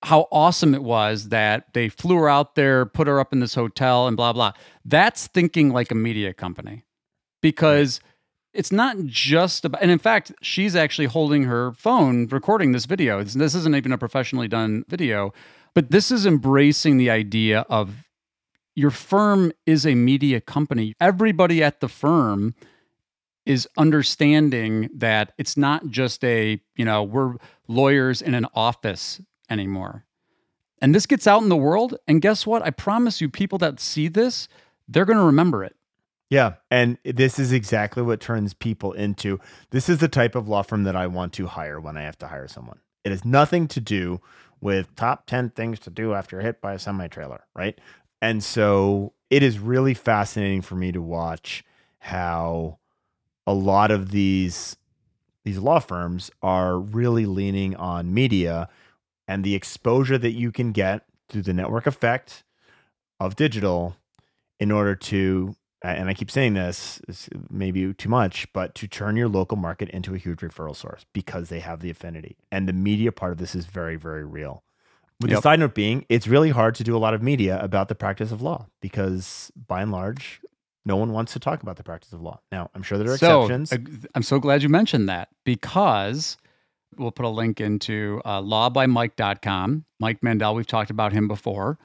how 0.05 0.27
awesome 0.31 0.75
it 0.75 0.83
was 0.83 1.29
that 1.29 1.73
they 1.73 1.89
flew 1.89 2.15
her 2.15 2.29
out 2.29 2.53
there, 2.53 2.85
put 2.85 3.07
her 3.07 3.19
up 3.19 3.33
in 3.33 3.39
this 3.39 3.55
hotel, 3.55 4.07
and 4.07 4.15
blah, 4.15 4.31
blah. 4.31 4.51
That's 4.85 5.25
thinking 5.25 5.71
like 5.71 5.89
a 5.89 5.95
media 5.95 6.31
company 6.31 6.85
because 7.41 7.99
it's 8.53 8.71
not 8.71 8.97
just 9.05 9.65
about, 9.65 9.81
and 9.81 9.89
in 9.89 9.97
fact, 9.97 10.31
she's 10.43 10.75
actually 10.75 11.07
holding 11.07 11.45
her 11.45 11.71
phone 11.73 12.27
recording 12.27 12.71
this 12.71 12.85
video. 12.85 13.23
This, 13.23 13.33
this 13.33 13.55
isn't 13.55 13.75
even 13.75 13.91
a 13.91 13.97
professionally 13.97 14.47
done 14.47 14.85
video, 14.87 15.33
but 15.73 15.89
this 15.89 16.11
is 16.11 16.27
embracing 16.27 16.97
the 16.97 17.09
idea 17.09 17.65
of 17.67 18.05
your 18.75 18.91
firm 18.91 19.53
is 19.65 19.87
a 19.87 19.95
media 19.95 20.39
company. 20.39 20.93
Everybody 21.01 21.63
at 21.63 21.79
the 21.79 21.87
firm 21.87 22.53
is 23.43 23.67
understanding 23.75 24.89
that 24.93 25.33
it's 25.39 25.57
not 25.57 25.87
just 25.87 26.23
a, 26.23 26.61
you 26.75 26.85
know, 26.85 27.01
we're 27.01 27.37
lawyers 27.67 28.21
in 28.21 28.35
an 28.35 28.45
office 28.53 29.19
anymore. 29.49 30.05
And 30.81 30.93
this 30.93 31.05
gets 31.05 31.27
out 31.27 31.41
in 31.41 31.49
the 31.49 31.55
world. 31.55 31.97
And 32.07 32.21
guess 32.21 32.45
what? 32.45 32.61
I 32.61 32.69
promise 32.69 33.21
you, 33.21 33.29
people 33.29 33.57
that 33.59 33.79
see 33.79 34.07
this, 34.07 34.47
they're 34.87 35.05
going 35.05 35.17
to 35.17 35.23
remember 35.23 35.63
it. 35.63 35.75
Yeah. 36.29 36.55
And 36.71 36.97
this 37.05 37.39
is 37.39 37.51
exactly 37.51 38.03
what 38.03 38.19
turns 38.19 38.53
people 38.53 38.93
into 38.93 39.39
this 39.69 39.87
is 39.89 39.99
the 39.99 40.07
type 40.07 40.35
of 40.35 40.47
law 40.47 40.63
firm 40.63 40.83
that 40.83 40.95
I 40.95 41.07
want 41.07 41.33
to 41.33 41.47
hire 41.47 41.79
when 41.79 41.97
I 41.97 42.01
have 42.01 42.17
to 42.19 42.27
hire 42.27 42.47
someone. 42.47 42.79
It 43.03 43.11
has 43.11 43.23
nothing 43.23 43.67
to 43.69 43.79
do 43.79 44.21
with 44.59 44.95
top 44.95 45.27
10 45.27 45.51
things 45.51 45.79
to 45.81 45.89
do 45.89 46.13
after 46.13 46.41
hit 46.41 46.61
by 46.61 46.73
a 46.73 46.79
semi 46.79 47.07
trailer, 47.07 47.45
right? 47.55 47.79
And 48.21 48.43
so 48.43 49.13
it 49.29 49.43
is 49.43 49.59
really 49.59 49.93
fascinating 49.93 50.61
for 50.61 50.75
me 50.75 50.91
to 50.91 51.01
watch 51.01 51.63
how 51.99 52.79
a 53.45 53.53
lot 53.53 53.91
of 53.91 54.11
these 54.11 54.77
these 55.43 55.59
law 55.59 55.79
firms 55.79 56.31
are 56.41 56.79
really 56.79 57.27
leaning 57.27 57.75
on 57.75 58.11
media 58.11 58.67
and 59.27 59.43
the 59.43 59.55
exposure 59.55 60.17
that 60.17 60.31
you 60.31 60.51
can 60.51 60.71
get 60.71 61.05
through 61.29 61.43
the 61.43 61.53
network 61.53 61.87
effect 61.87 62.43
of 63.19 63.35
digital 63.35 63.95
in 64.59 64.71
order 64.71 64.95
to 64.95 65.55
and 65.83 66.09
I 66.09 66.13
keep 66.13 66.31
saying 66.31 66.55
this, 66.55 66.99
maybe 67.49 67.93
too 67.93 68.09
much, 68.09 68.51
but 68.53 68.73
to 68.75 68.87
turn 68.87 69.15
your 69.15 69.27
local 69.27 69.57
market 69.57 69.89
into 69.89 70.15
a 70.15 70.17
huge 70.17 70.39
referral 70.39 70.75
source 70.75 71.05
because 71.13 71.49
they 71.49 71.59
have 71.59 71.81
the 71.81 71.89
affinity. 71.89 72.37
And 72.51 72.67
the 72.67 72.73
media 72.73 73.11
part 73.11 73.31
of 73.31 73.37
this 73.37 73.53
is 73.53 73.65
very, 73.65 73.95
very 73.95 74.25
real. 74.25 74.63
With 75.21 75.29
yep. 75.29 75.37
the 75.37 75.41
side 75.43 75.59
note 75.59 75.75
being, 75.75 76.05
it's 76.09 76.27
really 76.27 76.49
hard 76.49 76.75
to 76.75 76.83
do 76.83 76.95
a 76.95 76.99
lot 76.99 77.13
of 77.13 77.21
media 77.21 77.59
about 77.61 77.87
the 77.87 77.95
practice 77.95 78.31
of 78.31 78.41
law 78.41 78.67
because 78.81 79.51
by 79.55 79.81
and 79.81 79.91
large, 79.91 80.41
no 80.85 80.97
one 80.97 81.13
wants 81.13 81.33
to 81.33 81.39
talk 81.39 81.61
about 81.63 81.77
the 81.77 81.83
practice 81.83 82.13
of 82.13 82.21
law. 82.21 82.39
Now, 82.51 82.69
I'm 82.75 82.83
sure 82.83 82.97
there 82.97 83.11
are 83.11 83.17
so, 83.17 83.43
exceptions. 83.43 84.07
I'm 84.13 84.23
so 84.23 84.39
glad 84.39 84.61
you 84.61 84.69
mentioned 84.69 85.07
that 85.09 85.29
because 85.43 86.37
we'll 86.97 87.11
put 87.11 87.25
a 87.25 87.29
link 87.29 87.61
into 87.61 88.21
uh, 88.25 88.41
lawbymike.com. 88.41 89.85
Mike 89.99 90.21
Mandell, 90.21 90.55
we've 90.55 90.67
talked 90.67 90.89
about 90.89 91.13
him 91.13 91.27
before. 91.27 91.77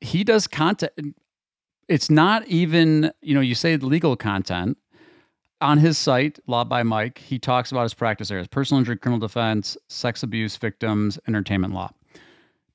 He 0.00 0.24
does 0.24 0.46
content 0.46 0.92
it's 1.88 2.10
not 2.10 2.46
even, 2.46 3.10
you 3.22 3.34
know, 3.34 3.40
you 3.40 3.54
say 3.54 3.76
legal 3.76 4.14
content. 4.14 4.76
On 5.60 5.78
his 5.78 5.98
site, 5.98 6.38
Law 6.46 6.62
by 6.62 6.84
Mike, 6.84 7.18
he 7.18 7.38
talks 7.38 7.72
about 7.72 7.82
his 7.82 7.94
practice 7.94 8.30
areas 8.30 8.46
personal 8.46 8.78
injury, 8.78 8.96
criminal 8.96 9.26
defense, 9.26 9.76
sex 9.88 10.22
abuse 10.22 10.56
victims, 10.56 11.18
entertainment 11.26 11.74
law. 11.74 11.90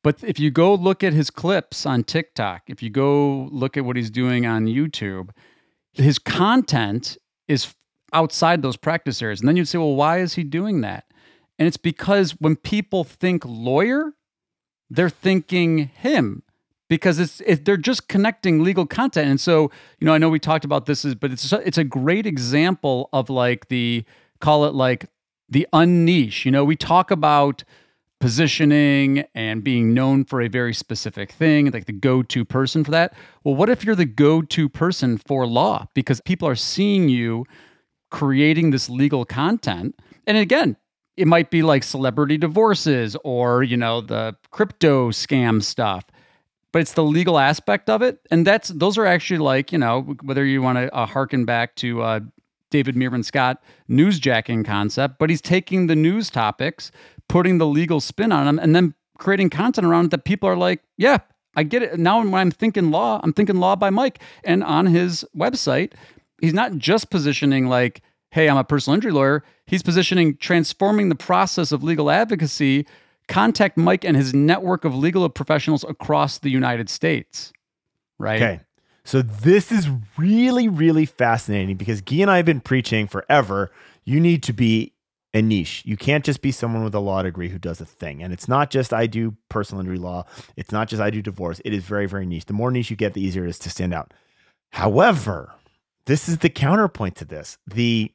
But 0.01 0.21
if 0.21 0.37
you 0.37 0.51
go 0.51 0.75
look 0.75 1.01
at 1.01 1.13
his 1.13 1.29
clips 1.29 1.85
on 1.85 2.03
TikTok, 2.03 2.63
if 2.67 2.83
you 2.83 2.89
go 2.89 3.47
look 3.51 3.77
at 3.77 3.85
what 3.85 3.95
he's 3.95 4.09
doing 4.09 4.45
on 4.45 4.65
YouTube, 4.65 5.29
his 5.93 6.19
content 6.19 7.17
is 7.47 7.73
outside 8.11 8.61
those 8.61 8.75
practice 8.75 9.21
areas. 9.21 9.39
And 9.39 9.47
then 9.47 9.55
you'd 9.55 9.67
say, 9.69 9.77
well, 9.77 9.95
why 9.95 10.19
is 10.19 10.33
he 10.33 10.43
doing 10.43 10.81
that? 10.81 11.05
And 11.59 11.67
it's 11.67 11.77
because 11.77 12.31
when 12.39 12.55
people 12.55 13.03
think 13.03 13.43
lawyer, 13.45 14.13
they're 14.89 15.09
thinking 15.09 15.89
him 15.95 16.43
because 16.89 17.19
it's 17.19 17.41
it, 17.41 17.65
they're 17.65 17.77
just 17.77 18.07
connecting 18.07 18.63
legal 18.63 18.85
content. 18.85 19.27
And 19.27 19.41
so, 19.41 19.71
you 19.99 20.05
know, 20.05 20.13
I 20.13 20.17
know 20.17 20.29
we 20.29 20.39
talked 20.39 20.65
about 20.65 20.85
this, 20.85 21.05
is, 21.05 21.15
but 21.15 21.31
it's 21.31 21.51
it's 21.51 21.77
a 21.77 21.83
great 21.83 22.25
example 22.25 23.09
of 23.13 23.29
like 23.29 23.69
the 23.69 24.03
call 24.39 24.65
it 24.65 24.73
like 24.73 25.07
the 25.49 25.67
unniche. 25.73 26.45
You 26.45 26.51
know, 26.51 26.63
we 26.63 26.75
talk 26.75 27.11
about 27.11 27.63
positioning 28.19 29.25
and 29.35 29.63
being 29.63 29.93
known 29.93 30.23
for 30.23 30.41
a 30.41 30.47
very 30.47 30.73
specific 30.73 31.31
thing, 31.31 31.69
like 31.71 31.85
the 31.85 31.91
go-to 31.91 32.45
person 32.45 32.83
for 32.83 32.91
that. 32.91 33.13
Well, 33.43 33.55
what 33.55 33.69
if 33.69 33.83
you're 33.83 33.95
the 33.95 34.05
go-to 34.05 34.69
person 34.69 35.17
for 35.17 35.45
law 35.45 35.87
because 35.93 36.21
people 36.21 36.47
are 36.47 36.55
seeing 36.55 37.09
you 37.09 37.45
creating 38.11 38.69
this 38.69 38.89
legal 38.89 39.25
content? 39.25 39.95
And 40.25 40.37
again, 40.37 40.77
it 41.17 41.27
might 41.27 41.51
be 41.51 41.61
like 41.61 41.83
celebrity 41.83 42.37
divorces 42.37 43.15
or, 43.23 43.63
you 43.63 43.77
know, 43.77 44.01
the 44.01 44.35
crypto 44.51 45.09
scam 45.09 45.61
stuff 45.61 46.05
but 46.73 46.81
it's 46.81 46.93
the 46.93 47.03
legal 47.03 47.39
aspect 47.39 47.89
of 47.89 48.01
it, 48.01 48.19
and 48.31 48.45
that's 48.47 48.69
those 48.69 48.97
are 48.97 49.05
actually 49.05 49.37
like 49.37 49.71
you 49.71 49.77
know 49.77 50.01
whether 50.23 50.43
you 50.43 50.61
want 50.61 50.77
to 50.77 50.93
uh, 50.93 51.05
harken 51.05 51.45
back 51.45 51.75
to 51.75 52.01
uh, 52.01 52.19
David 52.71 52.95
Meerman 52.95 53.23
Scott 53.23 53.63
newsjacking 53.89 54.65
concept, 54.65 55.19
but 55.19 55.29
he's 55.29 55.41
taking 55.41 55.87
the 55.87 55.95
news 55.95 56.31
topics, 56.31 56.91
putting 57.29 57.59
the 57.59 57.67
legal 57.67 58.01
spin 58.01 58.31
on 58.31 58.47
them, 58.47 58.59
and 58.59 58.75
then 58.75 58.95
creating 59.19 59.51
content 59.51 59.85
around 59.85 60.05
it 60.05 60.11
that 60.11 60.25
people 60.25 60.49
are 60.49 60.57
like, 60.57 60.81
yeah, 60.97 61.19
I 61.55 61.61
get 61.61 61.83
it. 61.83 61.99
Now 61.99 62.17
when 62.17 62.33
I'm 62.33 62.49
thinking 62.49 62.89
law, 62.89 63.21
I'm 63.23 63.31
thinking 63.31 63.57
law 63.57 63.75
by 63.75 63.91
Mike, 63.91 64.19
and 64.43 64.63
on 64.63 64.87
his 64.87 65.23
website, 65.37 65.93
he's 66.41 66.55
not 66.55 66.75
just 66.79 67.11
positioning 67.11 67.67
like, 67.67 68.01
hey, 68.33 68.49
I'm 68.49 68.57
a 68.57 68.63
personal 68.63 68.95
injury 68.95 69.11
lawyer. 69.11 69.43
He's 69.67 69.83
positioning 69.83 70.37
transforming 70.37 71.09
the 71.09 71.15
process 71.15 71.71
of 71.71 71.83
legal 71.83 72.09
advocacy 72.09 72.87
contact 73.27 73.77
Mike 73.77 74.03
and 74.03 74.17
his 74.17 74.33
network 74.33 74.85
of 74.85 74.95
legal 74.95 75.29
professionals 75.29 75.85
across 75.87 76.39
the 76.39 76.49
United 76.49 76.89
States. 76.89 77.53
Right. 78.17 78.41
Okay. 78.41 78.61
So 79.05 79.21
this 79.21 79.71
is 79.71 79.87
really, 80.17 80.67
really 80.67 81.05
fascinating 81.05 81.77
because 81.77 82.01
Gyi 82.01 82.23
and 82.23 82.31
I 82.31 82.37
have 82.37 82.45
been 82.45 82.59
preaching 82.59 83.05
forever. 83.07 83.71
You 84.03 84.19
need 84.19 84.41
to 84.43 84.53
be 84.53 84.93
a 85.35 85.41
niche. 85.43 85.83
You 85.85 85.95
can't 85.95 86.25
just 86.25 86.41
be 86.41 86.51
someone 86.51 86.83
with 86.83 86.95
a 86.95 86.99
law 86.99 87.21
degree 87.21 87.49
who 87.49 87.59
does 87.59 87.81
a 87.81 87.85
thing. 87.85 88.23
And 88.23 88.33
it's 88.33 88.47
not 88.47 88.71
just 88.71 88.93
I 88.93 89.05
do 89.05 89.37
personal 89.47 89.81
injury 89.81 89.99
law. 89.99 90.25
It's 90.57 90.71
not 90.71 90.87
just 90.87 91.03
I 91.03 91.11
do 91.11 91.21
divorce. 91.21 91.61
It 91.63 91.73
is 91.73 91.83
very, 91.83 92.07
very 92.07 92.25
niche. 92.25 92.45
The 92.45 92.53
more 92.53 92.71
niche 92.71 92.89
you 92.89 92.95
get, 92.95 93.13
the 93.13 93.21
easier 93.21 93.45
it 93.45 93.49
is 93.49 93.59
to 93.59 93.69
stand 93.69 93.93
out. 93.93 94.11
However, 94.71 95.53
this 96.05 96.27
is 96.27 96.39
the 96.39 96.49
counterpoint 96.49 97.15
to 97.17 97.25
this. 97.25 97.59
The 97.67 98.11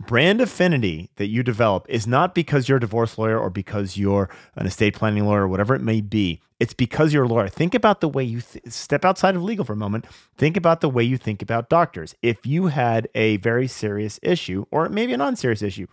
brand 0.00 0.40
affinity 0.40 1.10
that 1.16 1.26
you 1.26 1.42
develop 1.42 1.86
is 1.88 2.06
not 2.06 2.34
because 2.34 2.68
you're 2.68 2.78
a 2.78 2.80
divorce 2.80 3.18
lawyer 3.18 3.38
or 3.38 3.50
because 3.50 3.96
you're 3.96 4.28
an 4.56 4.66
estate 4.66 4.94
planning 4.94 5.26
lawyer 5.26 5.42
or 5.42 5.48
whatever 5.48 5.74
it 5.74 5.82
may 5.82 6.00
be. 6.00 6.40
It's 6.58 6.74
because 6.74 7.12
you're 7.12 7.24
a 7.24 7.28
lawyer. 7.28 7.48
Think 7.48 7.74
about 7.74 8.00
the 8.00 8.08
way 8.08 8.24
you 8.24 8.40
th- 8.40 8.64
step 8.68 9.04
outside 9.04 9.36
of 9.36 9.42
legal 9.42 9.64
for 9.64 9.72
a 9.74 9.76
moment. 9.76 10.06
Think 10.36 10.56
about 10.56 10.80
the 10.80 10.90
way 10.90 11.02
you 11.04 11.16
think 11.16 11.42
about 11.42 11.70
doctors. 11.70 12.14
If 12.22 12.44
you 12.46 12.66
had 12.66 13.08
a 13.14 13.38
very 13.38 13.66
serious 13.66 14.18
issue 14.22 14.66
or 14.70 14.88
maybe 14.88 15.12
a 15.12 15.16
non 15.16 15.36
serious 15.36 15.62
issue, 15.62 15.86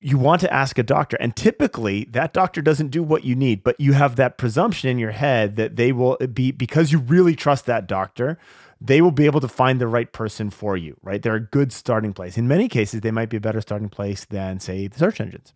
you 0.00 0.16
want 0.16 0.40
to 0.40 0.52
ask 0.52 0.78
a 0.78 0.82
doctor. 0.82 1.16
And 1.20 1.36
typically, 1.36 2.04
that 2.04 2.32
doctor 2.32 2.62
doesn't 2.62 2.88
do 2.88 3.02
what 3.02 3.24
you 3.24 3.34
need, 3.34 3.62
but 3.62 3.78
you 3.78 3.92
have 3.92 4.16
that 4.16 4.38
presumption 4.38 4.88
in 4.88 4.98
your 4.98 5.10
head 5.10 5.56
that 5.56 5.76
they 5.76 5.92
will 5.92 6.16
be, 6.16 6.52
because 6.52 6.90
you 6.90 6.98
really 6.98 7.36
trust 7.36 7.66
that 7.66 7.86
doctor, 7.86 8.38
they 8.80 9.00
will 9.02 9.10
be 9.10 9.26
able 9.26 9.40
to 9.40 9.48
find 9.48 9.80
the 9.80 9.86
right 9.86 10.10
person 10.12 10.50
for 10.50 10.76
you, 10.76 10.96
right? 11.02 11.22
They're 11.22 11.34
a 11.34 11.40
good 11.40 11.72
starting 11.72 12.12
place. 12.12 12.38
In 12.38 12.48
many 12.48 12.68
cases, 12.68 13.02
they 13.02 13.10
might 13.10 13.28
be 13.28 13.36
a 13.36 13.40
better 13.40 13.60
starting 13.60 13.90
place 13.90 14.24
than, 14.24 14.58
say, 14.58 14.86
the 14.86 14.98
search 14.98 15.20
engines. 15.20 15.52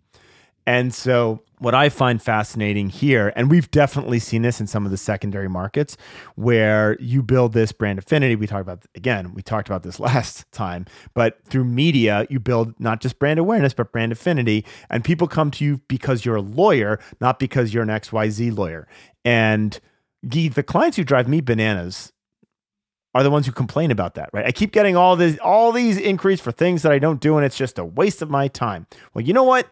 And 0.66 0.94
so, 0.94 1.42
what 1.58 1.74
I 1.74 1.88
find 1.90 2.20
fascinating 2.20 2.88
here, 2.88 3.32
and 3.36 3.50
we've 3.50 3.70
definitely 3.70 4.18
seen 4.18 4.42
this 4.42 4.60
in 4.60 4.66
some 4.66 4.86
of 4.86 4.90
the 4.90 4.96
secondary 4.96 5.48
markets 5.48 5.96
where 6.36 6.96
you 7.00 7.22
build 7.22 7.52
this 7.52 7.70
brand 7.70 7.98
affinity. 7.98 8.34
We 8.34 8.46
talked 8.46 8.62
about, 8.62 8.84
again, 8.94 9.34
we 9.34 9.42
talked 9.42 9.68
about 9.68 9.82
this 9.82 10.00
last 10.00 10.50
time, 10.52 10.86
but 11.12 11.42
through 11.44 11.64
media, 11.64 12.26
you 12.30 12.40
build 12.40 12.78
not 12.80 13.00
just 13.00 13.18
brand 13.18 13.38
awareness, 13.38 13.74
but 13.74 13.92
brand 13.92 14.12
affinity. 14.12 14.64
And 14.88 15.04
people 15.04 15.28
come 15.28 15.50
to 15.52 15.64
you 15.64 15.80
because 15.88 16.24
you're 16.24 16.36
a 16.36 16.42
lawyer, 16.42 16.98
not 17.20 17.38
because 17.38 17.74
you're 17.74 17.82
an 17.82 17.90
XYZ 17.90 18.56
lawyer. 18.56 18.88
And 19.22 19.78
the 20.22 20.50
clients 20.66 20.96
who 20.96 21.04
drive 21.04 21.28
me 21.28 21.42
bananas 21.42 22.13
are 23.14 23.22
the 23.22 23.30
ones 23.30 23.46
who 23.46 23.52
complain 23.52 23.90
about 23.90 24.14
that, 24.14 24.30
right? 24.32 24.44
I 24.44 24.52
keep 24.52 24.72
getting 24.72 24.96
all 24.96 25.14
this, 25.16 25.38
all 25.38 25.70
these 25.70 25.96
inquiries 25.96 26.40
for 26.40 26.50
things 26.50 26.82
that 26.82 26.92
I 26.92 26.98
don't 26.98 27.20
do, 27.20 27.36
and 27.36 27.46
it's 27.46 27.56
just 27.56 27.78
a 27.78 27.84
waste 27.84 28.22
of 28.22 28.30
my 28.30 28.48
time. 28.48 28.86
Well, 29.12 29.24
you 29.24 29.32
know 29.32 29.44
what? 29.44 29.68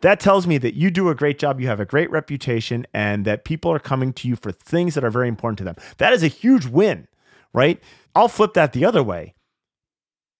That 0.00 0.20
tells 0.20 0.46
me 0.46 0.58
that 0.58 0.74
you 0.74 0.90
do 0.90 1.08
a 1.08 1.14
great 1.14 1.38
job, 1.38 1.60
you 1.60 1.66
have 1.66 1.80
a 1.80 1.86
great 1.86 2.10
reputation, 2.10 2.86
and 2.92 3.24
that 3.24 3.44
people 3.44 3.72
are 3.72 3.78
coming 3.78 4.12
to 4.14 4.28
you 4.28 4.36
for 4.36 4.52
things 4.52 4.94
that 4.94 5.04
are 5.04 5.10
very 5.10 5.28
important 5.28 5.58
to 5.58 5.64
them. 5.64 5.76
That 5.98 6.12
is 6.12 6.22
a 6.22 6.28
huge 6.28 6.66
win, 6.66 7.08
right? 7.52 7.82
I'll 8.14 8.28
flip 8.28 8.54
that 8.54 8.72
the 8.72 8.84
other 8.84 9.02
way. 9.02 9.34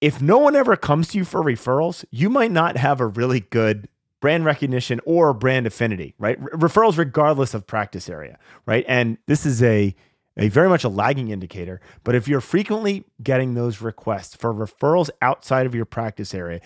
If 0.00 0.20
no 0.20 0.38
one 0.38 0.54
ever 0.54 0.76
comes 0.76 1.08
to 1.08 1.18
you 1.18 1.24
for 1.24 1.42
referrals, 1.42 2.04
you 2.10 2.28
might 2.28 2.52
not 2.52 2.76
have 2.76 3.00
a 3.00 3.06
really 3.06 3.40
good 3.40 3.88
brand 4.20 4.44
recognition 4.44 5.00
or 5.04 5.32
brand 5.32 5.66
affinity, 5.66 6.14
right? 6.18 6.40
Referrals, 6.40 6.98
regardless 6.98 7.54
of 7.54 7.66
practice 7.66 8.08
area, 8.08 8.38
right? 8.66 8.84
And 8.86 9.18
this 9.26 9.44
is 9.46 9.62
a 9.62 9.94
a 10.36 10.48
very 10.48 10.68
much 10.68 10.84
a 10.84 10.88
lagging 10.88 11.28
indicator. 11.28 11.80
But 12.02 12.14
if 12.14 12.26
you're 12.28 12.40
frequently 12.40 13.04
getting 13.22 13.54
those 13.54 13.80
requests 13.80 14.34
for 14.34 14.52
referrals 14.52 15.10
outside 15.22 15.66
of 15.66 15.74
your 15.74 15.84
practice 15.84 16.34
area, 16.34 16.60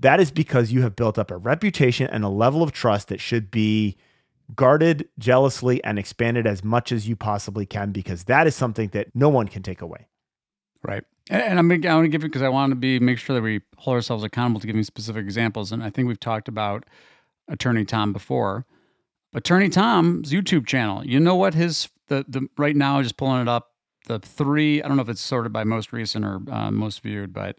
that 0.00 0.20
is 0.20 0.30
because 0.30 0.70
you 0.72 0.82
have 0.82 0.96
built 0.96 1.18
up 1.18 1.30
a 1.30 1.36
reputation 1.36 2.06
and 2.08 2.24
a 2.24 2.28
level 2.28 2.62
of 2.62 2.72
trust 2.72 3.08
that 3.08 3.20
should 3.20 3.50
be 3.50 3.96
guarded 4.54 5.08
jealously 5.18 5.82
and 5.84 5.98
expanded 5.98 6.46
as 6.46 6.64
much 6.64 6.92
as 6.92 7.08
you 7.08 7.16
possibly 7.16 7.66
can 7.66 7.92
because 7.92 8.24
that 8.24 8.46
is 8.46 8.54
something 8.54 8.88
that 8.90 9.08
no 9.14 9.28
one 9.28 9.48
can 9.48 9.62
take 9.62 9.82
away. 9.82 10.06
Right. 10.82 11.04
And, 11.30 11.58
I'm 11.58 11.68
gonna, 11.68 12.02
to 12.02 12.08
give 12.08 12.22
it 12.22 12.28
because 12.28 12.42
I 12.42 12.48
want 12.48 12.70
to 12.70 12.76
be 12.76 12.98
make 12.98 13.18
sure 13.18 13.34
that 13.34 13.42
we 13.42 13.60
hold 13.76 13.96
ourselves 13.96 14.24
accountable 14.24 14.60
to 14.60 14.66
giving 14.66 14.82
specific 14.82 15.24
examples. 15.24 15.72
And 15.72 15.82
I 15.82 15.90
think 15.90 16.08
we've 16.08 16.20
talked 16.20 16.48
about 16.48 16.84
Attorney 17.48 17.84
Tom 17.84 18.12
before. 18.12 18.64
Attorney 19.34 19.68
Tom's 19.68 20.32
YouTube 20.32 20.66
channel. 20.66 21.04
You 21.04 21.20
know 21.20 21.36
what 21.36 21.52
his 21.52 21.88
the 22.08 22.24
the 22.28 22.48
right 22.56 22.76
now 22.76 23.00
just 23.02 23.16
pulling 23.16 23.42
it 23.42 23.48
up. 23.48 23.72
The 24.06 24.18
three 24.18 24.82
I 24.82 24.88
don't 24.88 24.96
know 24.96 25.02
if 25.02 25.08
it's 25.08 25.20
sorted 25.20 25.52
by 25.52 25.64
most 25.64 25.92
recent 25.92 26.24
or 26.24 26.40
uh, 26.50 26.70
most 26.70 27.02
viewed, 27.02 27.32
but 27.32 27.58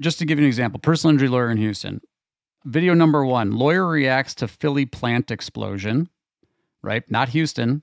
just 0.00 0.18
to 0.20 0.24
give 0.24 0.38
you 0.38 0.44
an 0.44 0.48
example, 0.48 0.80
personal 0.80 1.12
injury 1.12 1.28
lawyer 1.28 1.50
in 1.50 1.58
Houston. 1.58 2.00
Video 2.64 2.94
number 2.94 3.24
one: 3.24 3.52
lawyer 3.52 3.86
reacts 3.86 4.34
to 4.36 4.48
Philly 4.48 4.86
plant 4.86 5.30
explosion. 5.30 6.08
Right, 6.82 7.08
not 7.10 7.30
Houston. 7.30 7.82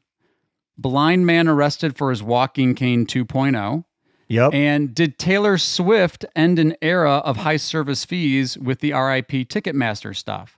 Blind 0.77 1.25
man 1.25 1.47
arrested 1.47 1.97
for 1.97 2.11
his 2.11 2.21
walking 2.21 2.75
cane 2.75 3.05
2.0. 3.05 3.83
Yep. 4.29 4.53
And 4.53 4.93
did 4.93 5.17
Taylor 5.17 5.57
Swift 5.57 6.25
end 6.35 6.59
an 6.59 6.75
era 6.81 7.15
of 7.17 7.37
high 7.37 7.57
service 7.57 8.05
fees 8.05 8.57
with 8.57 8.79
the 8.79 8.91
RIP 8.91 9.47
Ticketmaster 9.47 10.15
stuff? 10.15 10.57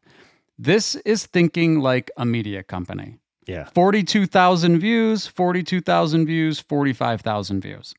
This 0.58 0.96
is 0.98 1.26
thinking 1.26 1.80
like 1.80 2.12
a 2.18 2.26
media 2.26 2.64
company. 2.64 3.20
Yeah. 3.50 3.68
42,000 3.74 4.80
views, 4.80 5.26
42,000 5.26 6.28
views, 6.28 6.60
45,000 6.60 7.62
views. 7.62 7.96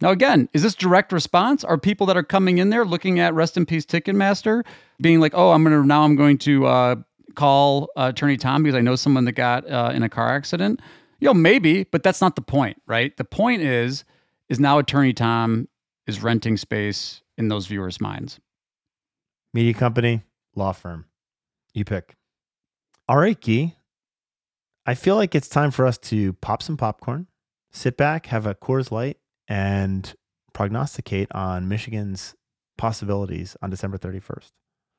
Now, 0.00 0.10
again, 0.10 0.48
is 0.54 0.62
this 0.62 0.74
direct 0.74 1.12
response? 1.12 1.62
Are 1.62 1.76
people 1.76 2.06
that 2.06 2.16
are 2.16 2.22
coming 2.22 2.56
in 2.56 2.70
there 2.70 2.86
looking 2.86 3.20
at 3.20 3.34
Rest 3.34 3.58
in 3.58 3.66
Peace 3.66 3.84
Ticketmaster 3.84 4.64
being 4.98 5.20
like, 5.20 5.32
oh, 5.34 5.50
I'm 5.50 5.62
going 5.62 5.78
to 5.78 5.86
now 5.86 6.04
I'm 6.04 6.16
going 6.16 6.38
to 6.38 6.64
uh, 6.64 6.96
call 7.34 7.90
uh, 7.96 8.12
Attorney 8.14 8.38
Tom 8.38 8.62
because 8.62 8.74
I 8.74 8.80
know 8.80 8.96
someone 8.96 9.26
that 9.26 9.32
got 9.32 9.70
uh, 9.70 9.92
in 9.94 10.02
a 10.02 10.08
car 10.08 10.34
accident? 10.34 10.80
You 11.20 11.26
know, 11.26 11.34
maybe, 11.34 11.84
but 11.84 12.02
that's 12.02 12.22
not 12.22 12.34
the 12.34 12.40
point, 12.40 12.80
right? 12.86 13.14
The 13.18 13.24
point 13.24 13.60
is, 13.60 14.04
is 14.48 14.58
now 14.58 14.78
Attorney 14.78 15.12
Tom 15.12 15.68
is 16.06 16.22
renting 16.22 16.56
space 16.56 17.20
in 17.36 17.48
those 17.48 17.66
viewers' 17.66 18.00
minds. 18.00 18.40
Media 19.52 19.74
company, 19.74 20.22
law 20.56 20.72
firm. 20.72 21.04
You 21.74 21.84
pick. 21.84 22.16
All 23.06 23.18
right, 23.18 23.38
Gyi. 23.38 23.74
I 24.90 24.94
feel 24.94 25.14
like 25.14 25.36
it's 25.36 25.48
time 25.48 25.70
for 25.70 25.86
us 25.86 25.96
to 25.98 26.32
pop 26.32 26.64
some 26.64 26.76
popcorn, 26.76 27.28
sit 27.70 27.96
back, 27.96 28.26
have 28.26 28.44
a 28.44 28.56
Coors 28.56 28.90
Light, 28.90 29.18
and 29.46 30.12
prognosticate 30.52 31.28
on 31.30 31.68
Michigan's 31.68 32.34
possibilities 32.76 33.56
on 33.62 33.70
December 33.70 33.98
31st. 33.98 34.50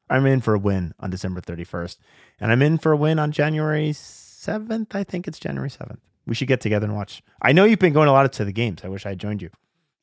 I'm 0.10 0.26
in 0.28 0.40
for 0.40 0.54
a 0.54 0.60
win 0.60 0.94
on 1.02 1.10
December 1.10 1.42
31st, 1.42 1.98
and 2.40 2.54
I'm 2.54 2.62
in 2.62 2.78
for 2.78 2.94
a 2.94 2.96
win 2.96 3.20
on 3.20 3.34
January 3.34 3.90
7th. 3.90 4.96
I 4.96 5.04
think 5.04 5.28
it's 5.28 5.40
January 5.40 5.70
7th. 5.70 6.00
We 6.26 6.36
should 6.36 6.48
get 6.48 6.62
together 6.62 6.86
and 6.86 6.96
watch. 6.96 7.22
I 7.42 7.52
know 7.52 7.66
you've 7.66 7.80
been 7.80 7.92
going 7.92 8.08
a 8.08 8.14
lot 8.14 8.32
to 8.32 8.46
the 8.46 8.54
games. 8.54 8.86
I 8.86 8.88
wish 8.88 9.06
I 9.06 9.10
had 9.10 9.20
joined 9.20 9.42
you. 9.42 9.50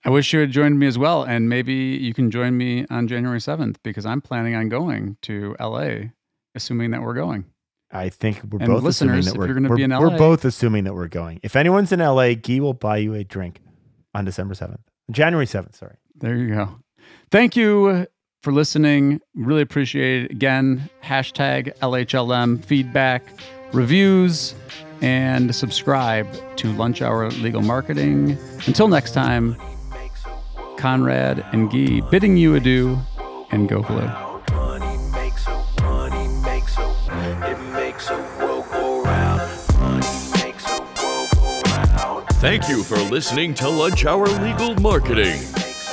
I 0.05 0.11
wish 0.11 0.34
you 0.34 0.41
had 0.41 0.51
joined 0.51 0.78
me 0.78 0.86
as 0.86 0.99
well, 0.99 1.22
and 1.22 1.49
maybe 1.49 1.72
you 1.72 2.12
can 2.12 2.30
join 2.30 2.59
me 2.59 2.84
on 2.91 3.09
January 3.09 3.39
7th 3.39 3.76
because 3.82 4.05
I'm 4.05 4.20
planning 4.20 4.55
on 4.55 4.68
going 4.68 5.16
to 5.22 5.57
LA, 5.59 6.11
assuming 6.55 6.91
that 6.91 7.01
we're 7.01 7.14
going. 7.14 7.47
I 7.91 8.11
think 8.11 8.43
we're 8.51 8.59
And 8.61 8.68
both 8.68 8.82
listeners, 8.82 9.26
assuming 9.26 9.41
that 9.41 9.49
we're, 9.49 9.55
gonna 9.55 9.68
we're, 9.68 9.76
be 9.76 9.82
in 9.82 9.99
we're 9.99 10.18
both 10.18 10.45
assuming 10.45 10.84
that 10.84 10.95
we're 10.95 11.09
going. 11.09 11.41
If 11.43 11.57
anyone's 11.57 11.91
in 11.93 12.01
LA, 12.01 12.34
Gyi 12.34 12.61
will 12.61 12.74
buy 12.74 12.99
you 12.99 13.14
a 13.14 13.24
drink 13.24 13.61
on 14.14 14.24
December 14.24 14.55
7th. 14.55 14.80
January 15.11 15.47
7th, 15.47 15.76
sorry. 15.76 15.97
There 16.16 16.36
you 16.36 16.55
go. 16.55 16.80
Thank 17.30 17.57
you 17.57 18.07
for 18.43 18.53
listening. 18.53 19.20
Really 19.34 19.62
appreciate 19.62 20.24
it. 20.24 20.30
Again, 20.30 20.89
hashtag 21.03 21.76
LHLM 21.78 22.64
feedback, 22.64 23.22
reviews, 23.72 24.55
and 25.01 25.55
subscribe 25.55 26.26
to 26.57 26.72
Lunch 26.72 27.03
Hour 27.03 27.30
Legal 27.30 27.62
Marketing. 27.62 28.36
Until 28.66 28.89
next 28.89 29.12
time, 29.12 29.57
Conrad 30.76 31.45
and 31.53 31.70
Gyi 31.70 32.09
bidding 32.11 32.36
you 32.36 32.55
adieu 32.55 32.99
and 33.51 33.68
go 33.68 33.82
blue. 33.82 34.28
Thank 42.41 42.68
you 42.68 42.84
for 42.84 42.99
listening 42.99 43.53
to 43.55 43.68
Lunch 43.68 44.07
Hour 44.07 44.28
Legal 44.28 44.76
Marketing. 44.76 45.41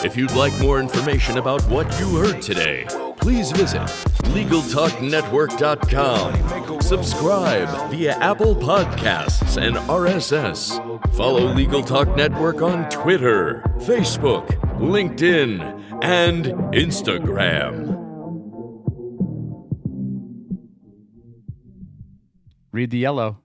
If 0.03 0.15
you'd 0.15 0.33
like 0.33 0.55
more 0.59 0.79
information 0.79 1.39
about 1.39 1.63
what 1.63 1.99
you 1.99 2.17
heard 2.17 2.39
today, 2.39 2.85
please 3.17 3.51
visit 3.51 3.81
LegalTalkNetwork.com. 4.35 6.81
Subscribe 6.81 7.89
via 7.89 8.11
Apple 8.19 8.55
Podcasts 8.55 9.59
and 9.59 9.75
RSS. 9.87 10.77
Follow 11.15 11.51
Legal 11.51 11.81
Talk 11.81 12.15
Network 12.15 12.61
on 12.61 12.87
Twitter, 12.91 13.63
Facebook, 13.77 14.45
LinkedIn, 14.77 16.03
and 16.03 16.45
Instagram. 16.75 17.95
Read 22.71 22.91
the 22.91 22.99
yellow. 22.99 23.44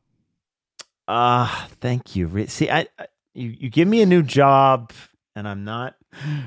Ah, 1.12 1.66
thank 1.80 2.14
you. 2.14 2.28
Re- 2.28 2.46
See, 2.46 2.70
I, 2.70 2.86
I 2.98 3.06
you, 3.34 3.48
you 3.58 3.68
give 3.68 3.88
me 3.88 4.00
a 4.00 4.06
new 4.06 4.22
job 4.22 4.92
and 5.34 5.48
I'm 5.48 5.64
not 5.64 5.96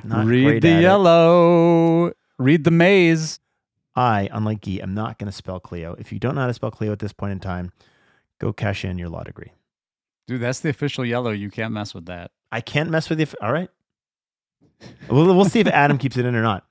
not 0.05 0.25
Read 0.25 0.43
great 0.45 0.61
the 0.61 0.69
at 0.71 0.79
it. 0.79 0.81
yellow. 0.83 2.13
Read 2.39 2.63
the 2.63 2.71
maze. 2.71 3.39
I, 3.95 4.29
unlike 4.31 4.61
Gyi, 4.61 4.81
am 4.81 4.93
not 4.93 5.19
going 5.19 5.27
to 5.27 5.33
spell 5.35 5.59
Clio. 5.59 5.95
If 5.99 6.11
you 6.13 6.17
don't 6.19 6.35
know 6.35 6.41
how 6.41 6.47
to 6.47 6.53
spell 6.53 6.71
Clio 6.71 6.93
at 6.93 6.99
this 6.99 7.11
point 7.13 7.33
in 7.33 7.39
time, 7.41 7.71
go 8.39 8.53
cash 8.53 8.85
in 8.85 8.97
your 8.97 9.09
law 9.09 9.23
degree. 9.23 9.51
Dude, 10.27 10.41
that's 10.41 10.61
the 10.61 10.69
official 10.69 11.05
yellow. 11.05 11.31
You 11.31 11.51
can't 11.51 11.73
mess 11.73 11.93
with 11.93 12.05
that. 12.05 12.31
I 12.51 12.61
can't 12.61 12.89
mess 12.89 13.09
with 13.09 13.19
you. 13.19 13.27
All 13.41 13.51
right. 13.51 13.69
We'll, 15.09 15.25
we'll 15.35 15.45
see 15.45 15.59
if 15.59 15.67
Adam 15.67 15.97
keeps 15.97 16.15
it 16.17 16.25
in 16.25 16.35
or 16.35 16.41
not. 16.41 16.65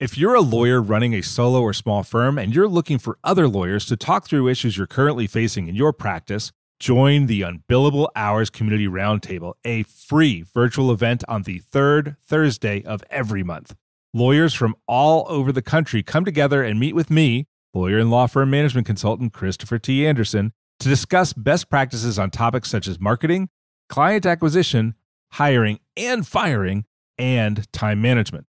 If 0.00 0.16
you're 0.16 0.34
a 0.34 0.40
lawyer 0.40 0.80
running 0.80 1.14
a 1.14 1.20
solo 1.22 1.60
or 1.60 1.74
small 1.74 2.02
firm 2.02 2.38
and 2.38 2.54
you're 2.54 2.66
looking 2.68 2.98
for 2.98 3.18
other 3.22 3.46
lawyers 3.46 3.84
to 3.86 3.96
talk 3.96 4.26
through 4.26 4.48
issues 4.48 4.78
you're 4.78 4.86
currently 4.86 5.26
facing 5.26 5.68
in 5.68 5.74
your 5.76 5.92
practice, 5.92 6.52
join 6.80 7.26
the 7.26 7.42
Unbillable 7.42 8.08
Hours 8.16 8.48
Community 8.48 8.88
Roundtable, 8.88 9.52
a 9.64 9.82
free 9.82 10.42
virtual 10.54 10.90
event 10.90 11.22
on 11.28 11.42
the 11.42 11.58
third 11.58 12.16
Thursday 12.26 12.82
of 12.82 13.04
every 13.10 13.44
month. 13.44 13.76
Lawyers 14.14 14.54
from 14.54 14.74
all 14.88 15.26
over 15.28 15.52
the 15.52 15.62
country 15.62 16.02
come 16.02 16.24
together 16.24 16.64
and 16.64 16.80
meet 16.80 16.94
with 16.94 17.10
me, 17.10 17.46
lawyer 17.74 17.98
and 17.98 18.10
law 18.10 18.26
firm 18.26 18.50
management 18.50 18.86
consultant 18.86 19.34
Christopher 19.34 19.78
T. 19.78 20.06
Anderson, 20.06 20.52
to 20.80 20.88
discuss 20.88 21.34
best 21.34 21.68
practices 21.68 22.18
on 22.18 22.30
topics 22.30 22.70
such 22.70 22.88
as 22.88 22.98
marketing, 22.98 23.50
client 23.90 24.24
acquisition, 24.24 24.94
hiring 25.32 25.78
and 25.98 26.26
firing, 26.26 26.86
and 27.18 27.70
time 27.72 28.00
management. 28.00 28.46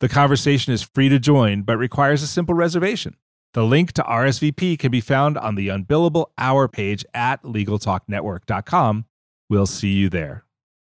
The 0.00 0.08
conversation 0.08 0.74
is 0.74 0.82
free 0.82 1.08
to 1.08 1.18
join, 1.18 1.62
but 1.62 1.78
requires 1.78 2.22
a 2.22 2.26
simple 2.26 2.54
reservation. 2.54 3.16
The 3.52 3.64
link 3.64 3.92
to 3.94 4.02
RSVP 4.02 4.78
can 4.78 4.92
be 4.92 5.00
found 5.00 5.36
on 5.36 5.56
the 5.56 5.68
Unbillable 5.68 6.26
Hour 6.38 6.68
page 6.68 7.04
at 7.12 7.42
LegalTalkNetwork.com. 7.42 9.06
We'll 9.48 9.66
see 9.66 9.92
you 9.92 10.08
there. 10.08 10.44